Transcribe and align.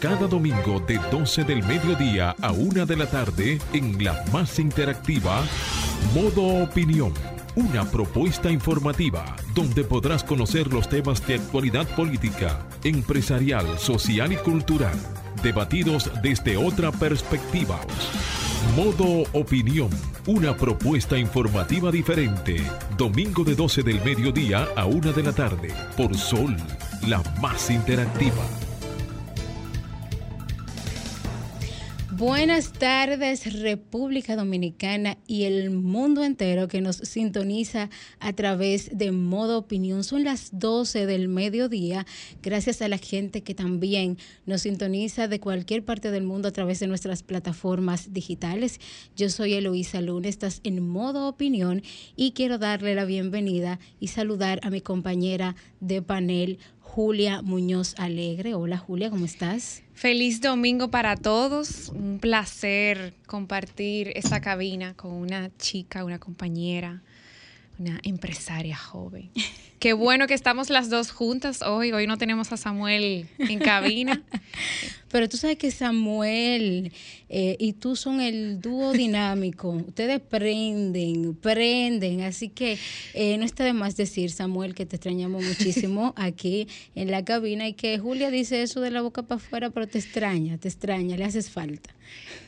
Cada 0.00 0.26
domingo 0.26 0.80
de 0.80 0.98
12 1.10 1.44
del 1.44 1.62
mediodía 1.64 2.34
a 2.40 2.52
1 2.52 2.86
de 2.86 2.96
la 2.96 3.06
tarde 3.06 3.58
en 3.72 4.02
la 4.02 4.24
más 4.32 4.58
interactiva 4.58 5.42
Modo 6.14 6.64
Opinión. 6.64 7.12
Una 7.54 7.84
propuesta 7.90 8.50
informativa 8.50 9.36
donde 9.54 9.84
podrás 9.84 10.22
conocer 10.22 10.72
los 10.72 10.88
temas 10.88 11.26
de 11.26 11.36
actualidad 11.36 11.86
política, 11.96 12.58
empresarial, 12.84 13.78
social 13.78 14.32
y 14.32 14.36
cultural, 14.36 14.94
debatidos 15.42 16.10
desde 16.22 16.56
otra 16.56 16.92
perspectiva. 16.92 17.80
Modo 18.76 19.24
Opinión, 19.32 19.90
una 20.26 20.56
propuesta 20.56 21.16
informativa 21.16 21.90
diferente. 21.90 22.62
Domingo 22.98 23.44
de 23.44 23.54
12 23.54 23.82
del 23.82 24.04
mediodía 24.04 24.68
a 24.76 24.84
1 24.84 25.12
de 25.12 25.22
la 25.22 25.32
tarde, 25.32 25.72
por 25.96 26.14
Sol, 26.16 26.56
la 27.06 27.22
más 27.40 27.70
interactiva. 27.70 28.65
Buenas 32.18 32.72
tardes 32.72 33.60
República 33.60 34.36
Dominicana 34.36 35.18
y 35.26 35.44
el 35.44 35.70
mundo 35.70 36.24
entero 36.24 36.66
que 36.66 36.80
nos 36.80 36.96
sintoniza 36.96 37.90
a 38.20 38.32
través 38.32 38.96
de 38.96 39.12
Modo 39.12 39.58
Opinión. 39.58 40.02
Son 40.02 40.24
las 40.24 40.48
12 40.58 41.04
del 41.04 41.28
mediodía, 41.28 42.06
gracias 42.42 42.80
a 42.80 42.88
la 42.88 42.96
gente 42.96 43.42
que 43.42 43.54
también 43.54 44.16
nos 44.46 44.62
sintoniza 44.62 45.28
de 45.28 45.40
cualquier 45.40 45.84
parte 45.84 46.10
del 46.10 46.24
mundo 46.24 46.48
a 46.48 46.52
través 46.52 46.80
de 46.80 46.86
nuestras 46.86 47.22
plataformas 47.22 48.14
digitales. 48.14 48.80
Yo 49.14 49.28
soy 49.28 49.52
Eloísa 49.52 50.00
Luna, 50.00 50.28
estás 50.28 50.62
en 50.64 50.88
Modo 50.88 51.28
Opinión 51.28 51.82
y 52.16 52.32
quiero 52.32 52.56
darle 52.56 52.94
la 52.94 53.04
bienvenida 53.04 53.78
y 54.00 54.08
saludar 54.08 54.58
a 54.62 54.70
mi 54.70 54.80
compañera 54.80 55.54
de 55.80 56.00
panel, 56.00 56.60
Julia 56.80 57.42
Muñoz 57.42 57.94
Alegre. 57.98 58.54
Hola 58.54 58.78
Julia, 58.78 59.10
¿cómo 59.10 59.26
estás? 59.26 59.85
Feliz 59.96 60.42
domingo 60.42 60.90
para 60.90 61.16
todos. 61.16 61.88
Un 61.88 62.18
placer 62.18 63.14
compartir 63.26 64.12
esta 64.14 64.42
cabina 64.42 64.92
con 64.92 65.10
una 65.14 65.50
chica, 65.56 66.04
una 66.04 66.18
compañera, 66.18 67.00
una 67.78 67.98
empresaria 68.02 68.76
joven. 68.76 69.30
Qué 69.78 69.94
bueno 69.94 70.26
que 70.26 70.34
estamos 70.34 70.68
las 70.68 70.90
dos 70.90 71.12
juntas 71.12 71.62
hoy. 71.62 71.92
Hoy 71.92 72.06
no 72.06 72.18
tenemos 72.18 72.52
a 72.52 72.58
Samuel 72.58 73.26
en 73.38 73.58
cabina. 73.58 74.22
Pero 75.10 75.28
tú 75.28 75.36
sabes 75.36 75.56
que 75.56 75.70
Samuel 75.70 76.92
eh, 77.28 77.56
y 77.58 77.74
tú 77.74 77.96
son 77.96 78.20
el 78.20 78.60
dúo 78.60 78.92
dinámico. 78.92 79.70
Ustedes 79.88 80.20
prenden, 80.20 81.34
prenden. 81.34 82.22
Así 82.22 82.48
que 82.48 82.78
eh, 83.14 83.36
no 83.38 83.44
está 83.44 83.64
de 83.64 83.72
más 83.72 83.96
decir, 83.96 84.30
Samuel, 84.30 84.74
que 84.74 84.86
te 84.86 84.96
extrañamos 84.96 85.44
muchísimo 85.44 86.14
aquí 86.16 86.68
en 86.94 87.10
la 87.10 87.24
cabina 87.24 87.68
y 87.68 87.74
que 87.74 87.98
Julia 87.98 88.30
dice 88.30 88.62
eso 88.62 88.80
de 88.80 88.90
la 88.90 89.02
boca 89.02 89.22
para 89.22 89.40
afuera, 89.40 89.70
pero 89.70 89.86
te 89.86 89.98
extraña, 89.98 90.58
te 90.58 90.68
extraña, 90.68 91.16
le 91.16 91.24
haces 91.24 91.50
falta. 91.50 91.94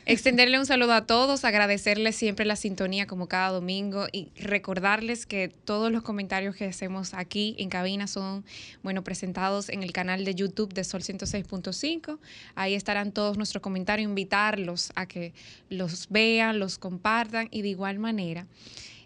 Extenderle 0.05 0.57
un 0.57 0.65
saludo 0.65 0.93
a 0.93 1.05
todos, 1.05 1.45
agradecerles 1.45 2.15
siempre 2.15 2.45
la 2.45 2.55
sintonía 2.55 3.05
como 3.05 3.27
cada 3.27 3.49
domingo 3.49 4.07
y 4.11 4.29
recordarles 4.35 5.27
que 5.27 5.49
todos 5.49 5.91
los 5.91 6.01
comentarios 6.01 6.55
que 6.55 6.65
hacemos 6.65 7.13
aquí 7.13 7.55
en 7.59 7.69
cabina 7.69 8.07
son, 8.07 8.43
bueno, 8.81 9.03
presentados 9.03 9.69
en 9.69 9.83
el 9.83 9.91
canal 9.91 10.25
de 10.25 10.33
YouTube 10.33 10.73
de 10.73 10.83
Sol 10.83 11.01
106.5. 11.01 12.17
Ahí 12.55 12.75
estarán 12.75 13.11
todos 13.11 13.37
nuestros 13.37 13.61
comentarios, 13.61 14.09
invitarlos 14.09 14.91
a 14.95 15.05
que 15.05 15.33
los 15.69 16.07
vean, 16.09 16.59
los 16.59 16.77
compartan 16.77 17.47
y 17.51 17.61
de 17.61 17.69
igual 17.69 17.99
manera. 17.99 18.47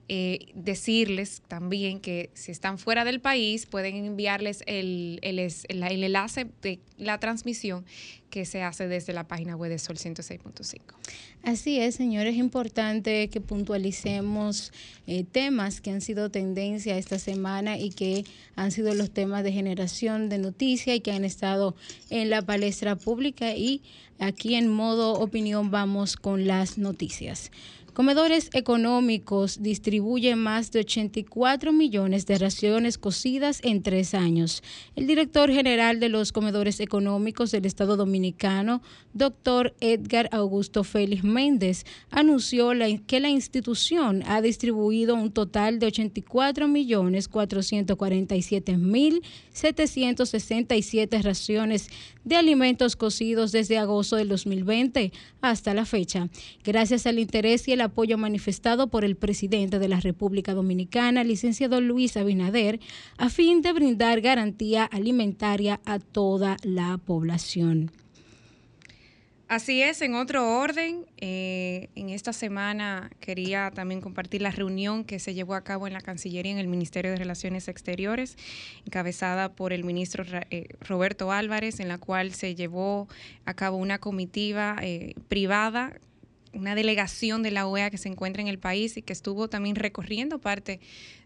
Eh, 0.09 0.52
decirles 0.54 1.42
también 1.48 2.02
que 2.02 2.30
si 2.34 2.52
están 2.52 2.78
fuera 2.78 3.06
del 3.06 3.22
país 3.22 3.66
pueden 3.66 3.96
enviarles 3.96 4.62
el, 4.68 5.20
el, 5.22 5.40
el, 5.40 6.04
enlace 6.04 6.45
de 6.62 6.80
la 6.98 7.22
transmisión 7.22 7.86
que 8.30 8.44
se 8.44 8.64
hace 8.64 8.90
desde 8.90 9.14
la 9.14 9.30
página 9.30 9.56
web 9.56 9.70
de 9.70 9.80
Sol 9.80 9.95
106.5. 9.95 10.82
Así 11.44 11.80
es, 11.80 11.95
señores, 11.95 12.34
es 12.34 12.40
importante 12.40 13.30
que 13.30 13.40
puntualicemos 13.40 14.73
eh, 15.08 15.23
temas 15.23 15.80
que 15.80 15.92
han 15.92 16.02
sido 16.02 16.30
tendencia 16.30 16.98
esta 16.98 17.17
semana 17.17 17.77
y 17.77 17.89
que 17.89 18.26
han 18.58 18.72
sido 18.72 18.94
los 18.95 19.10
temas 19.10 19.45
de 19.45 19.54
generación 19.54 20.27
de 20.27 20.38
noticias 20.38 20.98
y 20.98 21.00
que 21.00 21.14
han 21.14 21.23
estado 21.23 21.76
en 22.10 22.30
la 22.30 22.42
palestra 22.42 22.98
pública 22.98 23.56
y 23.56 23.82
aquí 24.20 24.56
en 24.56 24.67
modo 24.67 25.14
opinión 25.14 25.72
vamos 25.72 26.17
con 26.17 26.45
las 26.45 26.77
noticias. 26.77 27.52
Comedores 27.93 28.49
Económicos 28.54 29.61
distribuye 29.61 30.36
más 30.36 30.71
de 30.71 30.80
84 30.80 31.71
millones 31.71 32.26
de 32.26 32.39
raciones 32.39 32.98
cocidas 32.98 33.59
en 33.64 33.83
tres 33.83 34.15
años. 34.15 34.64
El 34.95 35.05
director 35.05 35.52
general 35.52 35.99
de 35.99 36.09
los 36.09 36.32
Comedores 36.32 36.80
Económicos 36.80 37.52
del 37.52 37.67
Estado 37.67 37.95
Dominicano, 37.95 38.82
doctor 39.14 39.76
Edgar 39.80 40.27
Augusto 40.32 40.83
Félix 40.83 41.23
Méndez, 41.23 41.86
anunció 42.09 42.71
que 43.05 43.20
la 43.20 43.30
institución 43.30 44.23
ha 44.26 44.42
distribuido 44.42 45.14
un 45.14 45.32
total 45.32 45.77
de 45.77 45.86
84 45.86 46.67
millones 46.67 47.27
447 47.27 48.76
mil 48.76 49.21
767 49.52 51.21
raciones 51.21 51.89
de 52.23 52.37
alimentos 52.37 52.95
cocidos 52.95 53.52
desde 53.52 53.77
agosto 53.77 54.15
del 54.15 54.30
2020 54.30 55.11
hasta 55.42 55.76
la 55.76 55.86
fecha. 55.86 56.30
Gracias 56.64 57.05
al 57.05 57.20
interés 57.20 57.67
y 57.67 57.73
el 57.73 57.83
apoyo 57.83 58.17
manifestado 58.17 58.88
por 58.88 59.05
el 59.05 59.16
presidente 59.16 59.80
de 59.80 59.88
la 59.88 59.99
República 59.99 60.54
Dominicana, 60.54 61.23
licenciado 61.23 61.82
Luis 61.82 62.17
Abinader, 62.17 62.80
a 63.17 63.30
fin 63.30 63.61
de 63.61 63.73
brindar 63.73 64.21
garantía 64.21 64.86
alimentaria 64.86 65.80
a 65.86 65.99
toda 65.99 66.58
la 66.64 66.98
población. 66.98 67.92
Así 69.54 69.83
es, 69.83 70.02
en 70.02 70.16
otro 70.16 70.58
orden, 70.58 71.05
eh, 71.17 71.89
en 71.94 72.10
esta 72.10 72.33
semana 72.33 73.11
quería 73.20 73.70
también 73.71 74.02
compartir 74.02 74.42
la 74.42 74.50
reunión 74.50 75.04
que 75.04 75.20
se 75.20 75.36
llevó 75.36 75.54
a 75.54 75.64
cabo 75.64 75.86
en 75.86 75.94
la 75.94 76.02
Cancillería 76.02 76.52
en 76.52 76.58
el 76.58 76.67
Ministerio 76.67 77.11
de 77.11 77.17
Relaciones 77.17 77.67
Exteriores, 77.67 78.36
encabezada 78.88 79.54
por 79.54 79.71
el 79.71 79.83
ministro 79.83 80.23
eh, 80.50 80.70
Roberto 80.80 81.32
Álvarez, 81.32 81.80
en 81.80 81.88
la 81.88 82.00
cual 82.00 82.33
se 82.33 82.55
llevó 82.55 83.08
a 83.45 83.54
cabo 83.54 83.77
una 83.77 84.00
comitiva 84.00 84.77
eh, 84.82 85.14
privada 85.27 86.00
una 86.53 86.75
delegación 86.75 87.43
de 87.43 87.52
la 87.52 87.67
OEA 87.67 87.89
que 87.89 87.97
se 87.97 88.09
encuentra 88.09 88.41
en 88.41 88.47
el 88.47 88.59
país 88.59 88.97
y 88.97 89.02
que 89.02 89.14
estuvo 89.14 89.47
también 89.49 89.75
recorriendo 89.75 90.39
parte 90.39 90.80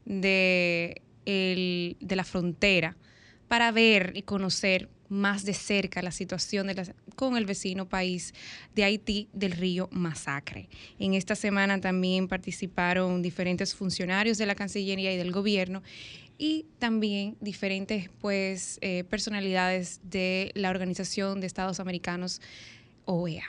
de, 0.05 1.01
de 1.25 2.15
la 2.15 2.23
frontera 2.23 2.95
para 3.47 3.71
ver 3.71 4.13
y 4.15 4.23
conocer 4.23 4.89
más 5.09 5.45
de 5.45 5.53
cerca 5.53 6.01
la 6.01 6.11
situación 6.11 6.67
de 6.67 6.93
con 7.15 7.37
el 7.37 7.45
vecino 7.45 7.87
país 7.87 8.33
de 8.75 8.83
Haití 8.83 9.29
del 9.33 9.53
río 9.53 9.89
Masacre. 9.91 10.69
En 10.99 11.13
esta 11.13 11.35
semana 11.35 11.79
también 11.79 12.27
participaron 12.27 13.21
diferentes 13.21 13.73
funcionarios 13.73 14.37
de 14.37 14.45
la 14.45 14.55
Cancillería 14.55 15.13
y 15.13 15.17
del 15.17 15.31
gobierno 15.31 15.81
y 16.37 16.65
también 16.77 17.35
diferentes 17.39 18.09
pues, 18.19 18.77
eh, 18.81 19.03
personalidades 19.05 20.01
de 20.03 20.51
la 20.55 20.69
Organización 20.69 21.41
de 21.41 21.47
Estados 21.47 21.79
Americanos 21.79 22.41
OEA. 23.05 23.45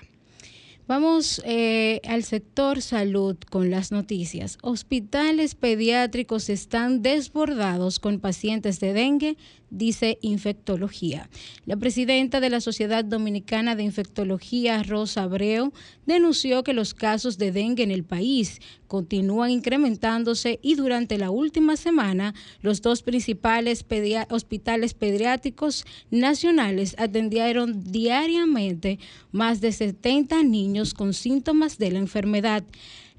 Vamos 0.89 1.43
eh, 1.45 2.01
al 2.09 2.25
sector 2.25 2.81
salud 2.81 3.37
con 3.51 3.71
las 3.71 3.93
noticias. 3.93 4.57
Hospitales 4.63 5.55
pediátricos 5.55 6.49
están 6.49 7.03
desbordados 7.03 7.99
con 8.01 8.21
pacientes 8.21 8.81
de 8.81 8.95
dengue 8.95 9.37
dice 9.71 10.19
infectología. 10.23 11.29
La 11.67 11.77
presidenta 11.77 12.41
de 12.41 12.51
la 12.51 12.61
Sociedad 12.61 13.05
Dominicana 13.05 13.77
de 13.77 13.83
Infectología, 13.83 14.83
Rosa 14.83 15.25
Abreu, 15.25 15.73
denunció 16.07 16.65
que 16.65 16.73
los 16.73 16.95
casos 16.95 17.39
de 17.39 17.53
dengue 17.53 17.83
en 17.83 17.91
el 17.91 18.05
país 18.05 18.61
continúan 18.87 19.51
incrementándose 19.51 20.59
y 20.63 20.75
durante 20.75 21.19
la 21.19 21.31
última 21.31 21.77
semana 21.77 22.35
los 22.63 22.81
dos 22.81 23.03
principales 23.03 23.85
hospitales 24.31 24.95
pediátricos 24.95 25.85
nacionales 26.11 26.95
atendieron 26.99 27.85
diariamente 27.85 28.99
más 29.31 29.61
de 29.61 29.73
70 29.73 30.43
niños 30.45 30.78
con 30.95 31.15
síntomas 31.15 31.79
de 31.79 31.91
la 31.91 31.99
enfermedad. 31.99 32.65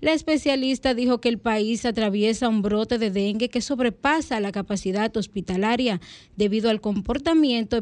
La 0.02 0.14
especialista 0.14 0.94
dijo 0.94 1.20
que 1.20 1.28
el 1.28 1.40
país 1.40 1.84
atraviesa 1.86 2.48
un 2.48 2.62
brote 2.62 2.98
de 2.98 3.12
dengue 3.12 3.50
que 3.50 3.60
sobrepasa 3.60 4.40
la 4.40 4.54
capacidad 4.54 5.16
hospitalaria 5.18 6.00
debido 6.38 6.70
al 6.70 6.80
comportamiento 6.80 7.78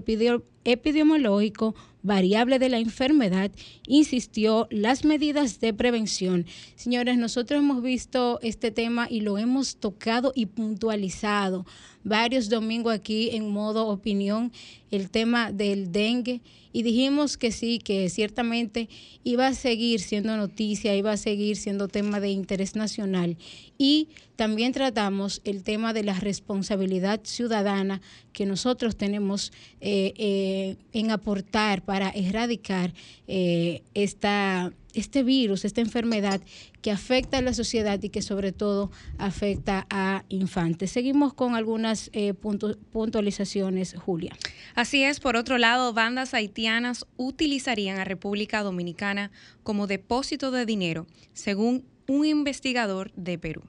epidemiológico 0.64 1.76
variable 2.02 2.58
de 2.58 2.70
la 2.70 2.80
enfermedad, 2.80 3.52
insistió 3.86 4.68
las 4.72 5.06
medidas 5.06 5.60
de 5.60 5.74
prevención. 5.74 6.46
Señores, 6.76 7.18
nosotros 7.18 7.60
hemos 7.60 7.84
visto 7.84 8.40
este 8.42 8.72
tema 8.72 9.08
y 9.10 9.22
lo 9.22 9.38
hemos 9.38 9.76
tocado 9.76 10.32
y 10.34 10.48
puntualizado 10.48 11.66
varios 12.08 12.50
domingos 12.50 12.94
aquí 12.94 13.30
en 13.34 13.50
modo 13.50 13.88
opinión 13.88 14.52
el 14.92 15.10
tema 15.10 15.52
del 15.52 15.92
dengue. 15.92 16.42
Y 16.74 16.84
dijimos 16.84 17.38
que 17.38 17.52
sí, 17.52 17.80
que 17.80 18.10
ciertamente 18.10 18.88
iba 19.24 19.48
a 19.48 19.54
seguir 19.54 20.00
siendo 20.00 20.38
noticia, 20.38 20.96
iba 20.96 21.12
a 21.12 21.18
seguir 21.18 21.58
siendo 21.58 21.88
tema 21.88 22.20
de 22.20 22.30
interés 22.30 22.76
nacional. 22.76 23.38
Y 23.78 24.10
también 24.36 24.74
tratamos 24.74 25.42
el 25.44 25.64
tema 25.64 25.94
de 25.94 26.04
la 26.04 26.20
responsabilidad 26.20 27.22
ciudadana 27.24 28.02
que 28.32 28.46
nosotros 28.46 28.96
tenemos 28.96 29.52
eh, 29.82 30.14
eh, 30.18 30.76
en 30.94 31.10
aportar 31.10 31.84
para 31.84 32.10
erradicar 32.10 32.94
eh, 33.28 33.82
esta, 33.96 34.72
este 35.00 35.24
virus, 35.24 35.66
esta 35.66 35.82
enfermedad 35.82 36.42
que 36.82 36.92
afecta 36.92 37.38
a 37.38 37.42
la 37.42 37.54
sociedad 37.54 38.02
y 38.02 38.10
que 38.10 38.22
sobre 38.22 38.52
todo 38.52 38.92
afecta 39.18 39.86
a 39.90 40.24
infantes. 40.30 40.92
Seguimos 40.92 41.34
con 41.34 41.56
algunas 41.56 42.10
eh, 42.14 42.34
puntualizaciones, 42.34 43.96
Julia. 43.98 44.36
Así 44.76 45.04
es, 45.04 45.20
por 45.20 45.36
otro 45.36 45.58
lado, 45.58 45.94
bandas 45.94 46.34
haitianas 46.34 47.06
utilizarían 47.18 48.00
a 48.00 48.06
República 48.06 48.64
Dominicana 48.64 49.32
como 49.64 49.88
depósito 49.88 50.52
de 50.52 50.66
dinero, 50.66 51.08
según 51.34 51.86
un 52.08 52.26
investigador 52.26 53.12
de 53.16 53.38
Perú. 53.38 53.64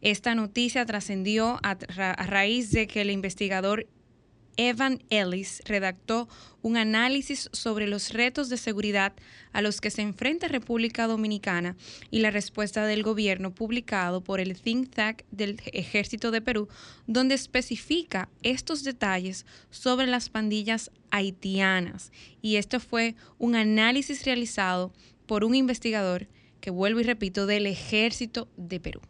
Esta 0.00 0.34
noticia 0.34 0.84
trascendió 0.84 1.58
a, 1.62 1.70
a, 1.70 2.26
raíz 2.26 2.72
de 2.72 2.86
que 2.88 3.02
el 3.02 3.10
investigador 3.10 3.86
Evan 4.56 5.02
Ellis 5.10 5.62
redactó 5.64 6.28
un 6.62 6.76
análisis 6.76 7.48
sobre 7.52 7.86
los 7.86 8.12
retos 8.12 8.48
de 8.48 8.56
seguridad 8.56 9.12
a 9.52 9.62
los 9.62 9.80
que 9.80 9.90
se 9.90 10.02
enfrenta 10.02 10.48
República 10.48 11.06
Dominicana 11.06 11.76
y 12.10 12.20
la 12.20 12.30
respuesta 12.30 12.86
del 12.86 13.02
gobierno 13.02 13.54
publicado 13.54 14.22
por 14.22 14.40
el 14.40 14.60
think 14.60 14.90
tank 14.94 15.22
del 15.30 15.60
Ejército 15.72 16.30
de 16.30 16.40
Perú, 16.40 16.68
donde 17.06 17.34
especifica 17.34 18.28
estos 18.42 18.84
detalles 18.84 19.46
sobre 19.70 20.06
las 20.06 20.28
pandillas 20.28 20.90
haitianas. 21.10 22.12
Y 22.40 22.56
esto 22.56 22.80
fue 22.80 23.14
un 23.38 23.56
análisis 23.56 24.24
realizado 24.24 24.92
por 25.26 25.44
un 25.44 25.54
investigador 25.54 26.28
que 26.60 26.70
vuelvo 26.70 27.00
y 27.00 27.04
repito 27.04 27.46
del 27.46 27.66
Ejército 27.66 28.48
de 28.56 28.80
Perú. 28.80 29.00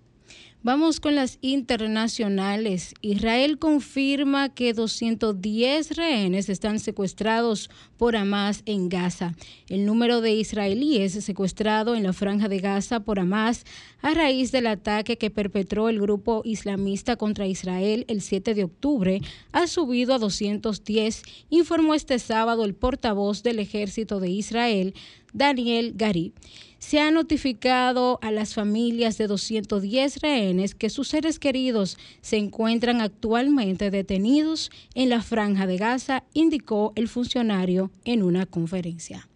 Vamos 0.64 1.00
con 1.00 1.16
las 1.16 1.38
internacionales. 1.40 2.94
Israel 3.00 3.58
confirma 3.58 4.48
que 4.54 4.72
210 4.74 5.96
rehenes 5.96 6.48
están 6.48 6.78
secuestrados 6.78 7.68
por 7.96 8.14
Hamas 8.14 8.62
en 8.64 8.88
Gaza. 8.88 9.34
El 9.68 9.86
número 9.86 10.20
de 10.20 10.34
israelíes 10.34 11.14
secuestrados 11.24 11.96
en 11.96 12.04
la 12.04 12.12
franja 12.12 12.48
de 12.48 12.60
Gaza 12.60 13.00
por 13.00 13.18
Hamas 13.18 13.64
a 14.02 14.14
raíz 14.14 14.52
del 14.52 14.68
ataque 14.68 15.18
que 15.18 15.30
perpetró 15.30 15.88
el 15.88 16.00
grupo 16.00 16.42
islamista 16.44 17.16
contra 17.16 17.48
Israel 17.48 18.04
el 18.06 18.20
7 18.20 18.54
de 18.54 18.62
octubre 18.62 19.20
ha 19.50 19.66
subido 19.66 20.14
a 20.14 20.18
210, 20.18 21.22
informó 21.50 21.94
este 21.94 22.20
sábado 22.20 22.64
el 22.64 22.74
portavoz 22.74 23.42
del 23.42 23.58
ejército 23.58 24.20
de 24.20 24.30
Israel, 24.30 24.94
Daniel 25.32 25.92
Gari 25.96 26.32
se 26.78 26.98
ha 26.98 27.10
notificado 27.10 28.18
a 28.22 28.30
las 28.32 28.54
familias 28.54 29.16
de 29.16 29.28
210 29.28 30.20
rehenes 30.20 30.74
que 30.74 30.90
sus 30.90 31.08
seres 31.08 31.38
queridos 31.38 31.96
se 32.20 32.38
encuentran 32.38 33.00
actualmente 33.00 33.90
detenidos 33.90 34.70
en 34.94 35.08
la 35.08 35.22
franja 35.22 35.66
de 35.66 35.76
Gaza, 35.76 36.24
indicó 36.34 36.92
el 36.96 37.08
funcionario 37.08 37.92
en 38.04 38.22
una 38.22 38.46
conferencia. 38.46 39.28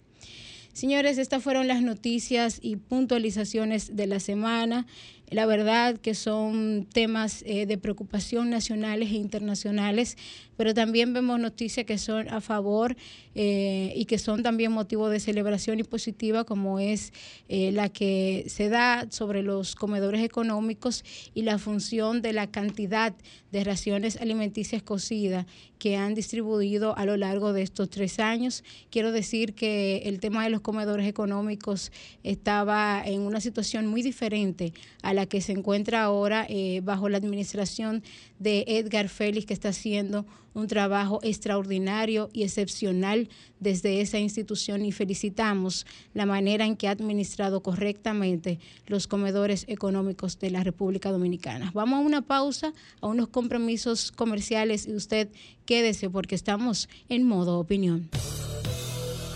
Señores, 0.72 1.16
estas 1.16 1.42
fueron 1.42 1.68
las 1.68 1.80
noticias 1.80 2.58
y 2.60 2.76
puntualizaciones 2.76 3.96
de 3.96 4.06
la 4.06 4.20
semana. 4.20 4.86
La 5.30 5.44
verdad 5.46 5.96
que 5.96 6.14
son 6.14 6.86
temas 6.92 7.42
eh, 7.46 7.66
de 7.66 7.78
preocupación 7.78 8.48
nacionales 8.48 9.10
e 9.10 9.14
internacionales 9.14 10.16
pero 10.56 10.74
también 10.74 11.12
vemos 11.12 11.38
noticias 11.38 11.86
que 11.86 11.98
son 11.98 12.28
a 12.28 12.40
favor 12.40 12.96
eh, 13.34 13.92
y 13.94 14.06
que 14.06 14.18
son 14.18 14.42
también 14.42 14.72
motivo 14.72 15.08
de 15.08 15.20
celebración 15.20 15.78
y 15.78 15.84
positiva, 15.84 16.44
como 16.44 16.78
es 16.80 17.12
eh, 17.48 17.72
la 17.72 17.88
que 17.88 18.44
se 18.48 18.68
da 18.68 19.06
sobre 19.10 19.42
los 19.42 19.74
comedores 19.74 20.22
económicos 20.22 21.04
y 21.34 21.42
la 21.42 21.58
función 21.58 22.22
de 22.22 22.32
la 22.32 22.50
cantidad 22.50 23.14
de 23.52 23.64
raciones 23.64 24.16
alimenticias 24.16 24.82
cocidas 24.82 25.46
que 25.78 25.96
han 25.96 26.14
distribuido 26.14 26.96
a 26.96 27.04
lo 27.04 27.16
largo 27.16 27.52
de 27.52 27.62
estos 27.62 27.90
tres 27.90 28.18
años. 28.18 28.64
Quiero 28.90 29.12
decir 29.12 29.54
que 29.54 29.98
el 30.06 30.20
tema 30.20 30.44
de 30.44 30.50
los 30.50 30.62
comedores 30.62 31.06
económicos 31.06 31.92
estaba 32.22 33.02
en 33.04 33.20
una 33.20 33.40
situación 33.40 33.86
muy 33.86 34.02
diferente 34.02 34.72
a 35.02 35.12
la 35.16 35.26
que 35.26 35.40
se 35.40 35.52
encuentra 35.52 36.04
ahora 36.04 36.46
eh, 36.48 36.80
bajo 36.84 37.08
la 37.08 37.18
administración 37.18 38.04
de 38.38 38.64
Edgar 38.68 39.08
Félix, 39.08 39.46
que 39.46 39.54
está 39.54 39.70
haciendo 39.70 40.24
un 40.54 40.68
trabajo 40.68 41.20
extraordinario 41.22 42.30
y 42.32 42.42
excepcional 42.42 43.28
desde 43.60 44.00
esa 44.00 44.18
institución 44.18 44.84
y 44.84 44.92
felicitamos 44.92 45.86
la 46.14 46.24
manera 46.24 46.64
en 46.64 46.76
que 46.76 46.88
ha 46.88 46.92
administrado 46.92 47.62
correctamente 47.62 48.58
los 48.86 49.06
comedores 49.06 49.64
económicos 49.68 50.38
de 50.38 50.50
la 50.50 50.62
República 50.62 51.10
Dominicana. 51.10 51.70
Vamos 51.74 51.98
a 51.98 52.06
una 52.06 52.22
pausa, 52.22 52.72
a 53.00 53.06
unos 53.06 53.28
compromisos 53.28 54.12
comerciales 54.12 54.86
y 54.86 54.94
usted 54.94 55.28
quédese 55.66 56.08
porque 56.08 56.34
estamos 56.34 56.88
en 57.08 57.24
modo 57.24 57.58
opinión. 57.58 58.08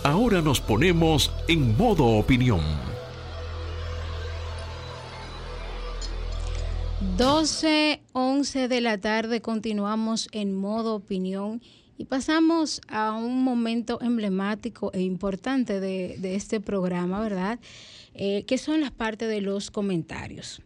Ahora 0.04 0.40
nos 0.40 0.60
ponemos 0.62 1.30
en 1.48 1.76
modo 1.76 2.06
opinión 2.06 2.62
12, 7.00 8.02
11 8.12 8.68
de 8.68 8.80
la 8.82 8.98
tarde 8.98 9.40
continuamos 9.40 10.28
en 10.32 10.54
modo 10.54 10.94
opinión 10.94 11.62
y 11.96 12.04
pasamos 12.04 12.82
a 12.88 13.12
un 13.12 13.42
momento 13.42 13.98
emblemático 14.02 14.90
e 14.92 15.00
importante 15.00 15.80
de, 15.80 16.34
este 16.34 16.60
programa, 16.60 17.20
¿verdad? 17.20 17.58
Eh, 18.12 18.44
que 18.46 18.58
son 18.58 18.82
las 18.82 18.90
partes 18.90 19.30
de 19.30 19.40
los 19.40 19.70
comentarios. 19.70 20.60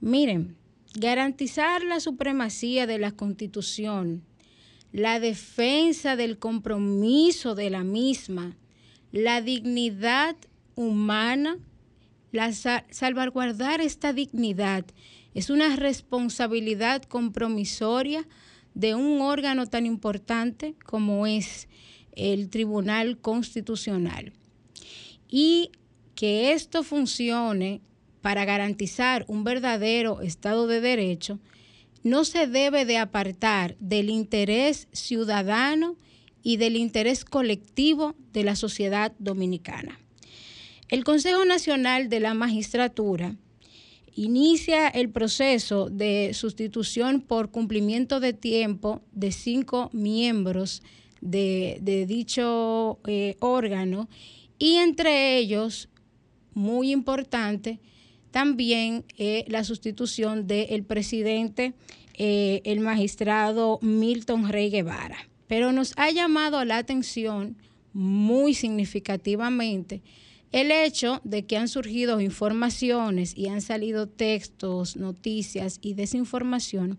Miren, 0.00 0.56
garantizar 0.94 1.82
la 1.84 2.00
supremacía 2.00 2.86
de 2.86 2.98
la 2.98 3.12
constitución, 3.12 4.22
la 4.92 5.20
defensa 5.20 6.16
del 6.16 6.38
compromiso 6.38 7.54
de 7.54 7.70
la 7.70 7.82
misma, 7.82 8.56
la 9.10 9.40
dignidad 9.40 10.36
humana, 10.74 11.56
la 12.30 12.52
salvaguardar 12.52 13.80
esta 13.80 14.12
dignidad 14.12 14.84
es 15.36 15.50
una 15.50 15.76
responsabilidad 15.76 17.02
compromisoria 17.02 18.26
de 18.72 18.94
un 18.94 19.20
órgano 19.20 19.66
tan 19.66 19.84
importante 19.84 20.74
como 20.86 21.26
es 21.26 21.68
el 22.12 22.48
Tribunal 22.48 23.18
Constitucional. 23.18 24.32
Y 25.28 25.72
que 26.14 26.52
esto 26.52 26.82
funcione 26.82 27.82
para 28.22 28.46
garantizar 28.46 29.26
un 29.28 29.44
verdadero 29.44 30.22
Estado 30.22 30.66
de 30.66 30.80
Derecho, 30.80 31.38
no 32.02 32.24
se 32.24 32.46
debe 32.46 32.86
de 32.86 32.96
apartar 32.96 33.76
del 33.78 34.08
interés 34.08 34.88
ciudadano 34.92 35.96
y 36.42 36.56
del 36.56 36.76
interés 36.76 37.26
colectivo 37.26 38.14
de 38.32 38.42
la 38.42 38.56
sociedad 38.56 39.12
dominicana. 39.18 40.00
El 40.88 41.04
Consejo 41.04 41.44
Nacional 41.44 42.08
de 42.08 42.20
la 42.20 42.32
Magistratura 42.32 43.36
inicia 44.16 44.88
el 44.88 45.10
proceso 45.10 45.88
de 45.90 46.32
sustitución 46.32 47.20
por 47.20 47.50
cumplimiento 47.50 48.18
de 48.18 48.32
tiempo 48.32 49.02
de 49.12 49.30
cinco 49.30 49.90
miembros 49.92 50.82
de, 51.20 52.06
dicho 52.08 52.98
eh, 53.06 53.36
órgano 53.40 54.08
y 54.58 54.76
entre 54.76 55.36
ellos, 55.36 55.90
muy 56.54 56.90
importante, 56.90 57.78
también 58.30 59.04
eh, 59.18 59.44
la 59.48 59.64
sustitución 59.64 60.46
del 60.46 60.82
presidente, 60.84 61.74
eh, 62.14 62.62
el 62.64 62.80
magistrado 62.80 63.78
Milton 63.82 64.48
Rey 64.48 64.70
Guevara. 64.70 65.28
Pero 65.46 65.72
nos 65.72 65.92
ha 65.96 66.10
llamado 66.10 66.64
la 66.64 66.78
atención 66.78 67.56
muy 67.92 68.54
significativamente 68.54 70.02
el 70.56 70.70
hecho 70.70 71.20
de 71.22 71.44
que 71.44 71.58
han 71.58 71.68
surgido 71.68 72.18
informaciones 72.18 73.36
y 73.36 73.48
han 73.48 73.60
salido 73.60 74.08
textos, 74.08 74.96
noticias 74.96 75.78
y 75.82 75.92
desinformación 75.92 76.98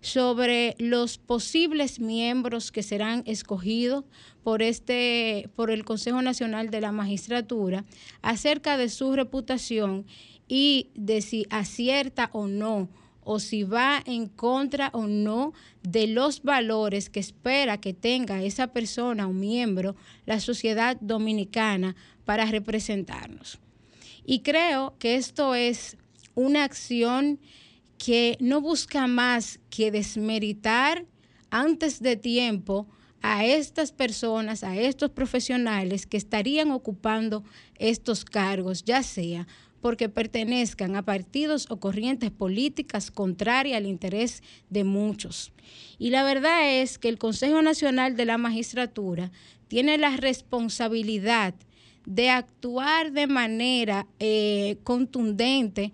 sobre 0.00 0.74
los 0.78 1.18
posibles 1.18 2.00
miembros 2.00 2.72
que 2.72 2.82
serán 2.82 3.22
escogidos 3.26 4.06
por 4.42 4.62
este 4.62 5.50
por 5.54 5.70
el 5.70 5.84
Consejo 5.84 6.22
Nacional 6.22 6.70
de 6.70 6.80
la 6.80 6.92
Magistratura 6.92 7.84
acerca 8.22 8.78
de 8.78 8.88
su 8.88 9.12
reputación 9.12 10.06
y 10.48 10.88
de 10.94 11.20
si 11.20 11.46
acierta 11.50 12.30
o 12.32 12.46
no 12.46 12.88
o 13.24 13.40
si 13.40 13.64
va 13.64 14.02
en 14.06 14.26
contra 14.28 14.90
o 14.92 15.06
no 15.06 15.52
de 15.82 16.06
los 16.06 16.42
valores 16.42 17.10
que 17.10 17.20
espera 17.20 17.80
que 17.80 17.94
tenga 17.94 18.42
esa 18.42 18.68
persona 18.68 19.26
o 19.26 19.32
miembro 19.32 19.96
la 20.26 20.40
sociedad 20.40 20.96
dominicana 21.00 21.96
para 22.24 22.46
representarnos. 22.46 23.58
Y 24.24 24.40
creo 24.40 24.94
que 24.98 25.16
esto 25.16 25.54
es 25.54 25.96
una 26.34 26.64
acción 26.64 27.38
que 27.98 28.36
no 28.40 28.60
busca 28.60 29.06
más 29.06 29.60
que 29.70 29.90
desmeritar 29.90 31.06
antes 31.50 32.00
de 32.00 32.16
tiempo 32.16 32.86
a 33.22 33.46
estas 33.46 33.92
personas, 33.92 34.62
a 34.64 34.76
estos 34.76 35.10
profesionales 35.10 36.04
que 36.04 36.18
estarían 36.18 36.70
ocupando 36.70 37.42
estos 37.78 38.24
cargos, 38.24 38.84
ya 38.84 39.02
sea 39.02 39.46
porque 39.84 40.08
pertenezcan 40.08 40.96
a 40.96 41.02
partidos 41.02 41.66
o 41.68 41.78
corrientes 41.78 42.30
políticas 42.30 43.10
contrarias 43.10 43.76
al 43.76 43.84
interés 43.84 44.42
de 44.70 44.82
muchos. 44.82 45.52
Y 45.98 46.08
la 46.08 46.24
verdad 46.24 46.80
es 46.80 46.96
que 46.96 47.10
el 47.10 47.18
Consejo 47.18 47.60
Nacional 47.60 48.16
de 48.16 48.24
la 48.24 48.38
Magistratura 48.38 49.30
tiene 49.68 49.98
la 49.98 50.16
responsabilidad 50.16 51.52
de 52.06 52.30
actuar 52.30 53.12
de 53.12 53.26
manera 53.26 54.06
eh, 54.20 54.78
contundente 54.84 55.92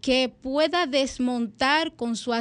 que 0.00 0.30
pueda 0.30 0.86
desmontar 0.86 1.94
con 1.94 2.16
su 2.16 2.32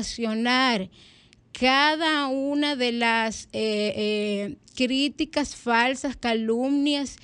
cada 1.51 2.27
una 2.27 2.77
de 2.77 2.91
las 2.93 3.49
eh, 3.51 3.93
eh, 3.97 4.55
críticas 4.75 5.57
falsas, 5.57 6.15
calumnias 6.15 7.17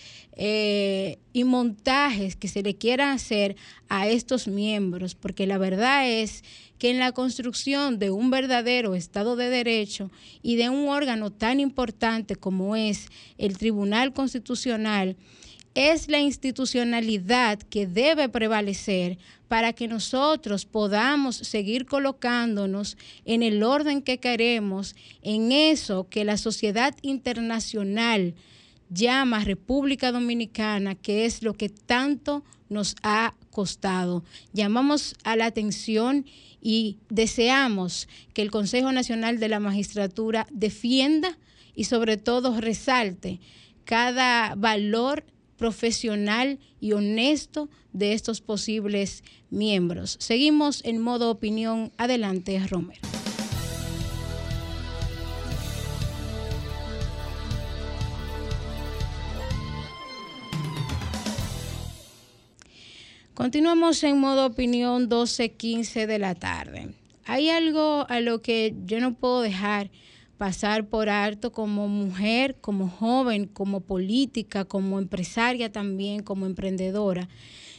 y 0.44 1.44
montajes 1.44 2.36
que 2.36 2.48
se 2.48 2.64
le 2.64 2.76
quieran 2.76 3.10
hacer 3.10 3.56
a 3.90 4.08
estos 4.08 4.48
miembros, 4.48 5.14
porque 5.14 5.46
la 5.46 5.60
verdad 5.60 6.10
es 6.10 6.44
que 6.80 6.90
en 6.90 6.98
la 6.98 7.12
construcción 7.12 8.00
de 8.00 8.10
un 8.10 8.32
verdadero 8.32 8.96
Estado 8.96 9.36
de 9.36 9.50
Derecho 9.50 10.10
y 10.42 10.56
de 10.56 10.70
un 10.70 10.90
órgano 10.90 11.32
tan 11.32 11.60
importante 11.60 12.36
como 12.36 12.76
es 12.76 13.10
el 13.38 13.56
Tribunal 13.60 14.14
Constitucional, 14.14 15.16
es 15.76 16.08
la 16.10 16.20
institucionalidad 16.20 17.60
que 17.60 17.86
debe 17.86 18.28
prevalecer 18.28 19.20
para 19.48 19.74
que 19.74 19.88
nosotros 19.88 20.66
podamos 20.66 21.36
seguir 21.36 21.86
colocándonos 21.86 22.98
en 23.26 23.44
el 23.44 23.62
orden 23.62 24.02
que 24.02 24.18
queremos, 24.18 24.96
en 25.22 25.52
eso 25.52 26.08
que 26.10 26.26
la 26.26 26.38
sociedad 26.38 26.96
internacional 27.04 28.34
llama 28.92 29.44
República 29.44 30.12
Dominicana, 30.12 30.96
que 30.96 31.26
es 31.26 31.42
lo 31.42 31.54
que 31.54 31.70
tanto 31.70 32.44
nos 32.70 32.96
ha 33.02 33.34
costado. 33.50 34.24
Llamamos 34.54 35.16
a 35.24 35.36
la 35.36 35.46
atención 35.46 36.26
y 36.62 36.98
deseamos 37.10 38.08
que 38.34 38.42
el 38.42 38.52
Consejo 38.52 38.92
Nacional 38.92 39.40
de 39.40 39.50
la 39.50 39.60
Magistratura 39.60 40.48
defienda 40.52 41.38
y 41.74 41.86
sobre 41.86 42.18
todo 42.18 42.60
resalte 42.60 43.40
cada 43.86 44.56
valor 44.56 45.26
profesional 45.58 46.60
y 46.80 46.94
honesto 46.94 47.70
de 47.94 48.14
estos 48.14 48.42
posibles 48.42 49.24
miembros. 49.50 50.18
Seguimos 50.20 50.84
en 50.86 51.00
modo 51.02 51.30
opinión. 51.30 51.92
Adelante, 51.98 52.60
Romero. 52.68 53.21
Continuamos 63.34 64.04
en 64.04 64.20
modo 64.20 64.46
opinión 64.46 65.10
12.15 65.10 66.06
de 66.06 66.20
la 66.20 66.36
tarde. 66.36 66.90
Hay 67.26 67.50
algo 67.50 68.06
a 68.10 68.20
lo 68.20 68.42
que 68.42 68.76
yo 68.86 69.00
no 69.00 69.14
puedo 69.14 69.42
dejar 69.42 69.90
pasar 70.38 70.88
por 70.88 71.08
alto 71.08 71.54
como 71.54 71.88
mujer, 71.88 72.58
como 72.60 72.90
joven, 72.90 73.46
como 73.46 73.80
política, 73.80 74.66
como 74.66 75.00
empresaria 75.00 75.72
también, 75.72 76.24
como 76.24 76.46
emprendedora. 76.46 77.30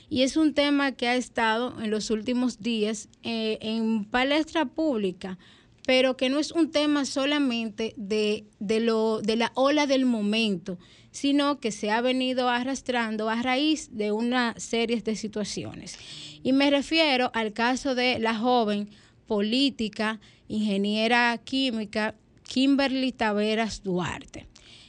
Y 0.08 0.22
es 0.22 0.38
un 0.38 0.54
tema 0.54 0.92
que 0.92 1.08
ha 1.08 1.16
estado 1.16 1.74
en 1.82 1.90
los 1.90 2.10
últimos 2.10 2.60
días 2.60 3.10
eh, 3.22 3.58
en 3.60 4.06
palestra 4.06 4.64
pública, 4.64 5.38
pero 5.86 6.16
que 6.16 6.28
no 6.28 6.38
es 6.38 6.52
un 6.52 6.70
tema 6.70 7.04
solamente 7.04 7.94
de, 7.96 8.46
de, 8.60 8.80
lo, 8.80 9.20
de 9.20 9.36
la 9.36 9.52
ola 9.54 9.86
del 9.86 10.04
momento, 10.04 10.78
sino 11.10 11.60
que 11.60 11.72
se 11.72 11.90
ha 11.90 12.00
venido 12.00 12.48
arrastrando 12.48 13.28
a 13.28 13.42
raíz 13.42 13.90
de 13.92 14.12
una 14.12 14.54
serie 14.58 15.00
de 15.02 15.16
situaciones. 15.16 15.98
Y 16.42 16.52
me 16.52 16.70
refiero 16.70 17.30
al 17.34 17.52
caso 17.52 17.94
de 17.94 18.18
la 18.18 18.34
joven 18.34 18.90
política, 19.26 20.20
ingeniera 20.48 21.36
química 21.38 22.14
Kimberly 22.44 23.12
Taveras 23.12 23.82
Duarte, 23.82 24.46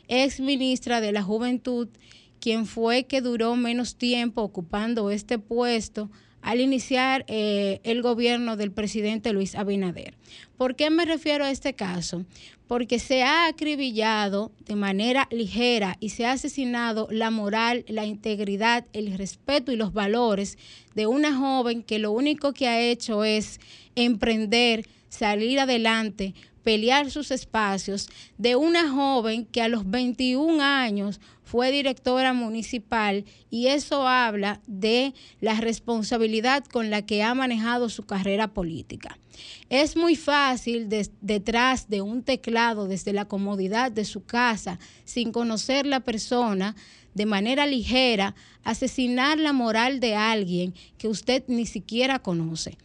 ex 0.07 0.39
ministra 0.39 1.01
de 1.01 1.11
la 1.11 1.23
Juventud, 1.23 1.87
quien 2.39 2.65
fue 2.65 3.05
que 3.05 3.21
duró 3.21 3.55
menos 3.55 3.95
tiempo 3.95 4.41
ocupando 4.41 5.09
este 5.11 5.39
puesto 5.39 6.09
al 6.43 6.59
iniciar 6.59 7.25
eh, 7.27 7.79
el 7.83 8.01
gobierno 8.01 8.57
del 8.57 8.71
presidente 8.71 9.33
Luis 9.33 9.55
Abinader. 9.55 10.13
¿Por 10.57 10.75
qué 10.75 10.89
me 10.89 11.05
refiero 11.05 11.45
a 11.45 11.51
este 11.51 11.73
caso? 11.73 12.25
Porque 12.67 12.99
se 12.99 13.23
ha 13.23 13.47
acribillado 13.47 14.51
de 14.65 14.75
manera 14.75 15.27
ligera 15.31 15.97
y 15.99 16.09
se 16.09 16.25
ha 16.25 16.33
asesinado 16.33 17.07
la 17.09 17.31
moral, 17.31 17.85
la 17.87 18.05
integridad, 18.05 18.85
el 18.93 19.17
respeto 19.17 19.71
y 19.71 19.77
los 19.77 19.93
valores 19.93 20.57
de 20.95 21.07
una 21.07 21.35
joven 21.35 21.81
que 21.81 21.97
lo 21.97 22.11
único 22.11 22.53
que 22.53 22.67
ha 22.67 22.79
hecho 22.79 23.23
es 23.23 23.59
emprender, 23.95 24.85
salir 25.09 25.59
adelante, 25.59 26.33
pelear 26.63 27.11
sus 27.11 27.31
espacios 27.31 28.09
de 28.37 28.55
una 28.55 28.89
joven 28.89 29.45
que 29.45 29.61
a 29.61 29.67
los 29.67 29.89
21 29.89 30.61
años 30.61 31.19
fue 31.53 31.71
directora 31.71 32.33
municipal 32.33 33.25
y 33.51 33.67
eso 33.67 34.07
habla 34.07 34.59
de 34.65 35.13
la 35.39 35.53
responsabilidad 35.61 36.65
con 36.65 36.89
la 36.89 37.03
que 37.03 37.21
ha 37.21 37.35
manejado 37.35 37.89
su 37.89 38.07
carrera 38.07 38.55
política. 38.55 39.19
Es 39.69 39.95
muy 39.95 40.15
fácil 40.15 40.89
detrás 41.21 41.89
de 41.89 42.01
un 42.01 42.23
teclado, 42.23 42.87
desde 42.87 43.13
la 43.13 43.25
comodidad 43.25 43.91
de 43.91 44.03
su 44.03 44.25
casa, 44.25 44.79
sin 45.05 45.31
conocer 45.31 45.85
la 45.85 45.99
persona, 45.99 46.75
de 47.13 47.27
manera 47.27 47.67
ligera, 47.67 48.33
asesinar 48.63 49.37
la 49.37 49.53
moral 49.53 49.99
de 49.99 50.15
alguien 50.15 50.73
que 50.97 51.07
usted 51.07 51.43
ni 51.45 51.67
siquiera 51.67 52.17
conoce, 52.17 52.79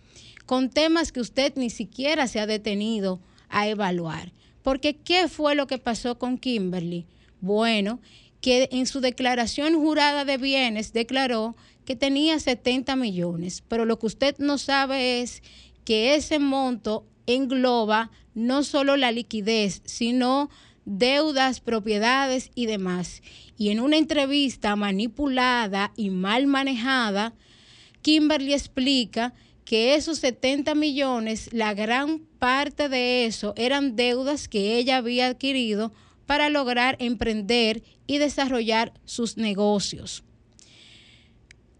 con 0.44 0.68
temas 0.68 1.10
que 1.10 1.20
usted 1.20 1.54
ni 1.56 1.70
siquiera 1.70 2.26
se 2.26 2.38
ha 2.38 2.46
detenido 2.46 3.18
a 3.48 3.66
evaluar. 3.66 4.30
Porque 4.62 4.94
¿qué 4.94 5.26
fue 5.26 5.54
lo 5.54 5.66
que 5.66 5.78
pasó 5.78 6.18
con 6.18 6.37
Kimberly? 6.37 7.06
Bueno, 7.40 8.00
que 8.40 8.68
en 8.73 8.87
su 8.87 9.00
declaración 9.00 9.75
jurada 9.75 10.25
de 10.25 10.38
bienes 10.38 10.92
declaró 10.92 11.57
que 11.85 11.97
tenía 11.97 12.38
70 12.38 12.97
millones, 12.97 13.62
pero 13.66 13.85
lo 13.85 13.99
que 13.99 14.07
usted 14.07 14.37
no 14.38 14.59
sabe 14.59 15.21
es 15.21 15.42
que 15.85 16.14
ese 16.14 16.38
monto 16.38 17.07
engloba 17.26 18.11
no 18.35 18.62
solo 18.62 18.97
la 18.97 19.11
liquidez, 19.11 19.83
sino 19.85 20.50
deudas, 20.85 21.61
propiedades 21.61 22.50
y 22.54 22.66
demás. 22.66 23.23
Y 23.57 23.71
en 23.71 23.80
una 23.80 23.97
entrevista 23.97 24.76
manipulada 24.76 25.92
y 25.97 26.11
mal 26.11 26.47
manejada, 26.47 27.35
Kimberly 28.02 28.54
explica 28.54 29.35
que 29.64 29.95
esos 29.95 30.18
70 30.18 30.75
millones, 30.75 31.50
la 31.52 31.75
gran 31.75 32.21
parte 32.38 32.88
de 32.88 33.26
eso 33.26 33.52
eran 33.57 33.97
deudas 33.97 34.49
que 34.49 34.78
ella 34.78 34.97
había 34.97 35.26
adquirido 35.26 35.92
para 36.28 36.50
lograr 36.50 36.97
emprender 36.99 37.82
y 38.06 38.18
desarrollar 38.18 38.92
sus 39.06 39.38
negocios. 39.38 40.25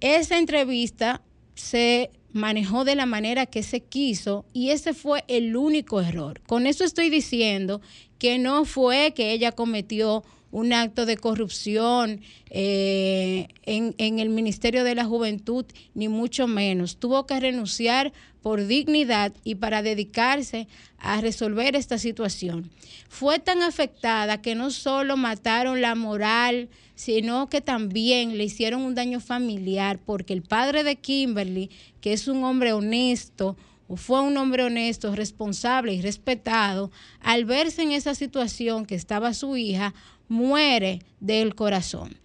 Esa 0.01 0.39
entrevista 0.39 1.21
se 1.55 2.11
manejó 2.33 2.87
de 2.87 2.95
la 2.95 3.05
manera 3.05 3.45
que 3.45 3.63
se 3.63 3.81
quiso 3.81 4.47
y 4.55 4.71
ese 4.71 4.95
fue 4.95 5.23
el 5.29 5.55
único 5.55 6.01
error. 6.01 6.41
Con 6.47 6.67
eso 6.67 6.83
estoy 6.83 7.11
diciendo 7.11 7.83
que 8.19 8.39
no 8.39 8.65
fue 8.65 9.13
que 9.15 9.33
ella 9.33 9.53
cometió 9.53 10.25
un 10.51 10.73
acto 10.73 11.07
de 11.07 11.17
corrupción 11.17 12.21
eh, 12.51 13.49
en, 13.65 13.95
en 13.99 14.19
el 14.19 14.31
Ministerio 14.31 14.85
de 14.85 14.95
la 14.95 15.05
Juventud, 15.05 15.65
ni 15.95 16.09
mucho 16.09 16.47
menos. 16.47 16.97
Tuvo 16.97 17.27
que 17.27 17.39
renunciar 17.39 18.13
por 18.43 18.67
dignidad 18.67 19.33
y 19.45 19.57
para 19.57 19.83
dedicarse 19.83 20.69
a 20.99 21.21
resolver 21.21 21.77
esta 21.77 21.99
situación. 21.99 22.71
Fue 23.09 23.39
tan 23.39 23.63
afectada 23.63 24.41
que 24.41 24.55
no 24.55 24.71
solo 24.71 25.17
mataron 25.17 25.81
la 25.81 25.95
moral, 25.95 26.69
sino 26.95 27.49
que 27.49 27.61
también 27.61 28.39
le 28.39 28.45
hicieron 28.45 28.83
un 28.83 28.95
daño 28.95 29.21
familiar, 29.21 29.99
porque 30.05 30.33
el 30.33 30.43
padre 30.43 30.83
de 30.83 30.97
Kimberly, 30.97 31.71
que 32.01 32.13
es 32.13 32.27
un 32.27 32.43
hombre 32.45 32.73
honesto, 32.73 33.57
fue 33.97 34.21
un 34.21 34.37
hombre 34.37 34.65
honesto, 34.65 35.15
responsable 35.15 35.95
y 35.95 36.03
respetado, 36.03 36.91
al 37.21 37.45
verse 37.45 37.83
en 37.83 37.93
esa 37.93 38.15
situación 38.15 38.85
que 38.85 38.95
estaba 38.95 39.33
su 39.33 39.57
hija, 39.57 39.95
muere 40.29 41.03
del 41.21 41.55
corazón. 41.55 42.17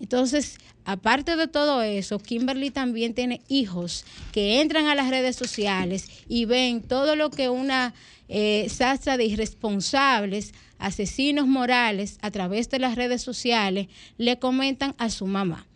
Entonces, 0.00 0.58
aparte 0.84 1.36
de 1.36 1.48
todo 1.48 1.82
eso, 1.82 2.18
Kimberly 2.18 2.70
también 2.70 3.14
tiene 3.14 3.40
hijos 3.48 4.04
que 4.32 4.60
entran 4.60 4.86
a 4.86 4.94
las 4.94 5.10
redes 5.10 5.36
sociales 5.36 6.08
y 6.28 6.44
ven 6.44 6.82
todo 6.82 7.16
lo 7.16 7.30
que 7.30 7.48
una 7.48 7.94
eh, 8.28 8.68
de 9.16 9.24
irresponsables, 9.24 10.52
asesinos 10.78 11.46
morales, 11.46 12.18
a 12.22 12.30
través 12.30 12.68
de 12.70 12.78
las 12.78 12.96
redes 12.96 13.22
sociales, 13.22 13.88
le 14.18 14.38
comentan 14.38 14.94
a 14.98 15.10
su 15.10 15.26
mamá. 15.26 15.66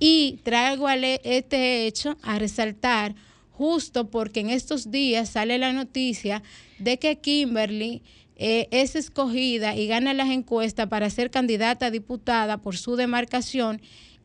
Y 0.00 0.38
traigo 0.44 0.88
este 0.88 1.86
hecho 1.86 2.16
a 2.22 2.38
resaltar 2.38 3.14
justo 3.50 4.08
porque 4.08 4.40
en 4.40 4.50
estos 4.50 4.90
días 4.90 5.30
sale 5.30 5.58
la 5.58 5.72
noticia 5.72 6.42
de 6.78 6.98
que 6.98 7.18
Kimberly 7.18 8.02
eh, 8.38 8.68
es 8.70 8.96
escogida 8.96 9.76
y 9.76 9.86
gana 9.88 10.14
las 10.14 10.30
encuestas 10.30 10.86
para 10.86 11.10
ser 11.10 11.30
candidata 11.30 11.86
a 11.86 11.90
diputada 11.90 12.58
por 12.58 12.76
su 12.76 12.96
demarcación 12.96 13.80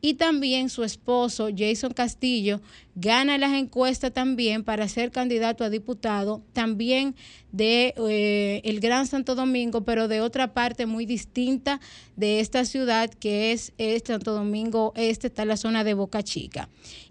y 0.05 0.15
también 0.15 0.69
su 0.69 0.83
esposo 0.83 1.47
Jason 1.57 1.93
Castillo 1.93 2.59
gana 2.93 3.37
las 3.37 3.53
encuestas 3.53 4.11
también 4.13 4.65
para 4.65 4.89
ser 4.89 5.11
candidato 5.11 5.63
a 5.63 5.69
diputado, 5.69 6.43
también 6.51 7.15
de 7.53 7.93
eh, 8.09 8.59
el 8.65 8.81
Gran 8.81 9.07
Santo 9.07 9.33
Domingo, 9.33 9.85
pero 9.85 10.09
de 10.09 10.19
otra 10.19 10.53
parte 10.53 10.85
muy 10.87 11.05
distinta 11.05 11.79
de 12.17 12.41
esta 12.41 12.65
ciudad 12.65 13.11
que 13.11 13.53
es, 13.53 13.71
es 13.77 14.03
Santo 14.05 14.33
Domingo 14.33 14.91
Este, 14.97 15.27
está 15.27 15.45
la 15.45 15.55
zona 15.55 15.85
de 15.85 15.93
Boca 15.93 16.21
Chica. 16.21 16.67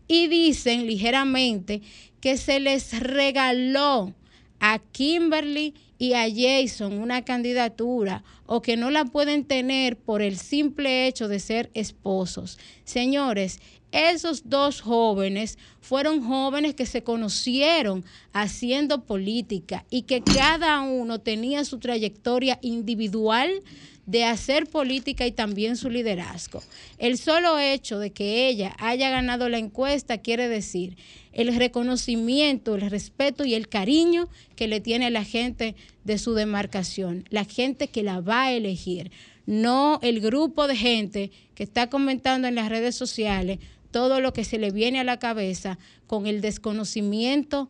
Y 0.06 0.28
dicen 0.28 0.87
ligeramente 0.87 1.80
que 2.21 2.37
se 2.37 2.61
les 2.61 3.00
regaló 3.00 4.12
a 4.61 4.80
Kimberly 4.92 5.73
y 6.02 6.14
a 6.14 6.26
Jason 6.28 6.94
una 6.94 7.23
candidatura 7.23 8.25
o 8.47 8.61
que 8.61 8.76
no 8.76 8.90
la 8.90 9.04
pueden 9.04 9.44
tener 9.44 9.97
por 9.97 10.21
el 10.21 10.37
simple 10.37 11.06
hecho 11.06 11.28
de 11.28 11.38
ser 11.38 11.71
esposos. 11.75 12.59
Señores, 12.82 13.61
esos 13.92 14.49
dos 14.50 14.80
jóvenes 14.80 15.59
fueron 15.80 16.25
jóvenes 16.25 16.75
que 16.75 16.87
se 16.87 17.04
conocieron 17.04 18.04
haciendo 18.32 19.04
política 19.04 19.85
y 19.90 20.02
que 20.02 20.25
cada 20.28 20.80
uno 20.80 21.21
tenía 21.21 21.64
su 21.64 21.78
trayectoria 21.78 22.59
individual 22.62 23.62
de 24.06 24.25
hacer 24.25 24.66
política 24.66 25.26
y 25.26 25.32
también 25.32 25.76
su 25.76 25.88
liderazgo. 25.88 26.62
El 26.99 27.18
solo 27.18 27.59
hecho 27.59 27.99
de 27.99 28.11
que 28.11 28.49
ella 28.49 28.75
haya 28.78 29.11
ganado 29.11 29.49
la 29.49 29.59
encuesta 29.59 30.18
quiere 30.18 30.49
decir 30.49 30.97
el 31.32 31.54
reconocimiento, 31.56 32.75
el 32.75 32.90
respeto 32.90 33.44
y 33.44 33.54
el 33.54 33.68
cariño 33.68 34.28
que 34.56 34.68
le 34.68 34.80
tiene 34.80 35.11
la 35.11 35.25
gente 35.25 35.76
de 36.04 36.18
su 36.18 36.35
demarcación, 36.35 37.25
la 37.30 37.44
gente 37.44 37.88
que 37.88 38.02
la 38.02 38.21
va 38.21 38.44
a 38.44 38.52
elegir, 38.52 39.11
no 39.47 39.99
el 40.02 40.21
grupo 40.21 40.66
de 40.66 40.76
gente 40.76 41.30
que 41.54 41.62
está 41.62 41.88
comentando 41.88 42.49
en 42.49 42.54
las 42.54 42.68
redes 42.68 42.94
sociales 42.94 43.59
todo 43.90 44.21
lo 44.21 44.32
que 44.32 44.44
se 44.44 44.59
le 44.59 44.71
viene 44.71 45.00
a 45.00 45.04
la 45.04 45.18
cabeza 45.18 45.78
con 46.06 46.26
el 46.26 46.40
desconocimiento 46.40 47.68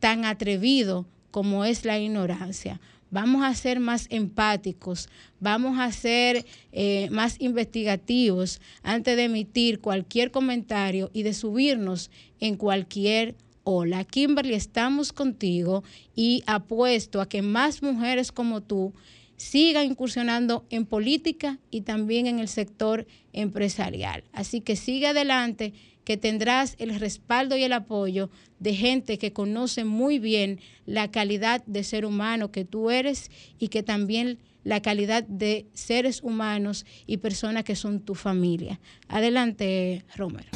tan 0.00 0.24
atrevido 0.24 1.06
como 1.30 1.64
es 1.64 1.84
la 1.84 1.98
ignorancia 1.98 2.80
vamos 3.10 3.44
a 3.44 3.54
ser 3.54 3.80
más 3.80 4.06
empáticos, 4.10 5.08
vamos 5.40 5.78
a 5.78 5.90
ser 5.92 6.44
eh, 6.72 7.08
más 7.10 7.40
investigativos 7.40 8.60
antes 8.82 9.16
de 9.16 9.24
emitir 9.24 9.80
cualquier 9.80 10.30
comentario 10.30 11.10
y 11.12 11.22
de 11.22 11.34
subirnos 11.34 12.10
en 12.40 12.56
cualquier 12.56 13.34
ola. 13.64 14.04
Kimberly, 14.04 14.54
estamos 14.54 15.12
contigo 15.12 15.82
y 16.14 16.42
apuesto 16.46 17.20
a 17.20 17.28
que 17.28 17.42
más 17.42 17.82
mujeres 17.82 18.32
como 18.32 18.62
tú 18.62 18.92
sigan 19.36 19.86
incursionando 19.86 20.64
en 20.70 20.86
política 20.86 21.58
y 21.70 21.82
también 21.82 22.26
en 22.26 22.38
el 22.38 22.48
sector 22.48 23.06
empresarial. 23.32 24.24
Así 24.32 24.60
que 24.60 24.76
sigue 24.76 25.08
adelante 25.08 25.74
que 26.06 26.16
tendrás 26.16 26.76
el 26.78 26.94
respaldo 27.00 27.56
y 27.56 27.64
el 27.64 27.72
apoyo 27.72 28.30
de 28.60 28.74
gente 28.76 29.18
que 29.18 29.32
conoce 29.32 29.84
muy 29.84 30.20
bien 30.20 30.60
la 30.86 31.10
calidad 31.10 31.64
de 31.66 31.82
ser 31.82 32.06
humano 32.06 32.52
que 32.52 32.64
tú 32.64 32.90
eres 32.90 33.28
y 33.58 33.68
que 33.68 33.82
también 33.82 34.38
la 34.62 34.80
calidad 34.80 35.24
de 35.24 35.66
seres 35.74 36.22
humanos 36.22 36.86
y 37.08 37.16
personas 37.16 37.64
que 37.64 37.74
son 37.74 37.98
tu 38.00 38.14
familia. 38.14 38.78
Adelante, 39.08 40.04
Romero. 40.14 40.48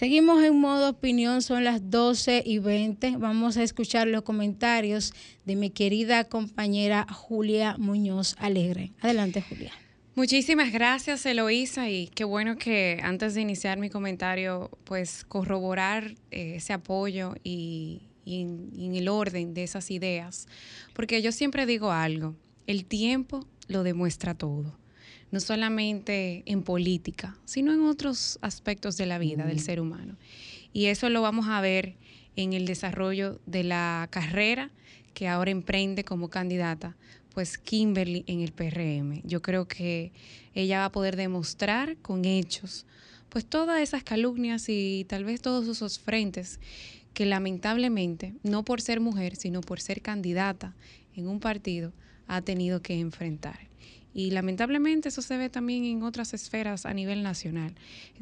Seguimos 0.00 0.42
en 0.42 0.58
modo 0.58 0.88
opinión, 0.88 1.42
son 1.42 1.62
las 1.62 1.90
12 1.90 2.42
y 2.46 2.58
20. 2.58 3.18
Vamos 3.18 3.58
a 3.58 3.62
escuchar 3.62 4.06
los 4.06 4.22
comentarios 4.22 5.12
de 5.44 5.56
mi 5.56 5.68
querida 5.68 6.24
compañera 6.24 7.06
Julia 7.12 7.76
Muñoz 7.76 8.34
Alegre. 8.38 8.92
Adelante, 9.02 9.44
Julia. 9.46 9.74
Muchísimas 10.14 10.72
gracias, 10.72 11.26
Eloísa, 11.26 11.90
y 11.90 12.06
qué 12.06 12.24
bueno 12.24 12.56
que 12.56 12.98
antes 13.02 13.34
de 13.34 13.42
iniciar 13.42 13.76
mi 13.76 13.90
comentario, 13.90 14.70
pues 14.84 15.22
corroborar 15.26 16.14
eh, 16.30 16.54
ese 16.56 16.72
apoyo 16.72 17.34
y, 17.44 18.00
y 18.24 18.40
en 18.40 18.94
el 18.94 19.06
orden 19.06 19.52
de 19.52 19.64
esas 19.64 19.90
ideas, 19.90 20.48
porque 20.94 21.20
yo 21.20 21.30
siempre 21.30 21.66
digo 21.66 21.90
algo, 21.92 22.34
el 22.66 22.86
tiempo 22.86 23.46
lo 23.68 23.82
demuestra 23.82 24.32
todo 24.32 24.79
no 25.30 25.40
solamente 25.40 26.42
en 26.46 26.62
política, 26.62 27.36
sino 27.44 27.72
en 27.72 27.82
otros 27.82 28.38
aspectos 28.42 28.96
de 28.96 29.06
la 29.06 29.18
vida 29.18 29.46
del 29.46 29.60
ser 29.60 29.80
humano. 29.80 30.16
Y 30.72 30.86
eso 30.86 31.08
lo 31.08 31.22
vamos 31.22 31.48
a 31.48 31.60
ver 31.60 31.94
en 32.36 32.52
el 32.52 32.66
desarrollo 32.66 33.40
de 33.46 33.64
la 33.64 34.08
carrera 34.10 34.70
que 35.14 35.28
ahora 35.28 35.50
emprende 35.50 36.04
como 36.04 36.28
candidata, 36.28 36.96
pues 37.34 37.58
Kimberly 37.58 38.24
en 38.26 38.40
el 38.40 38.52
PRM. 38.52 39.22
Yo 39.24 39.42
creo 39.42 39.66
que 39.66 40.12
ella 40.54 40.80
va 40.80 40.84
a 40.86 40.92
poder 40.92 41.16
demostrar 41.16 41.96
con 41.98 42.24
hechos, 42.24 42.86
pues 43.28 43.44
todas 43.44 43.80
esas 43.80 44.02
calumnias 44.02 44.68
y 44.68 45.04
tal 45.08 45.24
vez 45.24 45.40
todos 45.40 45.68
esos 45.68 45.98
frentes 45.98 46.58
que 47.14 47.26
lamentablemente, 47.26 48.34
no 48.42 48.64
por 48.64 48.80
ser 48.80 49.00
mujer, 49.00 49.36
sino 49.36 49.60
por 49.60 49.80
ser 49.80 50.00
candidata 50.00 50.74
en 51.14 51.28
un 51.28 51.40
partido, 51.40 51.92
ha 52.26 52.40
tenido 52.42 52.82
que 52.82 52.98
enfrentar. 52.98 53.69
Y 54.12 54.30
lamentablemente 54.30 55.08
eso 55.08 55.22
se 55.22 55.36
ve 55.36 55.48
también 55.48 55.84
en 55.84 56.02
otras 56.02 56.34
esferas 56.34 56.84
a 56.84 56.92
nivel 56.92 57.22
nacional. 57.22 57.74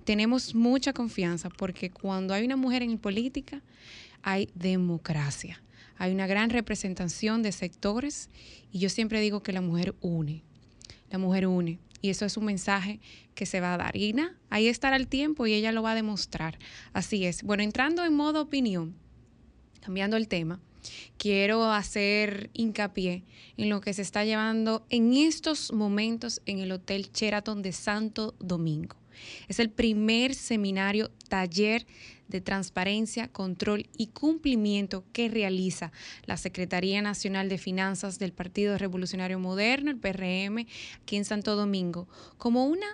Tenemos 0.04 0.54
mucha 0.54 0.92
confianza 0.92 1.48
porque 1.48 1.90
cuando 1.90 2.34
hay 2.34 2.44
una 2.44 2.56
mujer 2.56 2.82
en 2.82 2.98
política, 2.98 3.62
hay 4.22 4.50
democracia. 4.54 5.62
Hay 5.96 6.12
una 6.12 6.26
gran 6.26 6.50
representación 6.50 7.42
de 7.42 7.52
sectores 7.52 8.28
y 8.70 8.78
yo 8.78 8.88
siempre 8.88 9.20
digo 9.20 9.42
que 9.42 9.52
la 9.52 9.60
mujer 9.60 9.94
une. 10.00 10.42
La 11.10 11.18
mujer 11.18 11.46
une. 11.46 11.78
Y 12.00 12.10
eso 12.10 12.24
es 12.24 12.36
un 12.36 12.44
mensaje 12.44 13.00
que 13.34 13.46
se 13.46 13.60
va 13.60 13.74
a 13.74 13.78
dar. 13.78 13.96
Y 13.96 14.12
nada, 14.12 14.36
ahí 14.50 14.68
estará 14.68 14.96
el 14.96 15.08
tiempo 15.08 15.46
y 15.46 15.54
ella 15.54 15.72
lo 15.72 15.82
va 15.82 15.92
a 15.92 15.96
demostrar. 15.96 16.58
Así 16.92 17.24
es. 17.24 17.42
Bueno, 17.42 17.62
entrando 17.62 18.04
en 18.04 18.14
modo 18.14 18.42
opinión, 18.42 18.94
cambiando 19.80 20.16
el 20.16 20.28
tema, 20.28 20.60
quiero 21.16 21.70
hacer 21.70 22.50
hincapié 22.54 23.24
en 23.56 23.68
lo 23.68 23.80
que 23.80 23.92
se 23.92 24.02
está 24.02 24.24
llevando 24.24 24.86
en 24.90 25.14
estos 25.14 25.72
momentos 25.72 26.40
en 26.46 26.58
el 26.58 26.72
Hotel 26.72 27.10
Sheraton 27.12 27.62
de 27.62 27.72
Santo 27.72 28.34
Domingo. 28.38 28.96
Es 29.48 29.58
el 29.58 29.70
primer 29.70 30.34
seminario 30.34 31.10
taller 31.28 31.86
de 32.28 32.40
transparencia, 32.40 33.28
control 33.28 33.88
y 33.96 34.08
cumplimiento 34.08 35.04
que 35.12 35.28
realiza 35.28 35.92
la 36.26 36.36
Secretaría 36.36 37.02
Nacional 37.02 37.48
de 37.48 37.58
Finanzas 37.58 38.18
del 38.18 38.32
Partido 38.32 38.76
Revolucionario 38.78 39.38
Moderno, 39.38 39.90
el 39.90 39.96
PRM, 39.96 40.66
aquí 41.02 41.16
en 41.16 41.24
Santo 41.24 41.56
Domingo, 41.56 42.06
como 42.36 42.66
una, 42.66 42.86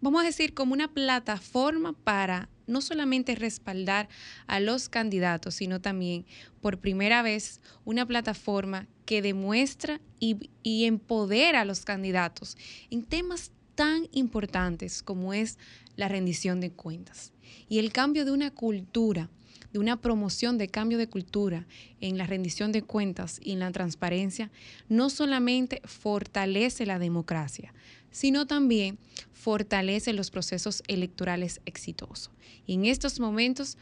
vamos 0.00 0.22
a 0.22 0.26
decir, 0.26 0.54
como 0.54 0.72
una 0.72 0.92
plataforma 0.92 1.92
para 1.92 2.48
no 2.66 2.80
solamente 2.80 3.34
respaldar 3.34 4.08
a 4.46 4.60
los 4.60 4.88
candidatos, 4.88 5.54
sino 5.54 5.80
también 5.80 6.26
por 6.60 6.78
primera 6.78 7.22
vez 7.22 7.60
una 7.84 8.06
plataforma 8.06 8.86
que 9.04 9.22
demuestra 9.22 10.00
y, 10.18 10.36
empodera 10.84 11.62
a 11.62 11.64
los 11.64 11.84
candidatos 11.84 12.56
en 12.90 13.04
temas 13.04 13.52
tan 13.74 14.08
importantes 14.12 15.02
como 15.02 15.32
es 15.32 15.58
la 15.96 16.08
rendición 16.08 16.60
de 16.60 16.70
cuentas. 16.70 17.32
Y 17.68 17.78
el 17.78 17.92
cambio 17.92 18.24
de 18.24 18.32
una 18.32 18.50
cultura, 18.50 19.30
de 19.72 19.78
una 19.78 20.00
promoción 20.00 20.58
de 20.58 20.68
cambio 20.68 20.98
de 20.98 21.08
cultura 21.08 21.66
en 22.00 22.18
la 22.18 22.26
rendición 22.26 22.72
de 22.72 22.82
cuentas 22.82 23.38
y 23.42 23.52
en 23.52 23.60
la 23.60 23.70
transparencia, 23.70 24.50
no 24.88 25.10
solamente 25.10 25.80
fortalece 25.84 26.86
la 26.86 26.98
democracia, 26.98 27.72
sino 28.10 28.46
también 28.46 28.98
fortalece 29.32 30.12
los 30.12 30.30
procesos 30.30 30.82
electorales 30.88 31.60
exitosos. 31.66 32.30
Y 32.66 32.74
en 32.74 32.84
estos 32.84 33.20
momentos, 33.20 33.78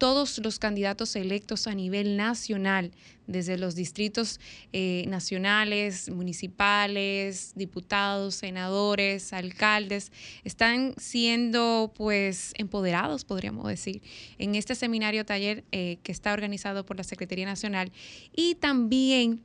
todos 0.00 0.38
los 0.38 0.58
candidatos 0.58 1.14
electos 1.14 1.66
a 1.66 1.74
nivel 1.74 2.16
nacional, 2.16 2.90
desde 3.26 3.58
los 3.58 3.74
distritos 3.74 4.40
eh, 4.72 5.04
nacionales, 5.08 6.08
municipales, 6.08 7.52
diputados, 7.54 8.34
senadores, 8.36 9.34
alcaldes, 9.34 10.10
están 10.42 10.94
siendo 10.96 11.92
pues 11.94 12.54
empoderados, 12.56 13.26
podríamos 13.26 13.68
decir, 13.68 14.00
en 14.38 14.54
este 14.54 14.74
seminario 14.74 15.26
taller 15.26 15.64
eh, 15.70 15.98
que 16.02 16.12
está 16.12 16.32
organizado 16.32 16.86
por 16.86 16.96
la 16.96 17.04
Secretaría 17.04 17.44
Nacional 17.44 17.92
y 18.34 18.54
también 18.54 19.42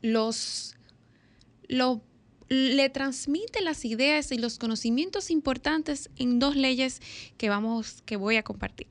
los, 0.00 0.76
los 1.68 1.98
le 2.48 2.88
transmite 2.88 3.60
las 3.60 3.84
ideas 3.84 4.32
y 4.32 4.38
los 4.38 4.58
conocimientos 4.58 5.30
importantes 5.30 6.10
en 6.16 6.38
dos 6.38 6.56
leyes 6.56 7.00
que 7.36 7.48
vamos 7.48 8.02
que 8.06 8.16
voy 8.16 8.36
a 8.36 8.42
compartir. 8.42 8.86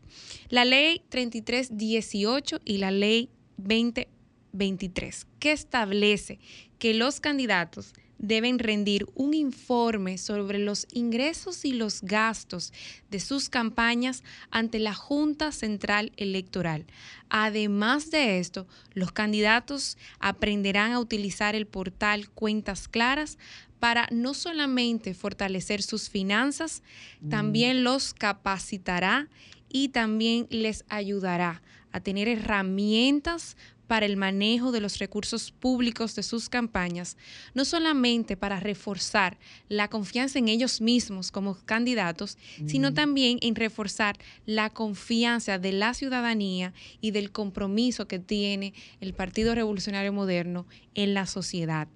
La 0.50 0.66
Ley 0.66 1.02
3318 1.10 2.62
y 2.64 2.78
la 2.78 2.92
Ley 2.92 3.30
2023, 3.58 5.28
que 5.40 5.52
establece 5.52 6.40
que 6.80 6.94
los 6.94 7.20
candidatos 7.20 7.94
deben 8.20 8.60
rendir 8.60 9.06
un 9.16 9.34
informe 9.34 10.18
sobre 10.18 10.60
los 10.60 10.88
ingresos 10.92 11.66
y 11.66 11.74
los 11.74 12.02
gastos 12.02 12.74
de 13.10 13.20
sus 13.20 13.50
campañas 13.50 14.24
ante 14.52 14.80
la 14.80 14.94
Junta 14.94 15.52
Central 15.52 16.12
Electoral. 16.18 16.86
Además 17.30 18.10
de 18.12 18.40
esto, 18.40 18.68
los 18.94 19.12
candidatos 19.12 19.98
aprenderán 20.20 20.92
a 20.92 21.00
utilizar 21.00 21.56
el 21.56 21.68
portal 21.68 22.30
Cuentas 22.30 22.88
Claras 22.88 23.38
para 23.80 24.08
no 24.12 24.34
solamente 24.34 25.14
fortalecer 25.14 25.84
sus 25.84 26.10
finanzas, 26.10 26.82
también 27.30 27.84
los 27.84 28.14
capacitará 28.14 29.28
y 29.70 29.90
también 29.90 30.48
les 30.50 30.84
ayudará 30.90 31.62
a 31.92 32.00
tener 32.00 32.28
herramientas 32.28 33.56
para 33.88 34.06
el 34.06 34.18
manejo 34.18 34.72
de 34.72 34.82
los 34.82 35.00
recursos 35.00 35.52
públicos 35.52 36.16
de 36.16 36.24
sus 36.24 36.50
campañas, 36.50 37.18
no 37.54 37.66
solamente 37.66 38.38
para 38.38 38.60
reforzar 38.60 39.38
la 39.70 39.90
confianza 39.90 40.40
en 40.40 40.50
ellos 40.50 40.82
mismos 40.82 41.32
como 41.32 41.58
candidatos, 41.66 42.38
sino 42.66 42.94
también 42.94 43.40
en 43.42 43.56
reforzar 43.56 44.18
la 44.46 44.70
confianza 44.70 45.58
de 45.58 45.72
la 45.72 45.94
ciudadanía 45.94 46.74
y 47.02 47.12
del 47.12 47.32
compromiso 47.32 48.08
que 48.08 48.20
tiene 48.20 48.74
el 49.00 49.14
Partido 49.14 49.56
Revolucionario 49.56 50.14
Moderno 50.14 50.66
en 50.94 51.14
la 51.14 51.26
sociedad. 51.26 51.88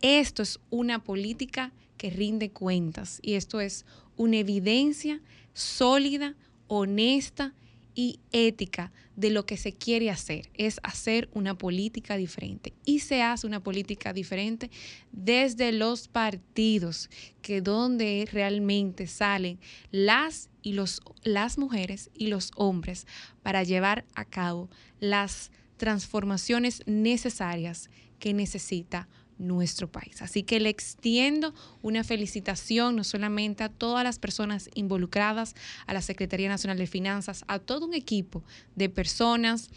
Esto 0.00 0.42
es 0.42 0.60
una 0.70 1.02
política 1.02 1.72
que 1.96 2.10
rinde 2.10 2.50
cuentas 2.50 3.20
y 3.22 3.34
esto 3.34 3.60
es 3.60 3.84
una 4.16 4.36
evidencia 4.36 5.20
sólida, 5.52 6.34
honesta 6.66 7.54
y 7.94 8.20
ética 8.32 8.92
de 9.16 9.30
lo 9.30 9.46
que 9.46 9.56
se 9.56 9.72
quiere 9.72 10.10
hacer, 10.10 10.50
es 10.54 10.80
hacer 10.82 11.28
una 11.32 11.56
política 11.56 12.16
diferente. 12.16 12.72
Y 12.84 13.00
se 13.00 13.22
hace 13.22 13.46
una 13.46 13.62
política 13.62 14.12
diferente 14.12 14.70
desde 15.12 15.72
los 15.72 16.08
partidos, 16.08 17.10
que 17.42 17.60
donde 17.60 18.28
realmente 18.32 19.06
salen 19.06 19.58
las 19.90 20.50
y 20.62 20.72
los 20.72 21.02
las 21.22 21.58
mujeres 21.58 22.10
y 22.14 22.28
los 22.28 22.50
hombres 22.56 23.06
para 23.42 23.62
llevar 23.62 24.04
a 24.14 24.24
cabo 24.24 24.68
las 24.98 25.50
transformaciones 25.76 26.82
necesarias 26.86 27.90
que 28.18 28.32
necesita 28.32 29.08
nuestro 29.38 29.90
país. 29.90 30.22
Así 30.22 30.42
que 30.42 30.60
le 30.60 30.68
extiendo 30.68 31.54
una 31.82 32.04
felicitación 32.04 32.96
no 32.96 33.04
solamente 33.04 33.64
a 33.64 33.68
todas 33.68 34.04
las 34.04 34.18
personas 34.18 34.70
involucradas, 34.74 35.54
a 35.86 35.94
la 35.94 36.02
Secretaría 36.02 36.48
Nacional 36.48 36.78
de 36.78 36.86
Finanzas, 36.86 37.44
a 37.48 37.58
todo 37.58 37.86
un 37.86 37.94
equipo 37.94 38.42
de 38.76 38.88
personas, 38.88 39.70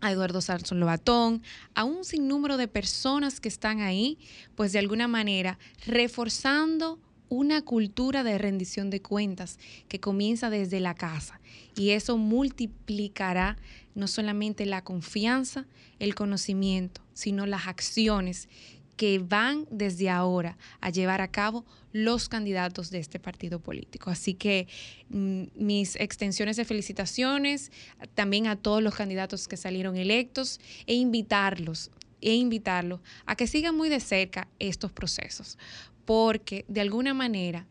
a 0.00 0.12
Eduardo 0.12 0.40
Sansón 0.40 0.80
Lobatón, 0.80 1.42
a 1.74 1.84
un 1.84 2.04
sinnúmero 2.04 2.56
de 2.56 2.68
personas 2.68 3.40
que 3.40 3.48
están 3.48 3.80
ahí, 3.80 4.18
pues 4.54 4.72
de 4.72 4.78
alguna 4.78 5.08
manera 5.08 5.58
reforzando 5.86 7.00
una 7.28 7.62
cultura 7.62 8.22
de 8.22 8.38
rendición 8.38 8.90
de 8.90 9.02
cuentas 9.02 9.58
que 9.88 9.98
comienza 10.00 10.50
desde 10.50 10.80
la 10.80 10.94
casa 10.94 11.40
y 11.74 11.90
eso 11.90 12.16
multiplicará 12.16 13.56
no 13.94 14.06
solamente 14.06 14.66
la 14.66 14.84
confianza, 14.84 15.66
el 15.98 16.14
conocimiento, 16.14 17.00
sino 17.14 17.46
las 17.46 17.66
acciones 17.66 18.48
que 18.96 19.18
van 19.18 19.66
desde 19.70 20.10
ahora 20.10 20.56
a 20.80 20.90
llevar 20.90 21.20
a 21.20 21.28
cabo 21.28 21.64
los 21.92 22.28
candidatos 22.28 22.90
de 22.90 22.98
este 22.98 23.18
partido 23.18 23.60
político. 23.60 24.10
Así 24.10 24.34
que 24.34 24.66
mm, 25.10 25.44
mis 25.54 25.96
extensiones 25.96 26.56
de 26.56 26.64
felicitaciones 26.64 27.70
también 28.14 28.46
a 28.46 28.56
todos 28.56 28.82
los 28.82 28.94
candidatos 28.94 29.48
que 29.48 29.56
salieron 29.56 29.96
electos 29.96 30.60
e 30.86 30.94
invitarlos 30.94 31.90
e 32.22 32.34
invitarlos 32.34 33.00
a 33.26 33.36
que 33.36 33.46
sigan 33.46 33.76
muy 33.76 33.88
de 33.88 34.00
cerca 34.00 34.48
estos 34.58 34.90
procesos, 34.90 35.58
porque 36.04 36.64
de 36.66 36.80
alguna 36.80 37.14
manera 37.14 37.66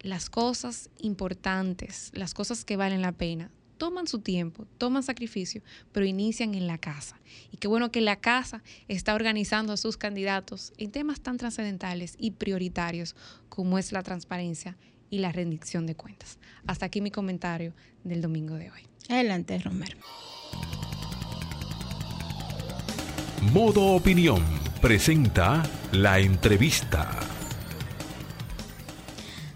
las 0.00 0.28
cosas 0.28 0.90
importantes, 0.98 2.10
las 2.12 2.34
cosas 2.34 2.64
que 2.64 2.76
valen 2.76 3.02
la 3.02 3.12
pena, 3.12 3.50
toman 3.76 4.06
su 4.06 4.20
tiempo, 4.20 4.66
toman 4.78 5.02
sacrificio, 5.02 5.62
pero 5.92 6.06
inician 6.06 6.54
en 6.54 6.66
la 6.66 6.78
casa. 6.78 7.20
Y 7.50 7.58
qué 7.58 7.68
bueno 7.68 7.90
que 7.90 8.00
la 8.00 8.16
casa 8.16 8.62
está 8.88 9.14
organizando 9.14 9.72
a 9.72 9.76
sus 9.76 9.96
candidatos 9.96 10.72
en 10.78 10.90
temas 10.90 11.20
tan 11.20 11.36
trascendentales 11.36 12.16
y 12.18 12.32
prioritarios 12.32 13.14
como 13.48 13.78
es 13.78 13.92
la 13.92 14.02
transparencia 14.02 14.76
y 15.10 15.18
la 15.18 15.32
rendición 15.32 15.86
de 15.86 15.94
cuentas. 15.94 16.38
Hasta 16.66 16.86
aquí 16.86 17.00
mi 17.00 17.10
comentario 17.10 17.74
del 18.02 18.20
domingo 18.20 18.54
de 18.54 18.70
hoy. 18.70 18.82
Adelante, 19.08 19.58
Romero. 19.58 19.98
Modo 23.52 23.94
Opinión 23.94 24.42
presenta 24.80 25.62
la 25.92 26.18
entrevista. 26.18 27.43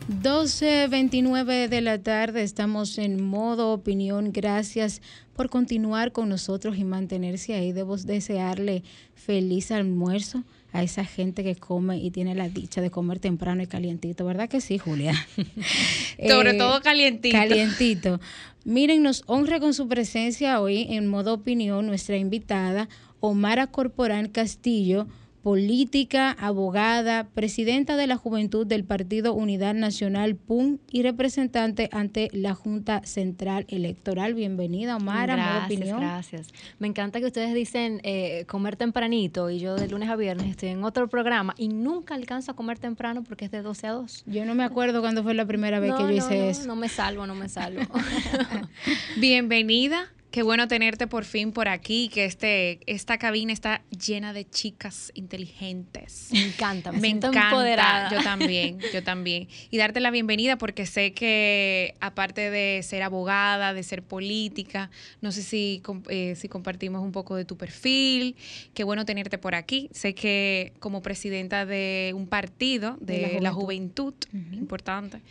12.29 0.09 1.69
de 1.69 1.81
la 1.83 2.03
tarde, 2.03 2.43
estamos 2.43 2.97
en 2.97 3.23
modo 3.23 3.75
opinión. 3.75 4.33
Gracias 4.33 5.03
por 5.37 5.51
continuar 5.51 6.13
con 6.13 6.31
nosotros 6.31 6.79
y 6.79 6.85
mantenerse 6.85 7.53
ahí. 7.53 7.73
Debo 7.73 7.99
desearle 7.99 8.85
feliz 9.15 9.71
almuerzo 9.71 10.45
a 10.73 10.83
esa 10.83 11.05
gente 11.05 11.45
que 11.45 11.57
come 11.57 11.99
y 11.99 12.11
tiene 12.11 12.35
la 12.35 12.49
dicha 12.49 12.81
de 12.81 12.91
comer 12.91 13.19
temprano 13.19 13.63
y 13.63 13.67
calientito, 13.67 14.25
¿verdad 14.25 14.49
que 14.49 14.63
sí, 14.63 14.79
Julia? 14.79 15.13
Sobre 16.27 16.53
eh, 16.53 16.59
todo 16.59 16.81
calientito. 16.81 17.37
Calientito. 17.37 18.19
Miren, 18.65 19.03
nos 19.03 19.25
honra 19.27 19.61
con 19.61 19.75
su 19.75 19.89
presencia 19.89 20.59
hoy 20.63 20.87
en 20.89 21.07
modo 21.07 21.35
opinión 21.35 21.87
nuestra 21.87 22.17
invitada, 22.17 22.89
Omara 23.21 23.67
Corporán 23.67 24.29
Castillo 24.29 25.07
política, 25.43 26.31
abogada, 26.33 27.29
presidenta 27.29 27.97
de 27.97 28.07
la 28.07 28.17
Juventud 28.17 28.67
del 28.67 28.85
Partido 28.85 29.35
Unidad 29.35 29.75
Nacional 29.75 30.37
PUN 30.37 30.81
y 30.91 31.03
representante 31.03 31.89
ante 31.93 32.29
la 32.33 32.55
Junta 32.55 33.03
Central 33.05 33.65
Electoral. 33.69 34.35
Bienvenida, 34.35 34.97
Omar. 34.97 35.29
Gracias, 35.29 35.65
opinión. 35.65 36.01
gracias. 36.01 36.49
Me 36.79 36.89
encanta 36.89 37.21
que 37.21 37.27
ustedes 37.27 37.55
dicen 37.55 38.01
eh, 38.03 38.45
comer 38.47 38.77
tempranito 38.77 39.51
y 39.51 39.59
yo 39.59 39.77
de 39.77 39.89
lunes 39.89 40.09
a 40.09 40.17
viernes 40.17 40.49
estoy 40.49 40.71
en 40.71 40.85
otro 40.85 41.09
programa 41.09 41.55
y 41.57 41.69
nunca 41.69 42.15
alcanzo 42.15 42.53
a 42.53 42.57
comer 42.57 42.79
temprano 42.79 43.23
porque 43.23 43.47
es 43.47 43.51
de 43.51 43.63
12 43.63 43.87
a 43.87 43.93
2. 43.93 44.25
Yo 44.27 44.45
no 44.45 44.55
me 44.55 44.65
acuerdo 44.65 45.01
cuándo 45.01 45.23
fue 45.23 45.35
la 45.35 45.47
primera 45.47 45.81
vez 45.81 45.95
que 45.95 46.03
yo 46.03 46.11
hice 46.11 46.51
eso. 46.51 46.67
No, 46.67 46.77
me 46.77 46.89
salvo, 46.89 47.27
no 47.27 47.35
me 47.35 47.49
salvo. 47.49 47.83
Bienvenida. 49.17 50.09
Qué 50.31 50.43
bueno 50.43 50.69
tenerte 50.69 51.07
por 51.07 51.25
fin 51.25 51.53
por 51.53 51.69
aquí, 51.69 52.11
que 52.13 52.27
este, 52.27 52.81
esta 52.85 53.17
cabina 53.17 53.51
está 53.51 53.81
llena 53.89 54.35
de 54.35 54.47
chicas 54.47 55.11
inteligentes. 55.15 56.29
Me 56.33 56.43
encanta, 56.49 56.93
me, 56.93 57.09
encanta. 57.09 58.11
Yo 58.11 58.19
también, 58.23 58.79
yo 58.93 59.03
también. 59.03 59.49
Y 59.71 59.79
darte 59.79 60.01
la 60.01 60.11
bienvenida 60.11 60.59
porque 60.59 60.85
sé 60.85 61.13
que 61.13 61.95
aparte 62.01 62.51
de 62.51 62.83
ser 62.83 63.03
abogada, 63.03 63.73
de 63.73 63.83
ser 63.83 64.03
política, 64.03 64.91
no 65.23 65.33
sé 65.33 65.43
si, 65.43 65.83
eh, 66.11 66.35
si 66.37 66.47
compartimos 66.49 67.03
un 67.03 67.13
poco 67.13 67.35
de 67.35 67.47
tu 67.47 67.57
perfil. 67.57 68.37
Qué 68.75 68.85
bueno 68.85 69.07
tenerte 69.07 69.39
por 69.39 69.55
aquí. 69.55 69.89
Sé 69.93 70.15
que 70.15 70.75
como 70.79 71.01
presidenta 71.01 71.65
de 71.65 72.13
un 72.15 72.27
partido 72.27 72.99
de, 73.01 73.39
la 73.41 73.53
juventud, 73.53 74.13
importante, 74.53 75.23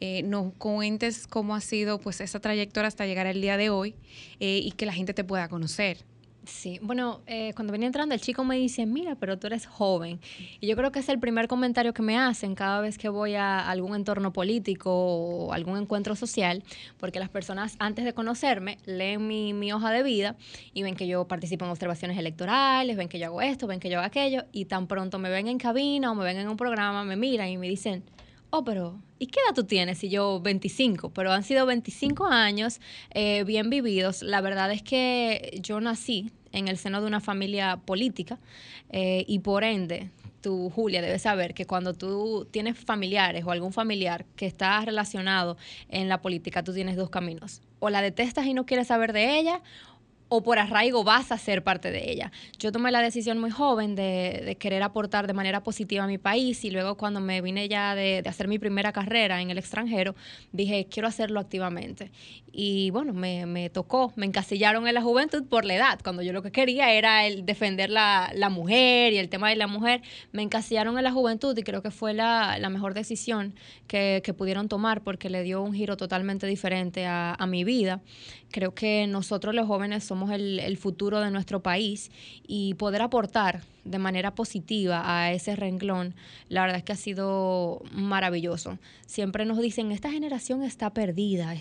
eh, 0.00 0.22
nos 0.22 0.52
cuentes 0.54 1.26
cómo 1.26 1.56
ha 1.56 1.60
sido 1.60 1.98
pues 1.98 2.20
esa 2.20 2.38
trayectoria 2.38 2.86
hasta 2.86 3.04
llegar 3.04 3.26
al 3.26 3.40
día 3.40 3.56
de 3.56 3.70
hoy 3.70 3.96
eh, 4.44 4.60
y 4.62 4.72
que 4.72 4.84
la 4.84 4.92
gente 4.92 5.14
te 5.14 5.24
pueda 5.24 5.48
conocer. 5.48 6.04
Sí, 6.44 6.78
bueno, 6.82 7.22
eh, 7.26 7.54
cuando 7.54 7.72
venía 7.72 7.86
entrando 7.86 8.14
el 8.14 8.20
chico 8.20 8.44
me 8.44 8.56
dice, 8.56 8.84
mira, 8.84 9.14
pero 9.14 9.38
tú 9.38 9.46
eres 9.46 9.64
joven. 9.64 10.20
Y 10.60 10.66
yo 10.66 10.76
creo 10.76 10.92
que 10.92 10.98
es 10.98 11.08
el 11.08 11.18
primer 11.18 11.48
comentario 11.48 11.94
que 11.94 12.02
me 12.02 12.18
hacen 12.18 12.54
cada 12.54 12.82
vez 12.82 12.98
que 12.98 13.08
voy 13.08 13.36
a 13.36 13.66
algún 13.70 13.94
entorno 13.96 14.34
político 14.34 14.90
o 14.92 15.54
algún 15.54 15.78
encuentro 15.78 16.14
social, 16.14 16.62
porque 16.98 17.18
las 17.20 17.30
personas 17.30 17.76
antes 17.78 18.04
de 18.04 18.12
conocerme 18.12 18.76
leen 18.84 19.26
mi, 19.26 19.54
mi 19.54 19.72
hoja 19.72 19.90
de 19.90 20.02
vida 20.02 20.36
y 20.74 20.82
ven 20.82 20.94
que 20.94 21.06
yo 21.06 21.26
participo 21.26 21.64
en 21.64 21.70
observaciones 21.70 22.18
electorales, 22.18 22.98
ven 22.98 23.08
que 23.08 23.18
yo 23.18 23.28
hago 23.28 23.40
esto, 23.40 23.66
ven 23.66 23.80
que 23.80 23.88
yo 23.88 23.96
hago 24.00 24.06
aquello, 24.06 24.44
y 24.52 24.66
tan 24.66 24.86
pronto 24.86 25.18
me 25.18 25.30
ven 25.30 25.48
en 25.48 25.56
cabina 25.56 26.12
o 26.12 26.14
me 26.14 26.24
ven 26.24 26.36
en 26.36 26.48
un 26.48 26.58
programa, 26.58 27.04
me 27.04 27.16
miran 27.16 27.48
y 27.48 27.56
me 27.56 27.70
dicen, 27.70 28.04
oh, 28.56 28.64
pero 28.64 29.00
¿y 29.18 29.26
qué 29.26 29.40
edad 29.44 29.54
tú 29.54 29.64
tienes? 29.64 30.04
Y 30.04 30.08
yo 30.08 30.40
25, 30.40 31.10
pero 31.10 31.32
han 31.32 31.42
sido 31.42 31.66
25 31.66 32.26
años 32.26 32.80
eh, 33.10 33.42
bien 33.44 33.68
vividos. 33.68 34.22
La 34.22 34.40
verdad 34.40 34.70
es 34.70 34.82
que 34.82 35.58
yo 35.60 35.80
nací 35.80 36.30
en 36.52 36.68
el 36.68 36.78
seno 36.78 37.00
de 37.00 37.08
una 37.08 37.20
familia 37.20 37.80
política 37.84 38.38
eh, 38.90 39.24
y 39.26 39.40
por 39.40 39.64
ende 39.64 40.10
tú, 40.40 40.70
Julia, 40.70 41.02
debes 41.02 41.22
saber 41.22 41.52
que 41.54 41.66
cuando 41.66 41.94
tú 41.94 42.46
tienes 42.50 42.78
familiares 42.78 43.44
o 43.44 43.50
algún 43.50 43.72
familiar 43.72 44.24
que 44.36 44.46
está 44.46 44.84
relacionado 44.84 45.56
en 45.88 46.08
la 46.08 46.20
política, 46.20 46.62
tú 46.62 46.72
tienes 46.72 46.96
dos 46.96 47.10
caminos. 47.10 47.60
O 47.80 47.90
la 47.90 48.02
detestas 48.02 48.46
y 48.46 48.54
no 48.54 48.66
quieres 48.66 48.86
saber 48.86 49.12
de 49.12 49.38
ella, 49.38 49.62
o 50.28 50.42
por 50.42 50.58
arraigo 50.58 51.04
vas 51.04 51.30
a 51.32 51.38
ser 51.38 51.62
parte 51.62 51.90
de 51.90 52.10
ella. 52.10 52.32
Yo 52.58 52.72
tomé 52.72 52.90
la 52.90 53.00
decisión 53.00 53.38
muy 53.38 53.50
joven 53.50 53.94
de, 53.94 54.56
querer 54.58 54.82
aportar 54.82 55.26
de 55.26 55.32
manera 55.32 55.62
positiva 55.62 56.04
a 56.04 56.06
mi 56.06 56.18
país 56.18 56.64
y 56.64 56.70
luego 56.70 56.96
cuando 56.96 57.20
me 57.20 57.40
vine 57.40 57.68
ya 57.68 57.94
de, 57.94 58.22
hacer 58.26 58.48
mi 58.48 58.58
primera 58.58 58.92
carrera 58.92 59.40
en 59.40 59.50
el 59.50 59.58
extranjero, 59.58 60.14
dije, 60.52 60.86
quiero 60.90 61.08
hacerlo 61.08 61.40
activamente. 61.40 62.10
Y 62.52 62.90
bueno, 62.90 63.12
me, 63.12 63.68
tocó, 63.70 64.12
me 64.16 64.26
encasillaron 64.26 64.86
en 64.86 64.94
la 64.94 65.02
juventud 65.02 65.44
por 65.44 65.64
la 65.64 65.74
edad, 65.74 66.00
cuando 66.02 66.22
yo 66.22 66.32
lo 66.32 66.42
que 66.42 66.52
quería 66.52 66.92
era 66.92 67.26
el 67.26 67.44
defender 67.44 67.90
la, 67.90 68.32
mujer 68.50 69.12
y 69.12 69.18
el 69.18 69.28
tema 69.28 69.50
de 69.50 69.56
la 69.56 69.66
mujer, 69.66 70.02
me 70.32 70.42
encasillaron 70.42 70.96
en 70.96 71.04
la 71.04 71.12
juventud 71.12 71.56
y 71.56 71.62
creo 71.62 71.82
que 71.82 71.90
fue 71.90 72.14
la, 72.14 72.58
mejor 72.70 72.94
decisión 72.94 73.54
que, 73.86 74.22
pudieron 74.36 74.68
tomar 74.68 75.02
porque 75.02 75.30
le 75.30 75.44
dio 75.44 75.62
un 75.62 75.74
giro 75.74 75.96
totalmente 75.96 76.46
diferente 76.46 77.06
a, 77.06 77.34
a 77.34 77.46
mi 77.46 77.62
vida. 77.62 78.00
Creo 78.54 78.72
que 78.72 79.08
nosotros 79.08 79.52
los 79.52 79.66
jóvenes 79.66 80.04
somos 80.04 80.30
el, 80.30 80.76
futuro 80.76 81.18
de 81.18 81.32
nuestro 81.32 81.60
país 81.60 82.12
y 82.46 82.74
poder 82.74 83.02
aportar 83.02 83.62
de 83.82 83.98
manera 83.98 84.36
positiva 84.36 85.02
a 85.04 85.32
ese 85.32 85.56
renglón, 85.56 86.14
la 86.48 86.60
verdad 86.60 86.76
es 86.76 86.84
que 86.84 86.92
ha 86.92 86.96
sido 86.96 87.82
maravilloso. 87.90 88.78
Siempre 89.06 89.44
nos 89.44 89.58
dicen, 89.58 89.90
esta 89.90 90.08
generación 90.08 90.62
está 90.62 90.90
perdida, 90.90 91.52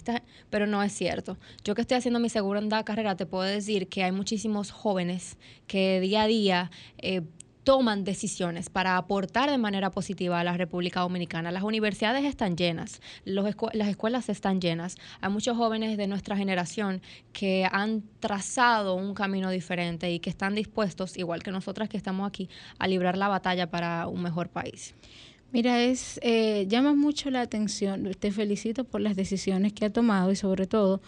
pero 0.51 0.67
no 0.67 0.83
es 0.83 0.93
cierto. 0.93 1.39
Yo 1.63 1.73
que 1.73 1.81
estoy 1.81 1.97
haciendo 1.97 2.19
mi 2.19 2.29
segunda 2.29 2.85
carrera, 2.85 3.17
te 3.17 3.25
puedo 3.25 3.43
decir 3.43 3.87
que 3.87 4.03
hay 4.03 4.11
muchísimos 4.11 4.69
jóvenes 4.69 5.37
que 5.65 5.99
día 5.99 6.21
a 6.21 6.27
día 6.27 6.71
eh, 6.99 7.23
toman 7.63 8.03
decisiones 8.03 8.69
para 8.69 8.97
aportar 8.97 9.49
de 9.49 9.57
manera 9.57 9.89
positiva 9.91 10.39
a 10.39 10.43
la 10.43 10.57
República 10.57 11.01
Dominicana. 11.01 11.51
Las 11.51 11.63
universidades 11.63 12.25
están 12.25 12.57
llenas, 12.57 13.01
las 13.25 13.87
escuelas 13.87 14.29
están 14.29 14.59
llenas. 14.59 14.97
Hay 15.21 15.31
muchos 15.31 15.57
jóvenes 15.57 15.97
de 15.97 16.07
nuestra 16.07 16.35
generación 16.35 17.01
que 17.31 17.67
han 17.71 18.03
trazado 18.19 18.95
un 18.95 19.13
camino 19.13 19.49
diferente 19.49 20.11
y 20.11 20.19
que 20.19 20.29
están 20.29 20.55
dispuestos, 20.55 21.17
igual 21.17 21.43
que 21.43 21.51
nosotras 21.51 21.89
que 21.89 21.97
estamos 21.97 22.27
aquí, 22.27 22.49
a 22.79 22.87
librar 22.87 23.17
la 23.17 23.27
batalla 23.27 23.69
para 23.69 24.07
un 24.07 24.21
mejor 24.21 24.49
país. 24.49 24.93
Mira, 25.51 25.83
es 25.83 26.19
eh, 26.23 26.65
llama 26.67 26.95
mucho 26.95 27.29
la 27.29 27.41
atención. 27.41 28.09
Te 28.19 28.31
felicito 28.31 28.85
por 28.85 29.01
las 29.01 29.15
decisiones 29.15 29.71
que 29.71 29.85
ha 29.85 29.93
tomado 29.93 30.31
y 30.31 30.35
sobre 30.35 30.65
todo 30.65 30.99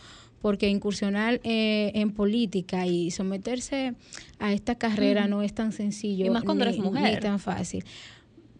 porque 0.41 0.69
incursionar 0.69 1.41
eh, 1.43 1.91
en 1.95 2.11
política 2.11 2.85
y 2.85 3.11
someterse 3.11 3.93
a 4.39 4.53
esta 4.53 4.75
carrera 4.75 5.27
no 5.27 5.41
es 5.41 5.53
tan 5.53 5.71
sencillo. 5.71 6.25
Y 6.25 6.29
más 6.29 6.43
cuando 6.43 6.65
eres 6.65 6.77
mujer. 6.77 7.15
Ni 7.15 7.19
tan 7.19 7.39
fácil. 7.39 7.83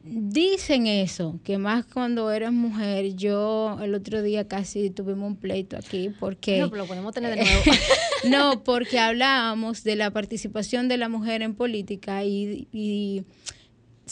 Dicen 0.08 0.86
eso, 0.86 1.40
que 1.44 1.58
más 1.58 1.84
cuando 1.84 2.30
eres 2.30 2.52
mujer, 2.52 3.16
yo 3.16 3.80
el 3.82 3.96
otro 3.96 4.22
día 4.22 4.48
casi 4.48 4.92
tuvimos 4.92 5.28
un 5.28 5.36
pleito 5.36 5.78
aquí 5.78 6.12
porque... 6.20 6.60
No, 6.60 6.70
pero 6.70 6.84
lo 6.84 6.88
podemos 6.88 7.12
tener 7.12 7.36
de 7.36 7.44
nuevo. 7.44 7.64
no, 8.30 8.64
porque 8.64 9.00
hablábamos 9.00 9.84
de 9.84 9.96
la 9.96 10.12
participación 10.12 10.88
de 10.90 10.98
la 10.98 11.10
mujer 11.10 11.42
en 11.42 11.56
política 11.56 12.24
y, 12.24 12.68
y 12.72 13.24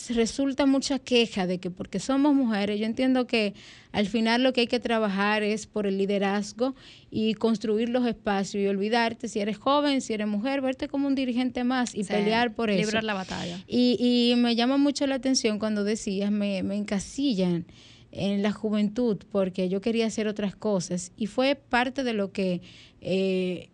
resulta 0.09 0.65
mucha 0.65 0.99
queja 0.99 1.47
de 1.47 1.59
que 1.59 1.69
porque 1.69 1.99
somos 1.99 2.33
mujeres, 2.33 2.79
yo 2.79 2.85
entiendo 2.85 3.27
que 3.27 3.53
al 3.91 4.07
final 4.07 4.43
lo 4.43 4.53
que 4.53 4.61
hay 4.61 4.67
que 4.67 4.79
trabajar 4.79 5.43
es 5.43 5.67
por 5.67 5.85
el 5.85 5.97
liderazgo 5.97 6.75
y 7.11 7.35
construir 7.35 7.89
los 7.89 8.05
espacios 8.07 8.63
y 8.63 8.67
olvidarte 8.67 9.27
si 9.27 9.39
eres 9.39 9.57
joven, 9.57 10.01
si 10.01 10.13
eres 10.13 10.27
mujer, 10.27 10.61
verte 10.61 10.87
como 10.87 11.07
un 11.07 11.15
dirigente 11.15 11.63
más 11.63 11.93
y 11.93 12.03
pelear 12.03 12.53
por 12.55 12.69
eso. 12.69 12.81
Librar 12.81 13.03
la 13.03 13.13
batalla. 13.13 13.63
Y, 13.67 13.97
y, 13.99 14.35
me 14.35 14.55
llama 14.55 14.77
mucho 14.77 15.05
la 15.05 15.15
atención 15.15 15.59
cuando 15.59 15.83
decías, 15.83 16.31
me, 16.31 16.63
me 16.63 16.75
encasillan 16.75 17.65
en 18.11 18.43
la 18.43 18.51
juventud 18.51 19.17
porque 19.31 19.69
yo 19.69 19.81
quería 19.81 20.05
hacer 20.05 20.27
otras 20.27 20.55
cosas 20.55 21.11
y 21.17 21.27
fue 21.27 21.55
parte 21.55 22.03
de 22.03 22.13
lo 22.13 22.31
que 22.31 22.61
eh, 23.01 23.69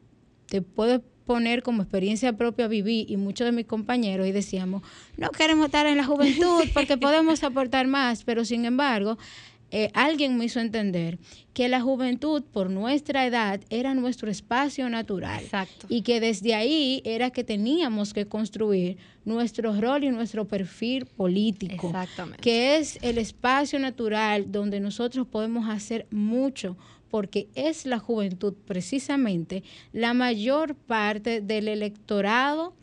te 0.47 0.62
puedo 0.62 1.03
poner 1.30 1.62
como 1.62 1.84
experiencia 1.84 2.34
propia 2.34 2.68
viví 2.68 3.06
y 3.08 3.15
muchos 3.15 3.46
de 3.46 3.52
mis 3.52 3.68
compañeros 3.68 4.26
y 4.26 4.32
decíamos, 4.32 4.82
no 5.15 5.30
queremos 5.30 5.68
estar 5.68 5.86
en 5.86 5.98
la 5.98 6.04
juventud 6.12 6.63
porque 6.74 6.98
podemos 6.98 7.44
aportar 7.44 7.86
más, 7.86 8.24
pero 8.24 8.44
sin 8.46 8.65
embargo, 8.65 9.15
eh, 9.70 9.92
alguien 9.94 10.39
me 10.39 10.46
hizo 10.46 10.60
entender 10.60 11.20
que 11.54 11.70
la 11.70 11.82
juventud 11.82 12.42
por 12.52 12.72
nuestra 12.72 13.28
edad 13.28 13.62
era 13.70 13.94
nuestro 13.94 14.32
espacio 14.32 14.89
natural 14.89 15.44
y 15.88 16.02
que 16.02 16.20
desde 16.20 16.56
ahí 16.56 17.04
era 17.06 17.30
que 17.30 17.44
teníamos 17.44 18.12
que 18.12 18.26
construir 18.26 18.98
nuestro 19.24 19.80
rol 19.80 20.06
y 20.06 20.10
nuestro 20.10 20.48
perfil 20.48 21.06
político, 21.06 21.94
que 22.42 22.78
es 22.78 22.98
el 23.04 23.20
espacio 23.20 23.78
natural 23.78 24.52
donde 24.52 24.80
nosotros 24.80 25.28
podemos 25.28 25.70
hacer 25.70 26.08
mucho 26.10 26.76
porque 27.10 27.48
es 27.56 27.86
la 27.86 28.00
juventud 28.00 28.54
precisamente 28.65 29.63
la 29.93 30.13
mayor 30.13 30.76
parte 30.76 31.41
del 31.41 31.67
electorado 31.67 32.74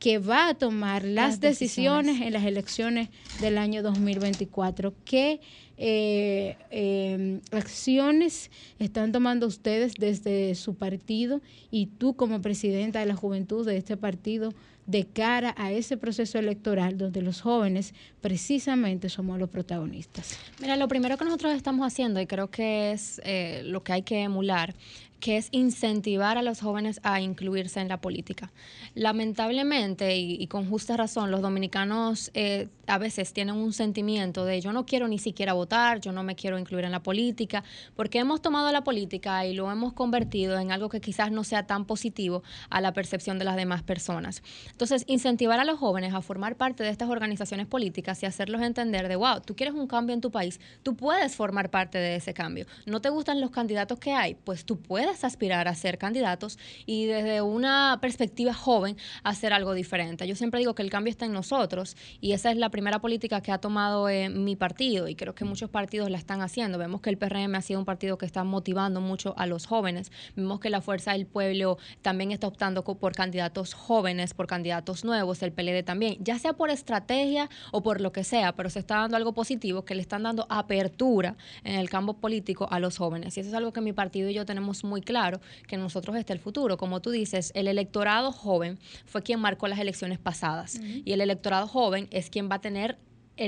que 0.00 0.18
va 0.18 0.48
a 0.48 0.54
tomar 0.54 1.04
las, 1.04 1.40
decisiones. 1.40 2.22
en 2.22 2.32
las 2.32 2.44
elecciones 2.44 3.10
del 3.40 3.58
año 3.58 3.82
2024. 3.82 4.94
¿Qué 5.04 5.40
eh, 5.76 6.56
em, 6.70 7.40
acciones 7.52 8.50
están 8.78 9.12
tomando 9.12 9.46
ustedes 9.46 9.94
desde 9.94 10.54
su 10.54 10.74
partido 10.74 11.42
y 11.70 11.86
tú 11.86 12.16
como 12.16 12.40
presidenta 12.40 13.00
de 13.00 13.06
la 13.06 13.14
juventud 13.14 13.66
de 13.66 13.76
este 13.76 13.96
partido 13.96 14.52
de 14.86 15.06
cara 15.06 15.54
a 15.56 15.72
ese 15.72 15.96
proceso 15.96 16.38
electoral 16.38 16.98
donde 16.98 17.22
los 17.22 17.40
jóvenes 17.40 17.94
precisamente 18.20 19.08
somos 19.08 19.38
los 19.38 19.48
protagonistas? 19.48 20.38
Mira, 20.60 20.76
lo 20.76 20.88
primero 20.88 21.16
que 21.16 21.24
nosotros 21.24 21.52
estamos 21.54 21.86
haciendo, 21.86 22.20
y 22.20 22.26
creo 22.26 22.50
que 22.50 22.92
es 22.92 23.20
eh, 23.24 23.62
lo 23.64 23.82
que 23.82 23.92
hay 23.92 24.02
que 24.02 24.22
emular, 24.22 24.74
que 25.20 25.36
es 25.36 25.48
incentivar 25.52 26.38
a 26.38 26.42
los 26.42 26.60
jóvenes 26.60 27.00
a 27.02 27.20
incluirse 27.20 27.80
en 27.80 27.88
la 27.88 28.00
política. 28.00 28.50
Lamentablemente, 28.94 30.16
y, 30.16 30.46
con 30.48 30.68
justa 30.68 30.96
razón, 30.96 31.30
los 31.30 31.42
dominicanos 31.42 32.30
eh, 32.34 32.68
a 32.86 32.98
veces 32.98 33.32
tienen 33.32 33.54
un 33.54 33.72
sentimiento 33.72 34.44
de 34.44 34.60
yo 34.60 34.72
no 34.72 34.86
quiero 34.86 35.06
ni 35.06 35.18
siquiera 35.18 35.52
votar, 35.52 36.00
yo 36.00 36.12
no 36.12 36.22
me 36.22 36.34
quiero 36.34 36.58
incluir 36.58 36.84
en 36.84 36.92
la 36.92 37.02
política, 37.02 37.62
porque 37.94 38.18
hemos 38.18 38.42
tomado 38.42 38.72
la 38.72 38.82
política 38.82 39.46
y 39.46 39.54
lo 39.54 39.70
hemos 39.70 39.92
convertido 39.92 40.58
en 40.58 40.72
algo 40.72 40.88
que 40.88 41.00
quizás 41.00 41.30
no 41.30 41.44
sea 41.44 41.66
tan 41.66 41.84
positivo 41.84 42.42
a 42.70 42.80
la 42.80 42.92
percepción 42.92 43.38
de 43.38 43.44
las 43.44 43.56
demás 43.56 43.82
personas. 43.82 44.42
Entonces, 44.70 45.04
incentivar 45.06 45.60
a 45.60 45.64
los 45.64 45.78
jóvenes 45.78 46.14
a 46.14 46.22
formar 46.22 46.56
parte 46.56 46.82
de 46.82 46.90
estas 46.90 47.10
organizaciones 47.10 47.66
políticas 47.66 48.22
y 48.22 48.26
hacerlos 48.26 48.62
entender 48.62 49.08
de, 49.08 49.16
wow, 49.16 49.40
tú 49.40 49.54
quieres 49.54 49.74
un 49.74 49.86
cambio 49.86 50.14
en 50.14 50.20
tu 50.20 50.30
país, 50.30 50.60
tú 50.82 50.96
puedes 50.96 51.36
formar 51.36 51.70
parte 51.70 51.98
de 51.98 52.16
ese 52.16 52.34
cambio. 52.34 52.66
¿No 52.86 53.00
te 53.00 53.10
gustan 53.10 53.40
los 53.40 53.50
candidatos 53.50 53.98
que 53.98 54.12
hay? 54.12 54.34
Pues 54.34 54.64
tú 54.64 54.80
puedes 54.80 55.09
aspirar 55.24 55.68
a 55.68 55.74
ser 55.74 55.98
candidatos 55.98 56.58
y 56.86 57.06
desde 57.06 57.42
una 57.42 57.98
perspectiva 58.00 58.52
joven 58.52 58.96
hacer 59.22 59.52
algo 59.52 59.74
diferente. 59.74 60.26
Yo 60.26 60.34
siempre 60.36 60.60
digo 60.60 60.74
que 60.74 60.82
el 60.82 60.90
cambio 60.90 61.10
está 61.10 61.26
en 61.26 61.32
nosotros 61.32 61.96
y 62.20 62.32
esa 62.32 62.50
es 62.50 62.56
la 62.56 62.70
primera 62.70 63.00
política 63.00 63.40
que 63.40 63.52
ha 63.52 63.58
tomado 63.58 64.08
eh, 64.08 64.28
mi 64.28 64.56
partido 64.56 65.08
y 65.08 65.14
creo 65.14 65.34
que 65.34 65.44
muchos 65.44 65.70
partidos 65.70 66.10
la 66.10 66.18
están 66.18 66.42
haciendo. 66.42 66.78
Vemos 66.78 67.00
que 67.00 67.10
el 67.10 67.18
PRM 67.18 67.54
ha 67.54 67.62
sido 67.62 67.80
un 67.80 67.86
partido 67.86 68.18
que 68.18 68.26
está 68.26 68.44
motivando 68.44 69.00
mucho 69.00 69.34
a 69.36 69.46
los 69.46 69.66
jóvenes. 69.66 70.12
Vemos 70.36 70.60
que 70.60 70.70
la 70.70 70.80
Fuerza 70.80 71.12
del 71.12 71.26
Pueblo 71.26 71.78
también 72.02 72.32
está 72.32 72.46
optando 72.46 72.84
por 72.84 73.12
candidatos 73.14 73.74
jóvenes, 73.74 74.34
por 74.34 74.46
candidatos 74.46 75.04
nuevos, 75.04 75.42
el 75.42 75.52
PLD 75.52 75.84
también, 75.84 76.16
ya 76.20 76.38
sea 76.38 76.52
por 76.52 76.70
estrategia 76.70 77.48
o 77.72 77.82
por 77.82 78.00
lo 78.00 78.12
que 78.12 78.24
sea, 78.24 78.52
pero 78.54 78.70
se 78.70 78.80
está 78.80 78.96
dando 78.96 79.16
algo 79.16 79.32
positivo 79.32 79.84
que 79.84 79.94
le 79.94 80.02
están 80.02 80.22
dando 80.22 80.46
apertura 80.48 81.36
en 81.64 81.74
el 81.76 81.88
campo 81.88 82.14
político 82.14 82.68
a 82.70 82.80
los 82.80 82.98
jóvenes. 82.98 83.36
Y 83.36 83.40
eso 83.40 83.48
es 83.50 83.54
algo 83.54 83.72
que 83.72 83.80
mi 83.80 83.92
partido 83.92 84.28
y 84.28 84.34
yo 84.34 84.44
tenemos 84.44 84.84
muy 84.84 84.99
claro 85.00 85.40
que 85.66 85.76
nosotros 85.76 86.16
está 86.16 86.32
el 86.32 86.38
futuro. 86.38 86.76
Como 86.76 87.00
tú 87.00 87.10
dices, 87.10 87.52
el 87.54 87.68
electorado 87.68 88.32
joven 88.32 88.78
fue 89.06 89.22
quien 89.22 89.40
marcó 89.40 89.68
las 89.68 89.78
elecciones 89.78 90.18
pasadas 90.18 90.80
y 90.82 91.12
el 91.12 91.20
electorado 91.20 91.66
joven 91.66 92.08
es 92.10 92.30
quien 92.30 92.50
va 92.50 92.56
a 92.56 92.60
tener 92.60 92.98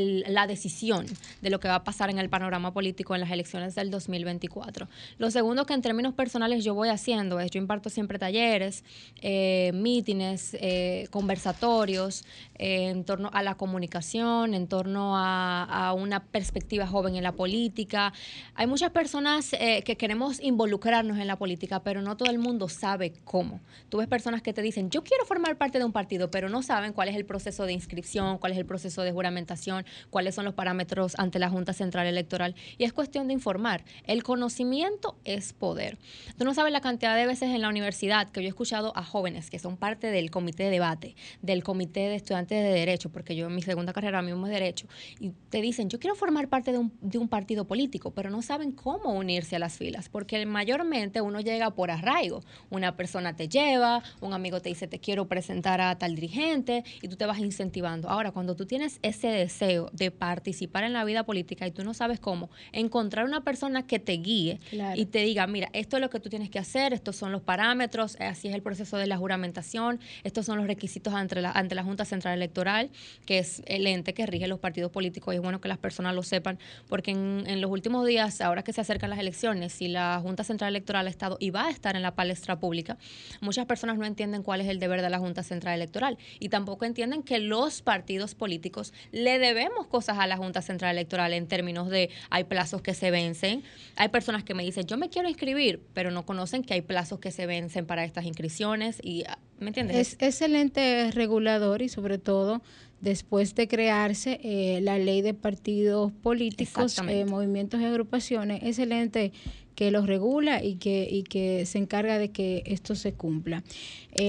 la 0.00 0.46
decisión 0.46 1.06
de 1.40 1.50
lo 1.50 1.60
que 1.60 1.68
va 1.68 1.76
a 1.76 1.84
pasar 1.84 2.10
en 2.10 2.18
el 2.18 2.28
panorama 2.28 2.72
político 2.72 3.14
en 3.14 3.20
las 3.20 3.30
elecciones 3.30 3.74
del 3.74 3.90
2024. 3.90 4.88
Lo 5.18 5.30
segundo 5.30 5.66
que 5.66 5.74
en 5.74 5.82
términos 5.82 6.14
personales 6.14 6.64
yo 6.64 6.74
voy 6.74 6.88
haciendo 6.88 7.40
es, 7.40 7.50
yo 7.50 7.58
imparto 7.58 7.90
siempre 7.90 8.18
talleres, 8.18 8.84
eh, 9.20 9.70
mítines, 9.74 10.56
eh, 10.60 11.08
conversatorios 11.10 12.24
eh, 12.54 12.88
en 12.88 13.04
torno 13.04 13.30
a 13.32 13.42
la 13.42 13.56
comunicación, 13.56 14.54
en 14.54 14.66
torno 14.66 15.16
a, 15.16 15.64
a, 15.64 15.92
una 15.92 16.24
perspectiva 16.24 16.86
joven 16.86 17.16
en 17.16 17.22
la 17.22 17.32
política. 17.32 18.12
Hay 18.54 18.66
muchas 18.66 18.90
personas 18.90 19.50
que 19.50 19.96
queremos 19.96 20.40
involucrarnos 20.40 21.18
en 21.18 21.26
la 21.26 21.36
política, 21.36 21.82
pero 21.82 22.02
no 22.02 22.16
todo 22.16 22.30
el 22.30 22.38
mundo 22.38 22.68
sabe 22.68 23.12
cómo. 23.24 23.60
Tú 23.88 23.98
ves 23.98 24.08
personas 24.08 24.42
que 24.42 24.52
te 24.52 24.62
dicen, 24.62 24.90
yo 24.90 25.04
quiero 25.04 25.24
formar 25.24 25.56
parte 25.56 25.78
de 25.78 25.84
un 25.84 25.92
partido, 25.92 26.30
pero 26.30 26.48
no 26.48 26.62
saben 26.62 26.92
cuál 26.92 27.08
es 27.08 27.16
el 27.16 27.24
proceso 27.24 27.66
de 27.66 27.72
inscripción, 27.72 28.38
cuál 28.38 28.52
es 28.52 28.58
el 28.58 28.66
proceso 28.66 29.02
de 29.02 29.12
juramentación 29.12 29.81
información, 29.82 30.10
cuáles 30.10 30.34
son 30.34 30.44
los 30.44 30.54
parámetros 30.54 31.14
ante 31.18 31.38
la 31.38 31.48
Junta 31.48 31.72
Central 31.72 32.06
Electoral. 32.06 32.54
Y 32.78 32.84
es 32.84 32.92
cuestión 32.92 33.28
de 33.28 33.34
informar. 33.34 33.84
El 34.06 34.22
conocimiento 34.22 35.16
es 35.24 35.52
poder. 35.52 35.98
Tú 36.38 36.44
no 36.44 36.54
sabes 36.54 36.72
la 36.72 36.80
cantidad 36.80 37.16
de 37.16 37.26
veces 37.26 37.50
en 37.50 37.60
la 37.60 37.68
universidad 37.68 38.30
que 38.30 38.40
yo 38.40 38.46
he 38.46 38.48
escuchado 38.48 38.92
a 38.96 39.04
jóvenes 39.04 39.50
que 39.50 39.58
son 39.58 39.76
parte 39.76 40.10
del 40.10 40.30
comité 40.30 40.64
de 40.64 40.70
debate, 40.70 41.16
del 41.40 41.62
comité 41.62 42.08
de 42.08 42.16
estudiantes 42.16 42.62
de 42.62 42.70
derecho, 42.72 43.10
porque 43.10 43.36
yo 43.36 43.46
en 43.46 43.54
mi 43.54 43.62
segunda 43.62 43.92
carrera 43.92 44.22
mismo 44.22 44.46
es 44.46 44.52
derecho, 44.52 44.86
y 45.20 45.30
te 45.50 45.60
dicen, 45.60 45.88
yo 45.88 45.98
quiero 45.98 46.14
formar 46.14 46.48
parte 46.48 46.72
de 46.72 46.78
un, 46.78 46.92
de 47.00 47.18
un 47.18 47.28
partido 47.28 47.66
político, 47.66 48.12
pero 48.12 48.30
no 48.30 48.42
saben 48.42 48.72
cómo 48.72 49.12
unirse 49.12 49.56
a 49.56 49.58
las 49.58 49.76
filas, 49.76 50.08
porque 50.08 50.44
mayormente 50.46 51.20
uno 51.20 51.40
llega 51.40 51.70
por 51.70 51.90
arraigo. 51.90 52.42
Una 52.70 52.96
persona 52.96 53.34
te 53.34 53.48
lleva, 53.48 54.02
un 54.20 54.32
amigo 54.32 54.60
te 54.60 54.68
dice, 54.68 54.86
te 54.86 54.98
quiero 54.98 55.28
presentar 55.28 55.80
a 55.80 55.96
tal 55.98 56.14
dirigente, 56.14 56.84
y 57.00 57.08
tú 57.08 57.16
te 57.16 57.26
vas 57.26 57.38
incentivando. 57.38 58.08
Ahora, 58.08 58.32
cuando 58.32 58.56
tú 58.56 58.66
tienes 58.66 58.98
ese 59.02 59.28
deseo 59.28 59.71
de 59.92 60.10
participar 60.10 60.84
en 60.84 60.92
la 60.92 61.04
vida 61.04 61.24
política 61.24 61.66
y 61.66 61.70
tú 61.70 61.84
no 61.84 61.94
sabes 61.94 62.20
cómo, 62.20 62.50
encontrar 62.72 63.24
una 63.24 63.42
persona 63.44 63.86
que 63.86 63.98
te 63.98 64.12
guíe 64.12 64.60
y 64.94 65.06
te 65.06 65.20
diga, 65.20 65.46
mira, 65.46 65.68
esto 65.72 65.96
es 65.96 66.00
lo 66.00 66.10
que 66.10 66.20
tú 66.20 66.28
tienes 66.28 66.50
que 66.50 66.58
hacer, 66.58 66.92
estos 66.92 67.16
son 67.16 67.32
los 67.32 67.42
parámetros, 67.42 68.16
así 68.20 68.48
es 68.48 68.54
el 68.54 68.62
proceso 68.62 68.96
de 68.96 69.06
la 69.06 69.16
juramentación, 69.16 70.00
estos 70.24 70.46
son 70.46 70.58
los 70.58 70.66
requisitos 70.66 71.14
ante 71.14 71.40
la, 71.40 71.50
ante 71.52 71.74
la 71.74 71.84
Junta 71.84 72.04
Central 72.04 72.34
Electoral, 72.34 72.90
que 73.26 73.38
es 73.38 73.62
el 73.66 73.86
ente 73.86 74.14
que 74.14 74.26
rige 74.26 74.46
los 74.46 74.58
partidos 74.58 74.90
políticos, 74.90 75.34
y 75.34 75.36
es 75.36 75.42
bueno 75.42 75.60
que 75.60 75.68
las 75.68 75.78
personas 75.78 76.14
lo 76.14 76.22
sepan, 76.22 76.58
porque 76.88 77.12
en, 77.12 77.44
en 77.46 77.60
los 77.60 77.70
últimos 77.70 78.06
días, 78.06 78.40
ahora 78.40 78.62
que 78.62 78.72
se 78.72 78.80
acercan 78.80 79.10
las 79.10 79.18
elecciones, 79.18 79.72
si 79.72 79.88
la 79.88 80.20
Junta 80.22 80.44
Central 80.44 80.70
Electoral 80.70 81.06
ha 81.06 81.10
estado 81.10 81.36
y 81.40 81.50
va 81.50 81.66
a 81.66 81.70
estar 81.70 81.96
en 81.96 82.02
la 82.02 82.14
palestra 82.14 82.58
pública, 82.58 82.98
muchas 83.40 83.66
personas 83.66 83.98
no 83.98 84.06
entienden 84.06 84.42
cuál 84.42 84.60
es 84.60 84.68
el 84.68 84.78
deber 84.78 85.02
de 85.02 85.10
la 85.10 85.18
Junta 85.18 85.42
Central 85.42 85.74
Electoral 85.74 86.18
y 86.38 86.48
tampoco 86.48 86.84
entienden 86.84 87.22
que 87.22 87.38
los 87.38 87.82
partidos 87.82 88.34
políticos 88.34 88.92
le 89.10 89.38
debemos 89.62 89.86
cosas 89.86 90.18
a 90.18 90.26
la 90.26 90.36
Junta 90.36 90.62
Central 90.62 90.96
Electoral 90.96 91.32
en 91.32 91.46
términos 91.46 91.88
de 91.88 92.10
hay 92.30 92.44
plazos 92.44 92.82
que 92.82 92.94
se 92.94 93.10
vencen, 93.10 93.62
hay 93.96 94.08
personas 94.08 94.44
que 94.44 94.54
me 94.54 94.62
dicen 94.62 94.86
yo 94.86 94.96
me 94.96 95.08
quiero 95.08 95.28
inscribir, 95.28 95.80
pero 95.94 96.10
no 96.10 96.24
conocen 96.24 96.62
que 96.62 96.74
hay 96.74 96.82
plazos 96.82 97.20
que 97.20 97.30
se 97.30 97.46
vencen 97.46 97.86
para 97.86 98.04
estas 98.04 98.24
inscripciones 98.24 98.98
y 99.02 99.24
¿me 99.58 99.68
entiendes? 99.68 99.96
Es 99.96 100.16
excelente 100.20 101.10
regulador 101.12 101.82
y 101.82 101.88
sobre 101.88 102.18
todo 102.18 102.62
después 103.00 103.54
de 103.56 103.66
crearse 103.68 104.40
eh, 104.42 104.80
la 104.80 104.96
ley 104.96 105.22
de 105.22 105.34
partidos 105.34 106.12
políticos, 106.12 106.96
eh, 107.08 107.24
movimientos 107.24 107.80
y 107.80 107.84
agrupaciones, 107.84 108.62
excelente 108.62 109.32
que 109.74 109.90
los 109.90 110.06
regula 110.06 110.62
y 110.62 110.76
que, 110.76 111.08
y 111.10 111.22
que 111.22 111.66
se 111.66 111.78
encarga 111.78 112.18
de 112.18 112.30
que 112.30 112.62
esto 112.66 112.94
se 112.94 113.12
cumpla. 113.12 113.62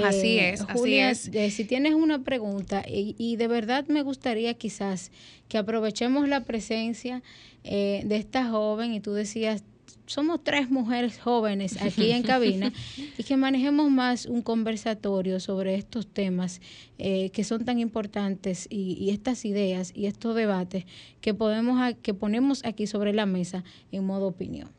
así 0.03 0.39
es, 0.39 0.61
Julia, 0.61 1.09
así 1.09 1.31
es. 1.33 1.53
si 1.53 1.65
tienes 1.65 1.93
una 1.93 2.23
pregunta, 2.23 2.83
y, 2.87 3.15
y, 3.17 3.35
de 3.35 3.47
verdad 3.47 3.85
me 3.87 4.01
gustaría 4.01 4.53
quizás 4.53 5.11
que 5.49 5.57
aprovechemos 5.57 6.27
la 6.27 6.41
presencia 6.41 7.21
eh, 7.63 8.03
de 8.05 8.15
esta 8.17 8.49
joven, 8.49 8.93
y 8.93 8.99
tú 8.99 9.13
decías, 9.13 9.63
somos 10.05 10.43
tres 10.43 10.69
mujeres 10.69 11.19
jóvenes 11.19 11.81
aquí 11.81 12.11
en 12.11 12.23
cabina 12.23 12.73
y 13.17 13.23
que 13.23 13.37
manejemos 13.37 13.89
más 13.89 14.25
un 14.25 14.41
conversatorio 14.41 15.39
sobre 15.39 15.75
estos 15.75 16.07
temas 16.07 16.61
eh, 16.97 17.29
que 17.29 17.43
son 17.43 17.65
tan 17.65 17.79
importantes 17.79 18.67
y, 18.69 18.97
y, 18.99 19.11
estas 19.11 19.45
ideas 19.45 19.91
y 19.95 20.07
estos 20.07 20.35
debates 20.35 20.85
que 21.21 21.33
podemos 21.33 21.95
que 22.01 22.13
ponemos 22.13 22.65
aquí 22.65 22.85
sobre 22.87 23.13
la 23.13 23.25
mesa 23.25 23.63
en 23.91 24.05
modo 24.05 24.27
opinión. 24.27 24.69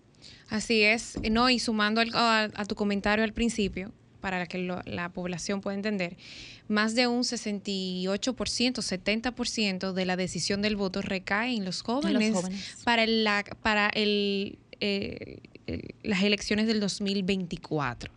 Así 0.54 0.82
es, 0.82 1.18
no 1.30 1.50
y 1.50 1.58
sumando 1.58 2.00
al, 2.00 2.10
a, 2.14 2.44
a, 2.54 2.64
tu 2.64 2.76
comentario 2.76 3.24
al 3.24 3.32
principio 3.32 3.92
para 4.20 4.46
que 4.46 4.58
lo, 4.58 4.80
la 4.84 5.08
población 5.08 5.60
pueda 5.60 5.74
entender, 5.74 6.16
más 6.68 6.94
de 6.94 7.08
un 7.08 7.24
68%, 7.24 8.14
70% 8.14 9.92
de 9.92 10.06
la 10.06 10.16
decisión 10.16 10.62
del 10.62 10.76
voto 10.76 11.02
recae 11.02 11.56
en 11.56 11.64
los 11.64 11.82
jóvenes, 11.82 12.22
en 12.22 12.32
los 12.32 12.42
jóvenes. 12.42 12.76
para 12.84 13.04
la 13.06 13.44
para 13.62 13.88
el 13.88 14.58
eh, 14.80 15.40
las 16.04 16.22
elecciones 16.22 16.68
del 16.68 16.78
2024. 16.78 18.12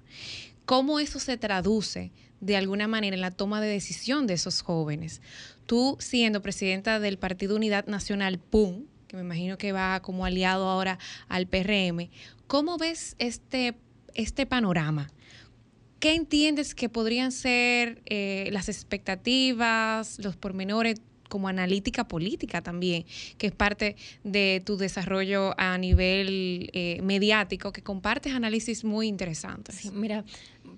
¿Cómo 0.65 0.99
eso 0.99 1.19
se 1.19 1.37
traduce 1.37 2.11
de 2.39 2.55
alguna 2.55 2.87
manera 2.87 3.15
en 3.15 3.21
la 3.21 3.31
toma 3.31 3.61
de 3.61 3.67
decisión 3.67 4.27
de 4.27 4.35
esos 4.35 4.61
jóvenes? 4.61 5.21
Tú 5.65 5.97
siendo 5.99 6.41
presidenta 6.41 6.99
del 6.99 7.17
Partido 7.17 7.55
Unidad 7.55 7.87
Nacional, 7.87 8.37
PUM, 8.37 8.83
que 9.07 9.15
me 9.15 9.23
imagino 9.23 9.57
que 9.57 9.71
va 9.71 10.01
como 10.01 10.25
aliado 10.25 10.67
ahora 10.67 10.99
al 11.27 11.47
PRM, 11.47 12.09
¿cómo 12.47 12.77
ves 12.77 13.15
este, 13.19 13.75
este 14.13 14.45
panorama? 14.45 15.09
¿Qué 15.99 16.13
entiendes 16.13 16.75
que 16.75 16.89
podrían 16.89 17.31
ser 17.31 18.01
eh, 18.05 18.49
las 18.51 18.69
expectativas, 18.69 20.19
los 20.19 20.35
pormenores 20.35 21.01
como 21.27 21.47
analítica 21.47 22.07
política 22.07 22.61
también, 22.61 23.05
que 23.37 23.47
es 23.47 23.53
parte 23.53 23.95
de 24.23 24.61
tu 24.65 24.77
desarrollo 24.77 25.53
a 25.59 25.77
nivel 25.77 26.69
eh, 26.73 26.99
mediático, 27.03 27.71
que 27.71 27.81
compartes 27.81 28.33
análisis 28.33 28.83
muy 28.83 29.07
interesantes. 29.07 29.91
Mira, 29.91 30.23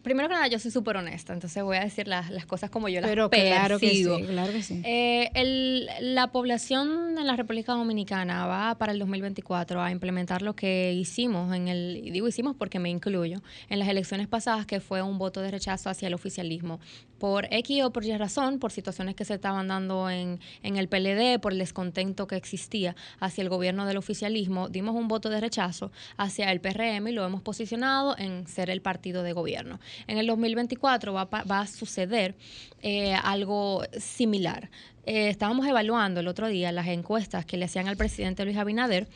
primero 0.03 0.29
que 0.29 0.35
nada, 0.35 0.47
yo 0.47 0.59
soy 0.59 0.71
súper 0.71 0.97
honesta, 0.97 1.33
entonces 1.33 1.63
voy 1.63 1.77
a 1.77 1.81
decir 1.81 2.07
las, 2.07 2.29
las, 2.29 2.45
cosas 2.45 2.69
como 2.69 2.89
yo 2.89 3.01
las 3.01 3.09
Pero 3.09 3.29
claro 3.29 3.79
percibo. 3.79 4.17
Que 4.17 4.23
sí, 4.23 4.29
claro 4.29 4.51
que 4.51 4.63
sí. 4.63 4.81
Eh, 4.85 5.29
el, 5.33 5.89
la 6.01 6.31
población 6.31 7.17
en 7.17 7.27
la 7.27 7.35
República 7.35 7.73
Dominicana 7.73 8.45
va 8.45 8.77
para 8.77 8.91
el 8.91 8.99
2024 8.99 9.81
a 9.81 9.91
implementar 9.91 10.41
lo 10.41 10.55
que 10.55 10.93
hicimos 10.93 11.55
en 11.55 11.67
el, 11.67 12.01
y 12.03 12.11
digo 12.11 12.27
hicimos 12.27 12.55
porque 12.55 12.79
me 12.79 12.89
incluyo, 12.89 13.41
en 13.69 13.79
las 13.79 13.87
elecciones 13.87 14.27
pasadas, 14.27 14.65
que 14.65 14.79
fue 14.79 15.01
un 15.01 15.17
voto 15.17 15.41
de 15.41 15.51
rechazo 15.51 15.89
hacia 15.89 16.07
el 16.07 16.13
oficialismo. 16.13 16.79
Por 17.17 17.47
X 17.51 17.83
o 17.83 17.91
por 17.91 18.05
Y 18.05 18.15
razón, 18.15 18.59
por 18.59 18.71
situaciones 18.71 19.15
que 19.15 19.25
se 19.25 19.33
estaban 19.33 19.67
dando 19.67 20.09
en, 20.09 20.39
en 20.63 20.77
el 20.77 20.87
PLD, 20.87 21.39
por 21.41 21.51
el 21.51 21.59
descontento 21.59 22.27
que 22.27 22.37
existía 22.37 22.95
hacia 23.19 23.41
el 23.41 23.49
gobierno 23.49 23.85
del 23.85 23.97
oficialismo, 23.97 24.69
dimos 24.69 24.95
un 24.95 25.07
voto 25.09 25.29
de 25.29 25.41
rechazo 25.41 25.91
hacia 26.17 26.51
el 26.51 26.61
PRM 26.61 27.07
y 27.07 27.11
lo 27.11 27.25
hemos 27.25 27.41
posicionado 27.41 28.17
en 28.17 28.47
ser 28.47 28.69
el 28.69 28.81
partido 28.81 29.23
de 29.23 29.33
gobierno. 29.33 29.78
En 30.07 30.17
el 30.17 30.27
2024 30.27 31.13
va, 31.13 31.25
va 31.25 31.59
a 31.59 31.67
suceder 31.67 32.35
eh, 32.81 33.13
algo 33.13 33.83
similar. 33.97 34.69
Eh, 35.05 35.29
estábamos 35.29 35.65
evaluando 35.67 36.19
el 36.19 36.27
otro 36.27 36.47
día 36.47 36.71
las 36.71 36.87
encuestas 36.87 37.45
que 37.45 37.57
le 37.57 37.65
hacían 37.65 37.87
al 37.87 37.97
presidente 37.97 38.45
Luis 38.45 38.57
Abinader 38.57 39.07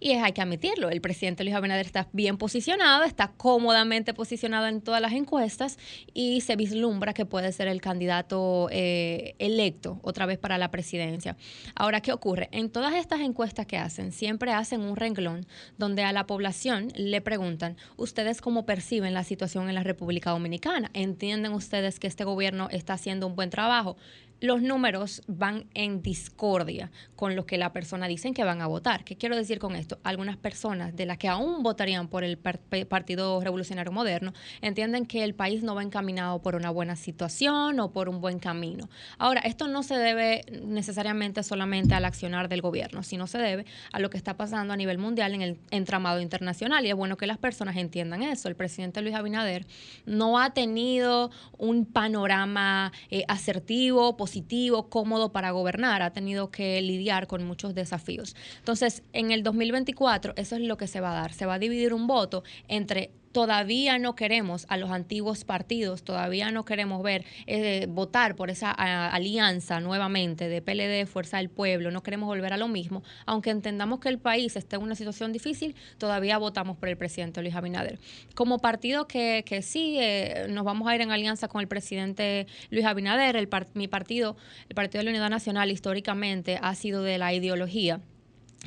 y 0.00 0.12
es, 0.12 0.22
hay 0.22 0.32
que 0.32 0.42
admitirlo, 0.42 0.90
el 0.90 1.00
presidente 1.00 1.44
Luis 1.44 1.56
Abinader 1.56 1.86
está 1.86 2.08
bien 2.12 2.38
posicionado, 2.38 3.04
está 3.04 3.32
cómodamente 3.36 4.14
posicionado 4.14 4.66
en 4.66 4.80
todas 4.80 5.00
las 5.00 5.12
encuestas 5.12 5.78
y 6.14 6.40
se 6.40 6.56
vislumbra 6.56 7.12
que 7.12 7.24
puede 7.24 7.52
ser 7.52 7.68
el 7.68 7.80
candidato 7.80 8.68
eh, 8.70 9.34
electo 9.38 9.98
otra 10.02 10.26
vez 10.26 10.38
para 10.38 10.58
la 10.58 10.70
presidencia. 10.70 11.36
Ahora, 11.74 12.00
¿qué 12.00 12.12
ocurre? 12.12 12.48
En 12.52 12.70
todas 12.70 12.94
estas 12.94 13.20
encuestas 13.20 13.66
que 13.66 13.76
hacen, 13.76 14.12
siempre 14.12 14.52
hacen 14.52 14.82
un 14.82 14.96
renglón 14.96 15.46
donde 15.78 16.02
a 16.04 16.12
la 16.12 16.26
población 16.26 16.88
le 16.94 17.20
preguntan, 17.20 17.76
¿ustedes 17.96 18.40
cómo 18.40 18.66
perciben 18.66 19.14
la 19.14 19.24
situación 19.24 19.68
en 19.68 19.74
la 19.74 19.82
República 19.82 20.30
Dominicana? 20.30 20.90
¿Entienden 20.94 21.52
ustedes 21.52 21.98
que 21.98 22.06
este 22.06 22.24
gobierno 22.24 22.68
está 22.70 22.94
haciendo 22.94 23.26
un 23.26 23.36
buen 23.36 23.50
trabajo? 23.50 23.96
los 24.40 24.62
números 24.62 25.22
van 25.26 25.66
en 25.74 26.02
discordia 26.02 26.90
con 27.16 27.34
lo 27.34 27.46
que 27.46 27.58
la 27.58 27.72
persona 27.72 28.06
dicen 28.06 28.34
que 28.34 28.44
van 28.44 28.60
a 28.60 28.66
votar. 28.66 29.04
¿Qué 29.04 29.16
quiero 29.16 29.36
decir 29.36 29.58
con 29.58 29.74
esto? 29.74 29.87
Algunas 30.02 30.36
personas 30.36 30.94
de 30.94 31.06
las 31.06 31.18
que 31.18 31.28
aún 31.28 31.62
votarían 31.62 32.08
por 32.08 32.24
el 32.24 32.38
Partido 32.38 33.40
Revolucionario 33.40 33.92
Moderno 33.92 34.32
entienden 34.60 35.06
que 35.06 35.24
el 35.24 35.34
país 35.34 35.62
no 35.62 35.74
va 35.74 35.82
encaminado 35.82 36.40
por 36.42 36.54
una 36.54 36.70
buena 36.70 36.96
situación 36.96 37.80
o 37.80 37.92
por 37.92 38.08
un 38.08 38.20
buen 38.20 38.38
camino. 38.38 38.88
Ahora, 39.18 39.40
esto 39.42 39.68
no 39.68 39.82
se 39.82 39.96
debe 39.96 40.44
necesariamente 40.62 41.42
solamente 41.42 41.94
al 41.94 42.04
accionar 42.04 42.48
del 42.48 42.62
gobierno, 42.62 43.02
sino 43.02 43.26
se 43.26 43.38
debe 43.38 43.66
a 43.92 44.00
lo 44.00 44.10
que 44.10 44.16
está 44.16 44.36
pasando 44.36 44.72
a 44.72 44.76
nivel 44.76 44.98
mundial 44.98 45.34
en 45.34 45.42
el 45.42 45.58
entramado 45.70 46.20
internacional. 46.20 46.84
Y 46.86 46.90
es 46.90 46.94
bueno 46.94 47.16
que 47.16 47.26
las 47.26 47.38
personas 47.38 47.76
entiendan 47.76 48.22
eso. 48.22 48.48
El 48.48 48.56
presidente 48.56 49.02
Luis 49.02 49.14
Abinader 49.14 49.66
no 50.06 50.38
ha 50.38 50.50
tenido 50.50 51.30
un 51.56 51.84
panorama 51.84 52.92
eh, 53.10 53.24
asertivo, 53.28 54.16
positivo, 54.16 54.88
cómodo 54.88 55.32
para 55.32 55.50
gobernar, 55.50 56.02
ha 56.02 56.12
tenido 56.12 56.50
que 56.50 56.80
lidiar 56.82 57.26
con 57.26 57.44
muchos 57.44 57.74
desafíos. 57.74 58.36
Entonces, 58.58 59.02
en 59.12 59.30
el 59.30 59.42
2024 59.78 60.34
eso 60.36 60.56
es 60.56 60.62
lo 60.62 60.76
que 60.76 60.86
se 60.86 61.00
va 61.00 61.12
a 61.12 61.14
dar, 61.14 61.32
se 61.32 61.46
va 61.46 61.54
a 61.54 61.58
dividir 61.58 61.94
un 61.94 62.06
voto 62.06 62.42
entre 62.68 63.10
todavía 63.32 63.98
no 63.98 64.14
queremos 64.14 64.66
a 64.68 64.76
los 64.76 64.90
antiguos 64.90 65.44
partidos, 65.44 66.02
todavía 66.02 66.50
no 66.50 66.64
queremos 66.64 67.02
ver 67.02 67.24
eh, 67.46 67.86
votar 67.88 68.34
por 68.34 68.50
esa 68.50 68.70
alianza 68.70 69.80
nuevamente 69.80 70.48
de 70.48 70.62
PLD, 70.62 71.06
Fuerza 71.06 71.36
del 71.36 71.50
Pueblo, 71.50 71.90
no 71.90 72.02
queremos 72.02 72.26
volver 72.26 72.52
a 72.52 72.56
lo 72.56 72.68
mismo, 72.68 73.02
aunque 73.26 73.50
entendamos 73.50 74.00
que 74.00 74.08
el 74.08 74.18
país 74.18 74.56
está 74.56 74.76
en 74.76 74.82
una 74.82 74.94
situación 74.94 75.32
difícil, 75.32 75.74
todavía 75.98 76.38
votamos 76.38 76.76
por 76.76 76.88
el 76.88 76.96
presidente 76.96 77.42
Luis 77.42 77.54
Abinader. 77.54 77.98
Como 78.34 78.58
partido 78.58 79.06
que, 79.06 79.44
que 79.46 79.62
sí, 79.62 79.98
eh, 80.00 80.46
nos 80.48 80.64
vamos 80.64 80.88
a 80.88 80.94
ir 80.94 81.00
en 81.00 81.10
alianza 81.10 81.48
con 81.48 81.60
el 81.60 81.68
presidente 81.68 82.46
Luis 82.70 82.86
Abinader, 82.86 83.48
mi 83.74 83.88
partido, 83.88 84.36
el 84.68 84.74
Partido 84.74 85.00
de 85.00 85.04
la 85.04 85.10
Unidad 85.10 85.30
Nacional 85.30 85.70
históricamente 85.70 86.58
ha 86.60 86.74
sido 86.74 87.02
de 87.02 87.18
la 87.18 87.32
ideología 87.32 88.00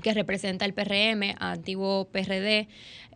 que 0.02 0.14
representa 0.14 0.66
el 0.66 0.74
PRM, 0.74 1.36
antiguo 1.40 2.08
PRD. 2.12 2.68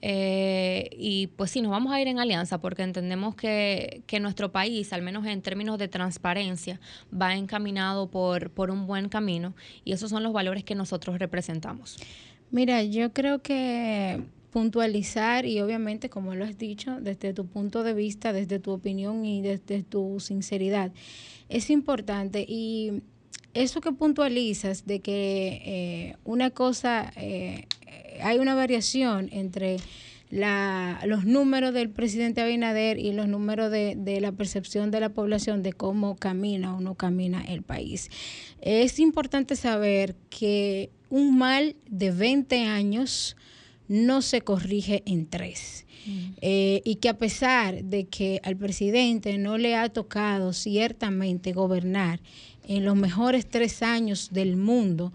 Eh, 0.01 0.89
y 0.91 1.27
pues 1.27 1.51
sí, 1.51 1.61
nos 1.61 1.71
vamos 1.71 1.93
a 1.93 1.99
ir 1.99 2.07
en 2.07 2.19
alianza 2.19 2.59
porque 2.59 2.83
entendemos 2.83 3.35
que, 3.35 4.03
que, 4.05 4.19
nuestro 4.19 4.51
país, 4.51 4.93
al 4.93 5.01
menos 5.01 5.25
en 5.25 5.41
términos 5.41 5.79
de 5.79 5.87
transparencia, 5.87 6.79
va 7.11 7.35
encaminado 7.35 8.07
por, 8.07 8.51
por 8.51 8.69
un 8.69 8.85
buen 8.85 9.09
camino 9.09 9.55
y 9.83 9.93
esos 9.93 10.09
son 10.11 10.21
los 10.21 10.33
valores 10.33 10.63
que 10.63 10.75
nosotros 10.75 11.17
representamos. 11.17 11.97
Mira, 12.51 12.83
yo 12.83 13.13
creo 13.13 13.41
que 13.41 14.21
puntualizar 14.51 15.45
y 15.45 15.59
obviamente, 15.59 16.09
como 16.09 16.35
lo 16.35 16.45
has 16.45 16.57
dicho, 16.57 17.01
desde 17.01 17.33
tu 17.33 17.45
punto 17.45 17.83
de 17.83 17.93
vista, 17.93 18.31
desde 18.31 18.59
tu 18.59 18.71
opinión 18.71 19.25
y 19.25 19.41
desde 19.41 19.83
tu 19.83 20.19
sinceridad, 20.19 20.93
es 21.49 21.69
importante 21.69 22.45
y 22.47 23.01
eso 23.55 23.81
que 23.81 23.91
puntualizas 23.91 24.85
de 24.85 24.99
que 24.99 25.61
eh, 25.65 26.17
una 26.23 26.51
cosa, 26.51 27.11
eh, 27.15 27.65
hay 28.21 28.37
una 28.37 28.53
variación 28.53 29.29
entre 29.31 29.77
la, 30.29 31.01
los 31.05 31.25
números 31.25 31.73
del 31.73 31.89
presidente 31.89 32.41
Abinader 32.41 32.99
y 32.99 33.13
los 33.13 33.27
números 33.27 33.71
de, 33.71 33.95
de, 33.95 34.21
la 34.21 34.31
percepción 34.31 34.91
de 34.91 34.99
la 34.99 35.09
población 35.09 35.63
de 35.63 35.73
cómo 35.73 36.15
camina 36.15 36.75
o 36.75 36.81
no 36.81 36.95
camina 36.95 37.43
el 37.43 37.63
país. 37.63 38.09
Es 38.61 38.99
importante 38.99 39.55
saber 39.55 40.15
que 40.29 40.91
un 41.09 41.37
mal 41.37 41.75
de 41.89 42.11
20 42.11 42.65
años 42.65 43.37
no 43.87 44.21
se 44.21 44.41
corrige 44.41 45.03
en 45.05 45.27
tres. 45.27 45.85
Mm. 46.05 46.33
Eh, 46.41 46.81
y 46.85 46.95
que 46.95 47.09
a 47.09 47.17
pesar 47.17 47.83
de 47.83 48.05
que 48.05 48.39
al 48.43 48.55
presidente 48.55 49.37
no 49.37 49.57
le 49.57 49.75
ha 49.75 49.89
tocado 49.89 50.53
ciertamente 50.53 51.51
gobernar 51.51 52.19
en 52.67 52.85
los 52.85 52.95
mejores 52.95 53.47
tres 53.47 53.81
años 53.81 54.29
del 54.31 54.57
mundo, 54.57 55.13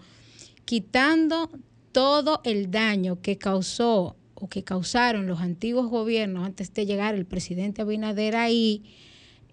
quitando 0.65 1.49
todo 1.91 2.41
el 2.43 2.71
daño 2.71 3.21
que 3.21 3.37
causó 3.37 4.15
o 4.35 4.47
que 4.47 4.63
causaron 4.63 5.27
los 5.27 5.39
antiguos 5.39 5.89
gobiernos 5.89 6.45
antes 6.45 6.73
de 6.73 6.85
llegar 6.85 7.15
el 7.15 7.25
presidente 7.25 7.81
Abinader 7.81 8.35
ahí, 8.35 8.83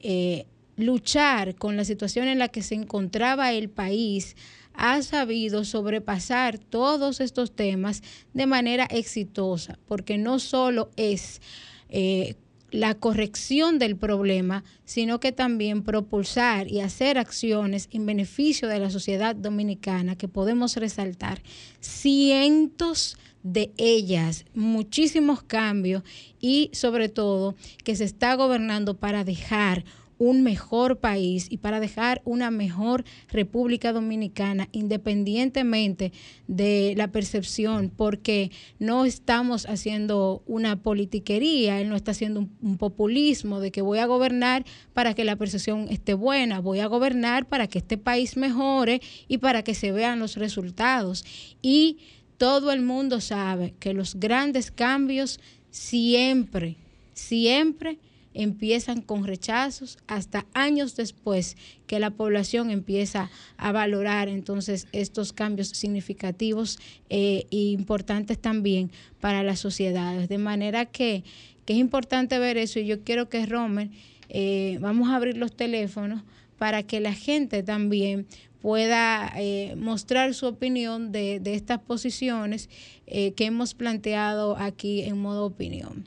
eh, 0.01 0.46
luchar 0.76 1.57
con 1.57 1.76
la 1.76 1.84
situación 1.84 2.28
en 2.28 2.38
la 2.38 2.49
que 2.49 2.62
se 2.62 2.74
encontraba 2.74 3.53
el 3.53 3.68
país, 3.68 4.36
ha 4.74 5.03
sabido 5.03 5.64
sobrepasar 5.64 6.59
todos 6.59 7.20
estos 7.20 7.51
temas 7.51 8.03
de 8.32 8.46
manera 8.46 8.84
exitosa, 8.84 9.78
porque 9.86 10.18
no 10.18 10.38
solo 10.38 10.90
es 10.96 11.42
eh, 11.88 12.36
la 12.71 12.95
corrección 12.95 13.79
del 13.79 13.97
problema, 13.97 14.64
sino 14.85 15.21
que 15.21 15.33
también 15.33 15.83
propulsar 15.83 16.71
y 16.71 16.81
hacer 16.81 17.19
acciones 17.19 17.89
en 17.93 18.07
beneficio 18.07 18.69
de 18.69 18.79
la 18.79 18.91
sociedad 18.91 19.35
dominicana 19.35 20.16
que 20.16 20.29
podemos 20.29 20.77
resaltar. 20.77 21.43
Cientos 21.81 23.16
de 23.43 23.73
ellas, 23.77 24.45
muchísimos 24.55 25.43
cambios 25.43 26.03
y 26.41 26.71
sobre 26.73 27.09
todo 27.09 27.55
que 27.85 27.97
se 27.97 28.05
está 28.05 28.35
gobernando 28.35 28.99
para 28.99 29.25
dejar 29.25 29.85
un 30.19 30.43
mejor 30.43 30.99
país 30.99 31.47
y 31.49 31.59
para 31.59 31.81
dejar 31.81 32.21
una 32.25 32.51
mejor 32.51 33.05
República 33.29 33.93
Dominicana 33.93 34.69
independientemente 34.73 36.12
de 36.49 36.95
la 36.97 37.09
percepción, 37.09 37.91
porque 37.95 38.51
no 38.79 39.05
estamos 39.05 39.66
haciendo 39.66 40.43
una 40.47 40.83
politiquería, 40.83 41.81
él 41.81 41.89
no 41.89 41.97
está 41.97 42.11
haciendo 42.11 42.41
un, 42.41 42.79
populismo 42.79 43.61
de 43.61 43.71
que 43.71 43.83
voy 43.83 43.99
a 43.99 44.07
gobernar 44.07 44.64
para 44.93 45.14
que 45.14 45.25
la 45.25 45.37
percepción 45.37 45.89
esté 45.89 46.14
buena, 46.14 46.61
voy 46.61 46.81
a 46.81 46.87
gobernar 46.87 47.47
para 47.47 47.66
que 47.66 47.79
este 47.79 47.99
país 47.99 48.37
mejore 48.37 49.01
y 49.27 49.39
para 49.39 49.62
que 49.62 49.75
se 49.75 49.93
vean 49.93 50.19
los 50.19 50.37
resultados. 50.37 51.25
Y 51.62 51.99
todo 52.37 52.73
el 52.73 52.83
mundo 52.83 53.21
sabe 53.21 53.75
que 53.81 53.95
los 53.95 54.14
grandes 54.14 54.71
cambios 54.71 55.41
siempre, 55.71 56.77
siempre 57.14 57.99
empiezan 58.39 59.03
con 59.03 59.26
rechazos 59.26 59.99
hasta 60.07 60.47
años 60.55 60.95
después 60.95 61.57
que 61.89 61.99
la 61.99 62.11
población 62.11 62.70
empieza 62.70 63.30
a 63.57 63.72
valorar 63.72 64.28
entonces 64.28 64.86
estos 64.93 65.32
cambios 65.32 65.68
significativos 65.70 66.78
e 67.11 67.47
importantes 67.51 68.39
también 68.39 68.93
para 69.20 69.43
las 69.43 69.59
sociedades. 69.59 70.28
De 70.28 70.39
manera 70.39 70.86
que, 70.86 71.24
es 71.66 71.76
importante 71.76 72.39
ver 72.39 72.57
eso 72.57 72.78
y 72.78 72.86
yo 72.86 73.03
quiero 73.03 73.28
que 73.28 73.45
Romer, 73.45 73.91
eh, 74.30 74.78
vamos 74.80 75.11
a 75.11 75.16
abrir 75.16 75.36
los 75.36 75.55
teléfonos 75.55 76.22
para 76.59 76.82
que 76.84 77.01
la 77.01 77.12
gente 77.12 77.62
también 77.62 78.26
pueda 78.62 79.32
eh, 79.36 79.74
mostrar 79.76 80.32
su 80.32 80.47
opinión 80.47 81.12
de, 81.12 81.43
estas 81.45 81.80
posiciones 81.80 82.70
que 83.07 83.34
hemos 83.45 83.74
planteado 83.74 84.57
aquí 84.57 85.03
en 85.03 85.18
modo 85.18 85.45
opinión. 85.45 86.05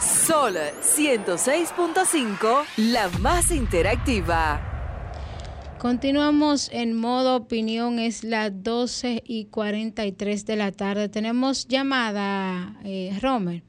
Sol 0.00 0.54
106.5, 0.54 2.62
la 2.76 3.08
más 3.18 3.50
interactiva. 3.50 4.60
Continuamos 5.80 6.70
en 6.72 6.94
modo 6.94 7.34
opinión, 7.34 7.98
es 7.98 8.22
las 8.22 8.62
12 8.62 9.24
y 9.26 9.46
43 9.46 10.46
de 10.46 10.54
la 10.54 10.70
tarde. 10.70 11.08
Tenemos 11.08 11.66
llamada, 11.66 12.76
eh, 12.84 13.18
Romer. 13.20 13.64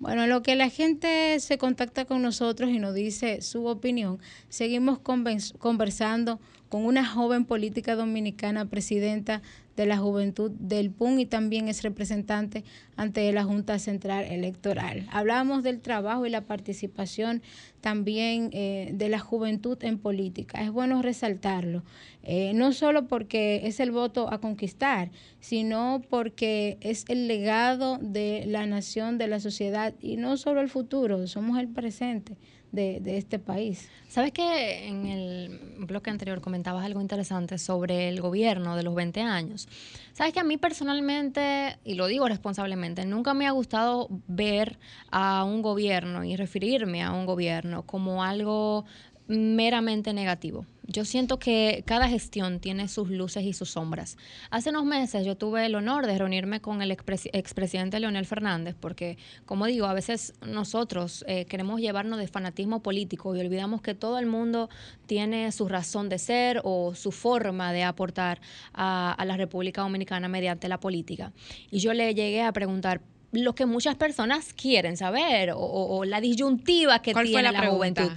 Bueno, 0.00 0.28
lo 0.28 0.42
que 0.42 0.54
la 0.54 0.70
gente 0.70 1.40
se 1.40 1.58
contacta 1.58 2.04
con 2.04 2.22
nosotros 2.22 2.70
y 2.70 2.78
nos 2.78 2.94
dice 2.94 3.42
su 3.42 3.66
opinión, 3.66 4.20
seguimos 4.48 5.00
conversando 5.00 6.38
con 6.68 6.84
una 6.84 7.04
joven 7.04 7.44
política 7.44 7.96
dominicana, 7.96 8.66
presidenta 8.66 9.42
de 9.78 9.86
la 9.86 9.96
Juventud 9.96 10.50
del 10.50 10.90
PUN 10.90 11.20
y 11.20 11.26
también 11.26 11.68
es 11.68 11.82
representante 11.82 12.64
ante 12.96 13.32
la 13.32 13.44
Junta 13.44 13.78
Central 13.78 14.24
Electoral. 14.24 15.06
Hablamos 15.12 15.62
del 15.62 15.80
trabajo 15.80 16.26
y 16.26 16.30
la 16.30 16.40
participación 16.40 17.42
también 17.80 18.50
eh, 18.52 18.90
de 18.92 19.08
la 19.08 19.20
juventud 19.20 19.78
en 19.82 19.98
política. 19.98 20.62
Es 20.62 20.72
bueno 20.72 21.00
resaltarlo, 21.00 21.84
eh, 22.24 22.52
no 22.54 22.72
solo 22.72 23.06
porque 23.06 23.68
es 23.68 23.78
el 23.78 23.92
voto 23.92 24.32
a 24.32 24.40
conquistar, 24.40 25.12
sino 25.38 26.02
porque 26.10 26.76
es 26.80 27.04
el 27.06 27.28
legado 27.28 27.98
de 28.02 28.46
la 28.48 28.66
nación, 28.66 29.16
de 29.16 29.28
la 29.28 29.38
sociedad 29.38 29.94
y 30.00 30.16
no 30.16 30.36
solo 30.36 30.60
el 30.60 30.68
futuro, 30.68 31.28
somos 31.28 31.56
el 31.56 31.68
presente 31.68 32.36
de, 32.72 33.18
este 33.18 33.38
país. 33.38 33.88
Sabes 34.08 34.32
que 34.32 34.86
en 34.86 35.06
el 35.06 35.86
bloque 35.86 36.10
anterior 36.10 36.40
comentabas 36.40 36.84
algo 36.84 37.00
interesante 37.00 37.58
sobre 37.58 38.08
el 38.08 38.20
gobierno 38.20 38.76
de 38.76 38.82
los 38.82 38.94
20 38.94 39.20
años. 39.20 39.68
Sabes 40.12 40.32
que 40.32 40.40
a 40.40 40.44
mí 40.44 40.56
personalmente, 40.56 41.78
y 41.84 41.94
lo 41.94 42.06
digo 42.06 42.28
responsablemente, 42.28 43.04
nunca 43.06 43.34
me 43.34 43.46
ha 43.46 43.50
gustado 43.52 44.08
ver 44.26 44.78
a 45.10 45.44
un 45.44 45.62
gobierno 45.62 46.24
y 46.24 46.36
referirme 46.36 47.02
a 47.02 47.12
un 47.12 47.26
gobierno 47.26 47.82
como 47.84 48.24
algo 48.24 48.84
meramente 49.28 50.12
negativo. 50.12 50.66
Yo 50.90 51.04
siento 51.04 51.38
que 51.38 51.84
cada 51.86 52.08
gestión 52.08 52.60
tiene 52.60 52.88
sus 52.88 53.10
luces 53.10 53.44
y 53.44 53.52
sus 53.52 53.72
sombras. 53.72 54.16
Hace 54.50 54.70
unos 54.70 54.86
meses 54.86 55.26
yo 55.26 55.36
tuve 55.36 55.66
el 55.66 55.74
honor 55.74 56.06
de 56.06 56.16
reunirme 56.16 56.62
con 56.62 56.80
el 56.80 56.90
expresidente 56.90 58.00
Leonel 58.00 58.24
Fernández, 58.24 58.74
porque, 58.80 59.18
como 59.44 59.66
digo, 59.66 59.84
a 59.84 59.92
veces 59.92 60.32
nosotros 60.46 61.26
eh, 61.28 61.44
queremos 61.44 61.82
llevarnos 61.82 62.18
de 62.18 62.26
fanatismo 62.26 62.82
político 62.82 63.36
y 63.36 63.40
olvidamos 63.40 63.82
que 63.82 63.94
todo 63.94 64.18
el 64.18 64.24
mundo 64.24 64.70
tiene 65.04 65.52
su 65.52 65.68
razón 65.68 66.08
de 66.08 66.18
ser 66.18 66.62
o 66.64 66.94
su 66.94 67.12
forma 67.12 67.70
de 67.74 67.84
aportar 67.84 68.40
a, 68.72 69.22
la 69.26 69.36
República 69.36 69.82
Dominicana 69.82 70.28
mediante 70.28 70.68
la 70.68 70.80
política. 70.80 71.34
Y 71.70 71.80
yo 71.80 71.92
le 71.92 72.14
llegué 72.14 72.40
a 72.40 72.52
preguntar, 72.52 73.02
lo 73.30 73.54
que 73.54 73.66
muchas 73.66 73.94
personas 73.96 74.54
quieren 74.54 74.96
saber 74.96 75.52
o, 75.54 76.02
la 76.06 76.18
disyuntiva 76.22 77.02
que 77.02 77.12
tiene 77.12 77.42
la, 77.42 77.52
la 77.52 77.66
juventud 77.66 78.10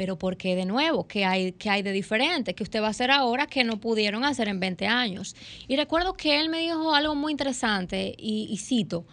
pero 0.00 0.16
porque 0.16 0.56
de 0.56 0.64
nuevo, 0.64 1.06
¿qué 1.06 1.26
hay, 1.26 1.52
qué 1.52 1.68
hay 1.68 1.82
de 1.82 1.92
diferente? 1.92 2.54
¿Qué 2.54 2.62
usted 2.62 2.80
va 2.80 2.86
a 2.86 2.90
hacer 2.90 3.10
ahora 3.10 3.46
que 3.46 3.64
no 3.64 3.80
pudieron 3.80 4.24
hacer 4.24 4.48
en 4.48 4.58
20 4.58 4.86
años? 4.86 5.36
Y 5.68 5.76
recuerdo 5.76 6.14
que 6.14 6.40
él 6.40 6.48
me 6.48 6.60
dijo 6.60 6.94
algo 6.94 7.14
muy 7.14 7.32
interesante 7.32 8.14
y, 8.16 8.56
cito, 8.56 9.04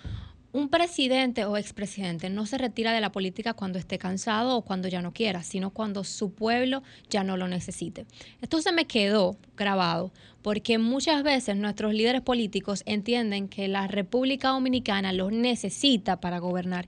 un 0.54 0.70
presidente 0.70 1.44
o 1.44 1.58
expresidente 1.58 2.30
no 2.30 2.46
se 2.46 2.58
retira 2.58 2.94
de 2.94 3.02
la 3.02 3.12
política 3.12 3.54
cuando 3.54 3.78
esté 3.78 3.98
cansado 3.98 4.56
o 4.56 4.62
cuando 4.62 4.88
ya 4.88 5.02
no 5.02 5.12
quiera, 5.12 5.44
sino 5.44 5.72
cuando 5.72 6.06
su 6.06 6.32
pueblo 6.32 6.84
ya 7.10 7.26
no 7.26 7.36
lo 7.36 7.50
necesite. 7.50 8.06
Esto 8.42 8.62
se 8.62 8.72
me 8.72 8.86
quedó 8.86 9.36
grabado 9.58 10.14
porque 10.42 10.78
muchas 10.78 11.22
veces 11.22 11.58
nuestros 11.58 11.94
líderes 11.94 12.22
políticos 12.22 12.84
entienden 12.86 13.50
que 13.50 13.68
la 13.68 13.88
República 13.88 14.52
Dominicana 14.52 15.12
los 15.12 15.34
necesita 15.34 16.22
para 16.22 16.40
gobernar 16.40 16.88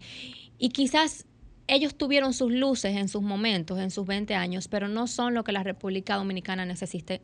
y 0.57 0.69
quizás 0.69 1.25
ellos 1.69 1.95
tuvieron 1.95 2.33
sus 2.33 2.51
luces 2.51 2.97
en 2.97 3.07
sus 3.07 3.21
momentos, 3.21 3.79
en 3.79 3.91
sus 3.91 4.05
20 4.05 4.35
años, 4.35 4.67
pero 4.67 4.87
no 4.87 5.07
son 5.07 5.33
lo 5.33 5.43
que 5.43 5.51
la 5.51 5.63
República 5.63 6.15
Dominicana 6.15 6.65
necesita 6.65 7.19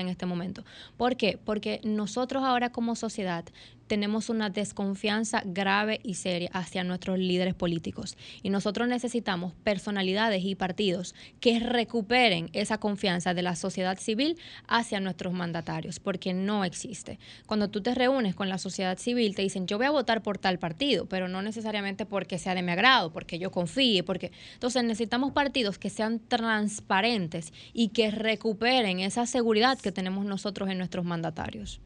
en 0.00 0.08
este 0.08 0.26
momento. 0.26 0.64
¿Por 0.96 1.16
qué? 1.16 1.38
Porque 1.42 1.80
nosotros 1.84 2.42
ahora 2.42 2.70
como 2.70 2.96
sociedad 2.96 3.44
tenemos 3.86 4.28
una 4.28 4.50
desconfianza 4.50 5.42
grave 5.44 6.00
y 6.02 6.14
seria 6.14 6.50
hacia 6.52 6.84
nuestros 6.84 7.18
líderes 7.18 7.54
políticos. 7.54 8.16
Y 8.42 8.50
nosotros 8.50 8.88
necesitamos 8.88 9.52
personalidades 9.64 10.44
y 10.44 10.54
partidos 10.54 11.14
que 11.40 11.60
recuperen 11.60 12.50
esa 12.52 12.78
confianza 12.78 13.34
de 13.34 13.42
la 13.42 13.56
sociedad 13.56 13.98
civil 13.98 14.38
hacia 14.66 15.00
nuestros 15.00 15.32
mandatarios, 15.32 16.00
porque 16.00 16.32
no 16.32 16.64
existe. 16.64 17.18
Cuando 17.46 17.68
tú 17.68 17.82
te 17.82 17.94
reúnes 17.94 18.34
con 18.34 18.48
la 18.48 18.58
sociedad 18.58 18.98
civil, 18.98 19.34
te 19.34 19.42
dicen, 19.42 19.66
yo 19.66 19.76
voy 19.76 19.86
a 19.86 19.90
votar 19.90 20.22
por 20.22 20.38
tal 20.38 20.58
partido, 20.58 21.06
pero 21.06 21.28
no 21.28 21.42
necesariamente 21.42 22.06
porque 22.06 22.38
sea 22.38 22.54
de 22.54 22.62
mi 22.62 22.72
agrado, 22.72 23.12
porque 23.12 23.38
yo 23.38 23.50
confíe, 23.50 24.02
porque... 24.02 24.32
Entonces 24.54 24.84
necesitamos 24.84 25.32
partidos 25.32 25.78
que 25.78 25.90
sean 25.90 26.20
transparentes 26.20 27.52
y 27.72 27.88
que 27.88 28.10
recuperen 28.10 29.00
esa 29.00 29.26
seguridad 29.26 29.78
que 29.78 29.92
tenemos 29.92 30.24
nosotros 30.24 30.70
en 30.70 30.78
nuestros 30.78 31.04
mandatarios. 31.04 31.80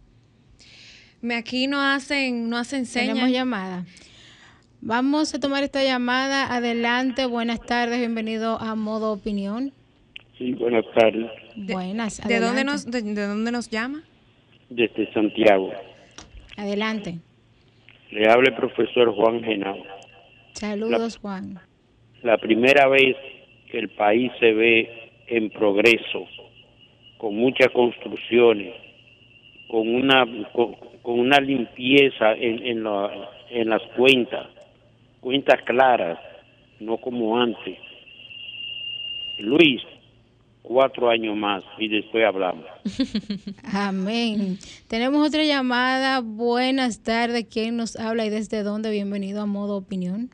Me 1.20 1.34
aquí 1.34 1.66
no 1.66 1.80
hacen, 1.80 2.48
no 2.48 2.56
hacen 2.56 2.86
señas. 2.86 3.14
Tenemos 3.14 3.32
llamada. 3.32 3.84
Vamos 4.80 5.34
a 5.34 5.40
tomar 5.40 5.64
esta 5.64 5.82
llamada. 5.82 6.54
Adelante, 6.54 7.26
buenas 7.26 7.60
tardes, 7.60 7.98
bienvenido 7.98 8.60
a 8.60 8.76
Modo 8.76 9.12
Opinión. 9.12 9.72
Sí, 10.36 10.52
buenas 10.52 10.84
tardes. 10.94 11.28
buenas. 11.56 12.20
¿De 12.26 12.38
dónde, 12.38 12.62
nos, 12.62 12.88
de, 12.88 13.02
dónde 13.02 13.50
nos 13.50 13.68
llama? 13.68 14.04
Desde 14.70 15.12
Santiago. 15.12 15.72
Adelante. 16.56 17.18
Le 18.12 18.30
habla 18.30 18.50
el 18.50 18.54
profesor 18.54 19.12
Juan 19.12 19.42
Genao. 19.42 19.82
Saludos, 20.52 21.16
Juan. 21.16 21.58
La 22.22 22.38
primera 22.38 22.86
vez 22.86 23.16
que 23.72 23.78
el 23.78 23.88
país 23.88 24.30
se 24.38 24.52
ve 24.52 25.10
en 25.26 25.50
progreso, 25.50 26.26
con 27.18 27.34
muchas 27.34 27.68
construcciones, 27.72 28.72
con 29.68 29.88
una 29.94 30.24
con, 30.52 30.74
una 31.04 31.38
limpieza 31.38 32.32
en, 32.32 32.66
en, 32.66 32.86
en 33.50 33.68
las 33.68 33.82
cuentas, 33.96 34.46
cuentas 35.20 35.62
claras, 35.64 36.18
no 36.80 36.98
como 36.98 37.38
antes. 37.38 37.78
Luis, 39.38 39.82
cuatro 40.62 41.08
años 41.08 41.36
más 41.36 41.64
y 41.78 41.88
después 41.88 42.24
hablamos. 42.26 42.66
Amén. 43.72 44.58
Tenemos 44.88 45.26
otra 45.26 45.44
llamada. 45.44 46.20
Buenas 46.20 47.02
tardes. 47.02 47.46
¿Quién 47.50 47.76
nos 47.76 47.96
habla 47.96 48.26
y 48.26 48.30
desde 48.30 48.62
dónde? 48.62 48.90
Bienvenido 48.90 49.42
a 49.42 49.46
Modo 49.46 49.76
Opinión. 49.76 50.30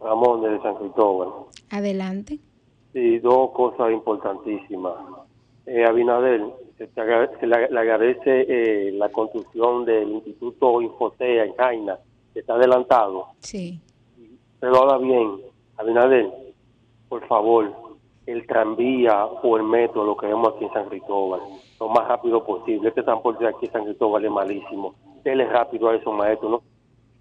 Ramón 0.00 0.42
de 0.42 0.60
San 0.62 0.76
Cristóbal. 0.76 1.28
Adelante. 1.70 2.38
Sí, 2.92 3.18
dos 3.18 3.50
cosas 3.52 3.90
importantísimas. 3.92 4.94
Eh, 5.66 5.84
Abinadel, 5.84 6.44
se, 6.94 7.46
le, 7.46 7.54
agradece 7.56 8.46
eh, 8.48 8.92
la 8.92 9.08
construcción 9.08 9.84
del 9.84 10.10
Instituto 10.12 10.80
Infotea 10.80 11.44
en 11.44 11.54
Jaina, 11.54 11.98
que 12.32 12.40
está 12.40 12.54
adelantado. 12.54 13.28
Sí. 13.40 13.80
Pero 14.60 14.76
ahora 14.76 14.98
bien, 14.98 15.40
Abinader, 15.76 16.30
por 17.08 17.26
favor, 17.26 17.72
el 18.26 18.46
tranvía 18.46 19.26
o 19.26 19.56
el 19.56 19.62
metro, 19.64 20.04
lo 20.04 20.16
que 20.16 20.26
vemos 20.26 20.54
aquí 20.54 20.64
en 20.64 20.72
San 20.72 20.88
Cristóbal, 20.88 21.40
lo 21.78 21.88
más 21.88 22.08
rápido 22.08 22.44
posible. 22.44 22.88
Este 22.88 23.02
transporte 23.02 23.46
aquí 23.46 23.66
en 23.66 23.72
San 23.72 23.84
Cristóbal 23.84 24.24
es 24.24 24.30
malísimo. 24.30 24.94
Dele 25.22 25.46
rápido 25.46 25.88
a 25.88 25.96
esos 25.96 26.14
maestros, 26.14 26.50
¿no? 26.50 26.62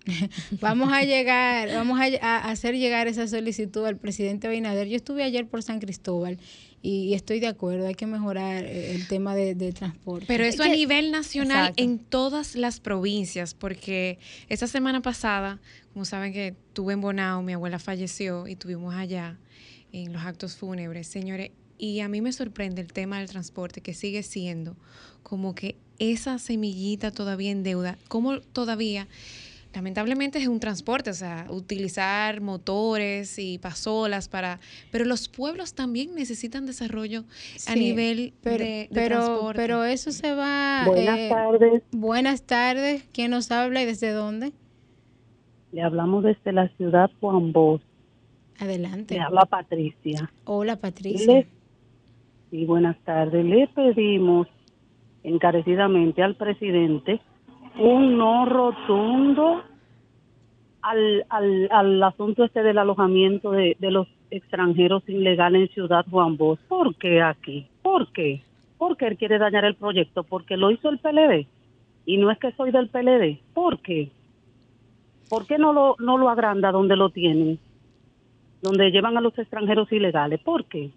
vamos 0.62 0.92
a 0.92 1.04
llegar, 1.04 1.70
vamos 1.74 2.00
a, 2.00 2.38
hacer 2.50 2.76
llegar 2.76 3.08
esa 3.08 3.28
solicitud 3.28 3.86
al 3.86 3.98
presidente 3.98 4.48
Abinader. 4.48 4.88
Yo 4.88 4.96
estuve 4.96 5.24
ayer 5.24 5.48
por 5.48 5.64
San 5.64 5.80
Cristóbal 5.80 6.38
y, 6.86 7.14
estoy 7.14 7.40
de 7.40 7.48
acuerdo, 7.48 7.88
hay 7.88 7.96
que 7.96 8.06
mejorar 8.06 8.66
eh, 8.66 8.94
el 8.94 9.08
tema 9.08 9.36
de, 9.36 9.72
transporte. 9.72 10.26
Pero 10.28 10.44
eso 10.44 10.64
a 10.64 10.68
nivel 10.68 11.12
nacional 11.12 11.72
en 11.78 11.98
todas 11.98 12.56
las 12.56 12.82
provincias, 12.82 13.54
porque 13.54 14.20
esa 14.50 14.68
semana 14.68 15.02
pasada, 15.02 15.62
como 15.94 16.04
saben 16.04 16.34
que 16.34 16.56
tuve 16.74 16.92
en 16.92 17.00
Bonao, 17.00 17.42
mi 17.42 17.54
abuela 17.54 17.80
falleció 17.80 18.50
y 18.50 18.58
tuvimos 18.58 18.94
allá 18.96 19.40
en 19.94 20.12
los 20.12 20.24
actos 20.24 20.58
fúnebres, 20.58 21.08
señores, 21.08 21.52
y 21.78 22.02
a 22.02 22.10
mí 22.10 22.20
me 22.20 22.34
sorprende 22.34 22.82
el 22.82 22.92
tema 22.92 23.20
del 23.20 23.30
transporte, 23.30 23.80
que 23.80 23.94
sigue 23.94 24.22
siendo 24.22 24.76
como 25.24 25.56
que 25.56 25.78
esa 26.00 26.38
semillita 26.38 27.12
todavía 27.12 27.52
en 27.52 27.64
deuda, 27.64 27.98
como 28.10 28.42
todavía 28.42 29.08
lamentablemente 29.74 30.40
es 30.40 30.48
un 30.48 30.60
transporte, 30.60 31.10
o 31.10 31.14
sea, 31.14 31.48
utilizar 31.50 32.42
motores 32.42 33.38
y 33.40 33.58
pasolas 33.58 34.30
para, 34.30 34.60
pero 34.92 35.06
los 35.06 35.28
pueblos 35.28 35.74
también 35.74 36.14
necesitan 36.16 36.66
desarrollo 36.66 37.24
a 37.68 37.76
nivel 37.76 38.34
de, 38.44 38.88
pero, 38.92 39.16
transporte. 39.16 39.62
Pero 39.62 39.84
eso 39.84 40.12
se 40.12 40.34
va. 40.34 40.84
Buenas 40.86 41.20
eh, 41.20 41.30
tardes. 41.30 41.84
Buenas 41.92 42.44
tardes. 42.44 43.04
¿Quién 43.14 43.32
nos 43.32 43.52
habla 43.52 43.82
y 43.82 43.86
desde 43.86 44.12
dónde? 44.12 44.52
Le 45.72 45.82
hablamos 45.82 46.24
desde 46.24 46.54
la 46.54 46.68
ciudad 46.78 47.10
Juan 47.20 47.52
Bosch. 47.52 47.82
Adelante. 48.60 49.16
Le 49.16 49.22
habla 49.22 49.46
Patricia. 49.46 50.32
Hola 50.46 50.76
Patricia. 50.76 51.46
sí, 52.52 52.66
buenas 52.66 52.98
tardes. 53.04 53.44
Le 53.44 53.68
pedimos 53.68 54.48
encarecidamente 55.24 56.22
al 56.22 56.36
presidente 56.36 57.20
un 57.80 58.18
no 58.18 58.46
rotundo 58.46 59.64
al, 60.82 61.26
al, 61.30 61.70
al 61.72 62.04
asunto 62.04 62.44
este 62.44 62.62
del 62.62 62.78
alojamiento 62.78 63.52
de, 63.52 63.76
de 63.80 63.92
los 63.92 64.08
extranjeros 64.32 65.04
ilegales 65.08 65.70
en 65.70 65.74
Ciudad 65.74 66.06
Juan 66.10 66.38
Bosch. 66.38 66.60
¿Por 66.68 66.96
qué 66.96 67.22
aquí? 67.22 67.68
¿Por 67.82 68.12
qué? 68.12 68.42
Porque 68.78 69.08
él 69.08 69.18
quiere 69.18 69.38
dañar 69.38 69.66
el 69.66 69.76
proyecto, 69.76 70.24
porque 70.24 70.58
lo 70.58 70.72
hizo 70.72 70.90
el 70.90 71.00
PLD. 71.00 71.48
Y 72.06 72.18
no 72.18 72.32
es 72.32 72.38
que 72.40 72.52
soy 72.54 72.72
del 72.72 72.90
PLD. 72.90 73.40
¿Por 73.54 73.80
qué? 73.80 74.12
¿Por 75.30 75.46
qué 75.48 75.58
no 75.58 75.72
lo, 75.72 75.96
no 76.00 76.18
lo 76.18 76.30
agranda 76.30 76.72
donde 76.72 76.96
lo 76.96 77.10
tienen? 77.10 77.60
Donde 78.62 78.92
llevan 78.92 79.18
a 79.18 79.22
los 79.22 79.38
extranjeros 79.38 79.92
ilegales. 79.92 80.42
¿Por 80.42 80.66
qué? 80.66 80.92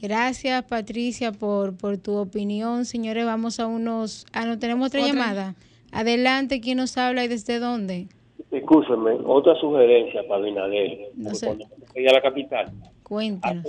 Gracias, 0.00 0.62
Patricia, 0.64 1.32
por, 1.32 1.76
por 1.76 1.98
tu 1.98 2.16
opinión. 2.16 2.84
Señores, 2.84 3.24
vamos 3.24 3.60
a 3.60 3.66
unos... 3.66 4.26
Ah, 4.32 4.44
¿no 4.44 4.58
tenemos 4.58 4.88
otra, 4.88 5.00
llamada? 5.06 5.54
Adelante, 5.92 6.60
¿quién 6.60 6.78
nos 6.78 6.96
habla 6.96 7.24
y 7.24 7.28
desde 7.28 7.58
dónde? 7.58 8.06
Escúchame, 8.50 9.12
otra 9.24 9.54
sugerencia 9.56 10.26
para 10.28 10.42
Binader. 10.42 11.10
No 11.14 11.34
sé. 11.34 11.46
Cuando 11.46 11.64
a 11.64 12.12
la 12.12 12.20
capital. 12.20 12.72
Cuéntanos. 13.02 13.66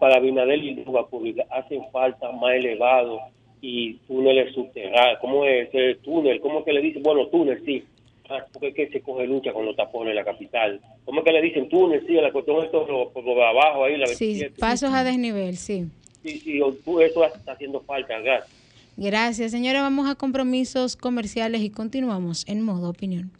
para 0.00 0.20
Binader 0.20 0.58
y 0.58 0.74
Luga 0.84 1.06
Pública 1.06 1.44
hacen 1.50 1.82
falta 1.90 2.30
más 2.32 2.54
elevados 2.54 3.20
y 3.60 3.94
túneles 4.06 4.54
subterráneos. 4.54 5.18
¿Cómo 5.20 5.44
es 5.44 5.68
ese 5.68 5.96
túnel? 6.02 6.40
¿Cómo 6.40 6.60
es 6.60 6.64
que 6.64 6.72
le 6.72 6.80
dicen? 6.80 7.02
Bueno, 7.02 7.26
túnel, 7.28 7.62
sí. 7.64 7.84
Ah, 8.28 8.44
porque 8.52 8.68
es 8.68 8.74
que 8.74 8.88
se 8.88 9.00
coge 9.02 9.26
lucha 9.26 9.52
con 9.52 9.66
los 9.66 9.76
tapones 9.76 10.10
en 10.10 10.16
la 10.16 10.24
capital. 10.24 10.80
¿Cómo 11.04 11.20
es 11.20 11.24
que 11.24 11.32
le 11.32 11.42
dicen 11.42 11.68
túnel? 11.68 12.04
Sí, 12.06 12.14
la 12.14 12.32
cuestión 12.32 12.64
es 12.64 12.70
todo 12.70 13.10
por, 13.10 13.24
por 13.24 13.42
abajo 13.42 13.84
ahí. 13.84 13.96
La 13.96 14.06
sí, 14.06 14.42
pasos 14.58 14.92
a 14.92 15.04
desnivel, 15.04 15.56
sí. 15.56 15.86
Sí, 16.22 16.38
sí, 16.38 16.60
eso 16.60 17.24
está 17.24 17.52
haciendo 17.52 17.80
falta, 17.80 18.18
gracias. 18.20 18.61
Gracias, 18.96 19.50
señora. 19.50 19.82
Vamos 19.82 20.08
a 20.08 20.14
compromisos 20.14 20.96
comerciales 20.96 21.62
y 21.62 21.70
continuamos 21.70 22.44
en 22.46 22.62
modo 22.62 22.90
opinión. 22.90 23.32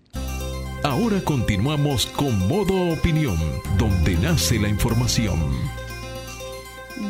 Ahora 0.82 1.20
continuamos 1.22 2.06
con 2.06 2.48
modo 2.48 2.92
opinión, 2.92 3.36
donde 3.78 4.16
nace 4.16 4.58
la 4.58 4.68
información. 4.68 5.38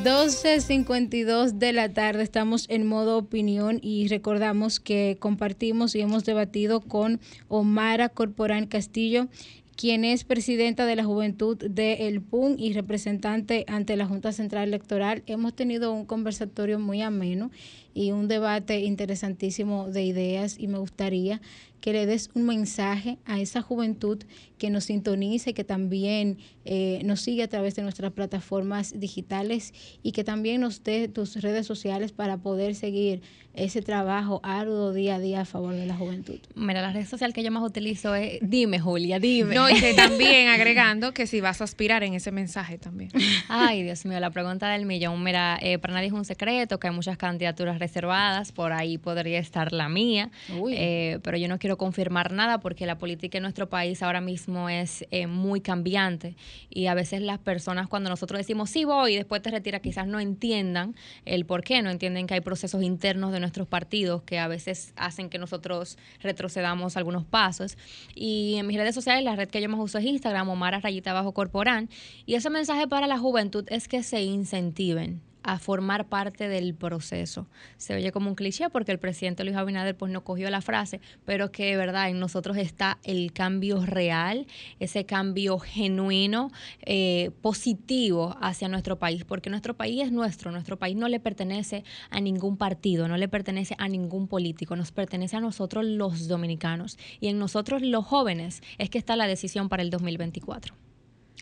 12.52 0.05 1.53
de 1.53 1.73
la 1.73 1.89
tarde 1.89 2.23
estamos 2.23 2.67
en 2.69 2.87
modo 2.87 3.17
opinión 3.17 3.79
y 3.83 4.09
recordamos 4.09 4.81
que 4.81 5.17
compartimos 5.21 5.95
y 5.95 6.01
hemos 6.01 6.25
debatido 6.25 6.81
con 6.81 7.21
Omara 7.49 8.09
Corporán 8.09 8.67
Castillo, 8.67 9.29
quien 9.77 10.05
es 10.05 10.25
presidenta 10.25 10.87
de 10.87 10.97
la 10.97 11.05
Juventud 11.05 11.57
de 11.57 12.09
El 12.09 12.21
PUN 12.21 12.59
y 12.59 12.73
representante 12.73 13.65
ante 13.69 13.97
la 13.97 14.07
Junta 14.07 14.33
Central 14.33 14.69
Electoral. 14.69 15.23
Hemos 15.27 15.55
tenido 15.55 15.93
un 15.93 16.05
conversatorio 16.05 16.79
muy 16.79 17.01
ameno 17.01 17.51
y 17.95 18.13
un 18.13 18.29
debate 18.29 18.81
interesantísimo 18.81 19.89
de 19.89 20.03
ideas 20.03 20.57
y 20.59 20.69
me 20.69 20.79
gustaría 20.79 21.41
que 21.83 21.93
le 21.93 22.07
des 22.07 22.31
un 22.35 22.47
mensaje 22.47 23.19
a 23.27 23.41
esa 23.41 23.61
juventud 23.61 24.23
que 24.57 24.71
nos 24.71 24.85
sintonice, 24.85 25.53
que 25.53 25.65
también 25.65 26.39
eh, 26.65 27.03
nos 27.05 27.21
sigue 27.21 27.43
a 27.43 27.49
través 27.49 27.75
de 27.75 27.83
nuestras 27.83 28.13
plataformas 28.13 28.99
digitales 28.99 29.75
y 30.03 30.13
que 30.13 30.23
también 30.23 30.61
nos 30.61 30.85
dé 30.85 31.09
tus 31.09 31.43
redes 31.43 31.67
sociales 31.67 32.13
para 32.13 32.39
poder 32.39 32.77
seguir 32.77 33.21
ese 33.55 33.83
trabajo 33.83 34.41
arduo 34.45 34.93
día 34.93 35.17
a 35.17 35.19
día 35.19 35.41
a 35.43 35.45
favor 35.45 35.75
de 35.75 35.85
la 35.85 35.97
juventud. 35.97 36.39
Mira, 36.55 36.81
la 36.81 36.93
red 36.93 37.05
social 37.05 37.33
que 37.35 37.43
yo 37.43 37.51
más 37.51 37.65
utilizo 37.65 38.15
es 38.15 38.39
dime, 38.41 38.79
Julia, 38.79 39.19
dime. 39.19 39.55
No, 39.55 39.69
y 39.69 39.75
que 39.75 39.93
también 39.97 40.49
agregando 40.49 41.13
que 41.13 41.27
si 41.27 41.41
vas 41.41 41.61
a 41.61 41.65
aspirar 41.65 42.05
en 42.05 42.15
ese 42.15 42.31
mensaje 42.31 42.79
también. 42.79 43.11
Ay, 43.49 43.83
Dios 43.83 44.07
mío, 44.07 44.21
la 44.21 44.31
pregunta 44.31 44.71
del 44.71 44.87
millón. 44.87 45.23
Mira, 45.23 45.59
eh, 45.61 45.79
para 45.79 45.95
nadie 45.95 46.07
es 46.07 46.13
un 46.13 46.25
secreto 46.25 46.79
que 46.79 46.87
hay 46.87 46.95
muchas 46.95 47.19
candidaturas 47.19 47.81
reservadas, 47.83 48.53
por 48.53 48.73
ahí 48.73 48.97
podría 48.97 49.41
estar 49.41 49.73
la 49.73 49.89
mía, 49.89 50.31
eh, 50.71 51.19
pero 51.23 51.37
yo 51.37 51.49
no 51.49 51.59
quiero 51.59 51.77
confirmar 51.77 52.33
nada 52.33 52.61
porque 52.61 52.87
la 52.87 52.97
política 52.97 53.39
en 53.39 53.43
nuestro 53.43 53.69
país 53.69 54.03
ahora 54.03 54.21
mismo 54.21 54.69
es 54.69 55.05
eh, 55.11 55.27
muy 55.27 55.61
cambiante 55.61 56.37
y 56.71 56.87
a 56.87 56.95
veces 56.95 57.23
las 57.23 57.39
personas 57.39 57.89
cuando 57.89 58.09
nosotros 58.09 58.39
decimos 58.39 58.71
sí 58.71 58.85
voy 58.85 59.15
y 59.15 59.17
después 59.17 59.43
te 59.43 59.51
retira 59.51 59.81
quizás 59.81 60.07
no 60.07 60.21
entiendan 60.21 60.95
el 61.25 61.45
por 61.45 61.65
qué, 61.65 61.83
no 61.83 61.91
entienden 61.91 62.27
que 62.27 62.35
hay 62.35 62.41
procesos 62.41 62.83
internos 62.83 63.33
de 63.33 63.41
nuestros 63.41 63.67
partidos 63.67 64.23
que 64.23 64.39
a 64.39 64.47
veces 64.47 64.93
hacen 64.97 65.29
que 65.29 65.39
nosotros 65.39 65.99
retrocedamos 66.21 66.97
algunos 66.97 67.25
pasos. 67.25 67.77
Y 68.15 68.55
en 68.59 68.67
mis 68.67 68.77
redes 68.77 68.95
sociales, 68.95 69.25
la 69.25 69.37
red 69.37 69.49
que 69.49 69.61
yo 69.61 69.69
más 69.69 69.81
uso 69.81 69.99
es 69.99 70.05
Instagram, 70.05 70.49
Omar 70.49 70.81
Rayita 70.83 71.13
Bajo 71.13 71.33
Corporán. 71.33 71.89
Y 72.27 72.35
ese 72.35 72.51
mensaje 72.51 72.87
para 72.87 73.07
la 73.07 73.19
juventud 73.19 73.65
es 73.69 73.89
que 73.89 74.03
se 74.03 74.23
incentiven 74.23 75.21
a 75.43 75.59
formar 75.59 76.09
parte 76.09 76.49
del 76.49 76.75
proceso. 76.75 77.47
Se 77.77 77.95
oye 77.95 78.13
como 78.13 78.29
un 78.29 78.35
cliché 78.35 78.71
porque 78.71 78.93
el 78.93 78.99
presidente 78.99 79.45
Luis 79.45 79.57
Abinader 79.57 79.97
pues 79.97 80.13
no 80.13 80.25
cogió 80.25 80.51
la 80.51 80.61
frase, 80.61 81.01
pero 81.25 81.53
que 81.53 81.67
de 81.67 81.77
verdad 81.77 82.09
en 82.09 82.19
nosotros 82.19 82.57
está 82.57 82.99
el 83.05 83.33
cambio 83.33 83.85
real, 83.85 84.47
ese 84.81 85.05
cambio 85.05 85.59
genuino, 85.59 86.51
eh, 86.85 87.31
positivo 87.41 88.37
hacia 88.41 88.69
nuestro 88.69 88.99
país, 88.99 89.25
porque 89.25 89.51
nuestro 89.51 89.75
país 89.75 90.03
es 90.03 90.13
nuestro, 90.13 90.53
nuestro 90.53 90.79
país 90.79 90.97
no 90.97 91.09
le 91.09 91.21
pertenece 91.21 91.85
a 92.11 92.21
ningún 92.21 92.57
partido, 92.57 93.09
no 93.09 93.17
le 93.17 93.29
pertenece 93.29 93.75
a 93.79 93.89
ningún 93.89 94.29
político, 94.29 94.77
nos 94.77 94.93
pertenece 94.93 95.37
a 95.37 95.41
nosotros 95.41 95.85
los 95.85 96.29
dominicanos 96.29 96.99
y 97.21 97.29
en 97.29 97.39
nosotros 97.39 97.83
los 97.83 98.05
jóvenes 98.05 98.63
es 98.79 98.91
que 98.91 98.99
está 98.99 99.17
la 99.17 99.27
decisión 99.27 99.69
para 99.69 99.83
el 99.83 99.91
2024. 99.91 100.75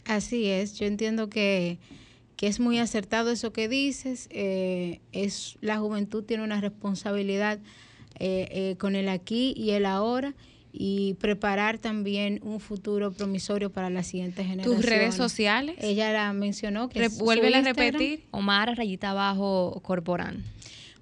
Así 0.07 0.47
es, 0.47 0.79
yo 0.79 0.87
entiendo 0.87 1.29
que, 1.29 1.79
que 2.41 2.47
es 2.47 2.59
muy 2.59 2.79
acertado 2.79 3.31
eso 3.31 3.53
que 3.53 3.69
dices. 3.69 4.27
eh, 4.31 5.03
es 5.13 5.59
La 5.61 5.77
juventud 5.77 6.25
tiene 6.25 6.43
una 6.43 6.59
responsabilidad 6.59 7.59
eh, 8.19 8.49
eh, 8.51 8.77
con 8.79 8.97
el 8.97 9.11
aquí 9.11 9.53
y 9.59 9.73
el 9.73 9.85
ahora 9.85 10.33
y 10.73 11.19
preparar 11.21 11.77
también 11.77 12.41
un 12.43 12.59
futuro 12.59 13.13
promisorio 13.13 13.69
para 13.69 13.91
las 13.91 14.07
siguientes 14.07 14.47
generaciones. 14.47 14.81
Tus 14.81 14.89
redes 14.89 15.17
sociales. 15.17 15.77
Ella 15.81 16.15
la 16.15 16.33
mencionó. 16.33 16.89
Que 16.89 17.09
vuélvela 17.09 17.59
a 17.59 17.61
repetir. 17.61 18.25
Omar 18.31 18.75
Rayita 18.75 19.13
Bajo 19.13 19.79
Corporán. 19.83 20.43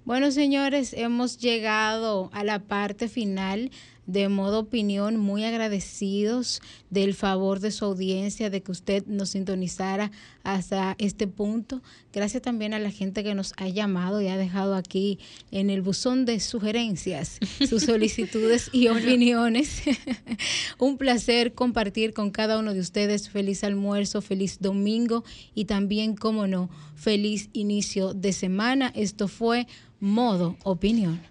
Bueno, 0.03 0.31
señores, 0.31 0.91
hemos 0.91 1.37
llegado 1.37 2.29
a 2.33 2.43
la 2.43 2.59
parte 2.59 3.07
final 3.07 3.71
de 4.09 4.27
modo 4.27 4.59
opinión, 4.59 5.17
muy 5.17 5.43
agradecidos 5.43 6.61
del 6.89 7.13
favor 7.13 7.59
de 7.59 7.69
su 7.69 7.85
audiencia, 7.85 8.49
de 8.49 8.61
que 8.61 8.71
usted 8.71 9.05
nos 9.05 9.29
sintonizara 9.29 10.11
hasta 10.43 10.95
este 10.97 11.27
punto. 11.27 11.83
Gracias 12.11 12.41
también 12.41 12.73
a 12.73 12.79
la 12.79 12.89
gente 12.89 13.23
que 13.23 13.35
nos 13.35 13.53
ha 13.57 13.67
llamado 13.67 14.19
y 14.19 14.27
ha 14.27 14.35
dejado 14.35 14.73
aquí 14.73 15.19
en 15.51 15.69
el 15.69 15.83
buzón 15.83 16.25
de 16.25 16.39
sugerencias 16.39 17.37
sus 17.69 17.83
solicitudes 17.85 18.71
y 18.73 18.87
opiniones. 18.87 19.83
Un 20.79 20.97
placer 20.97 21.53
compartir 21.53 22.13
con 22.13 22.31
cada 22.31 22.57
uno 22.57 22.73
de 22.73 22.79
ustedes. 22.79 23.29
Feliz 23.29 23.63
almuerzo, 23.63 24.23
feliz 24.23 24.57
domingo 24.59 25.23
y 25.53 25.65
también, 25.65 26.15
como 26.15 26.47
no, 26.47 26.71
feliz 26.95 27.49
inicio 27.53 28.15
de 28.15 28.33
semana. 28.33 28.91
Esto 28.95 29.27
fue 29.27 29.67
Modo 29.99 30.57
Opinión. 30.63 31.21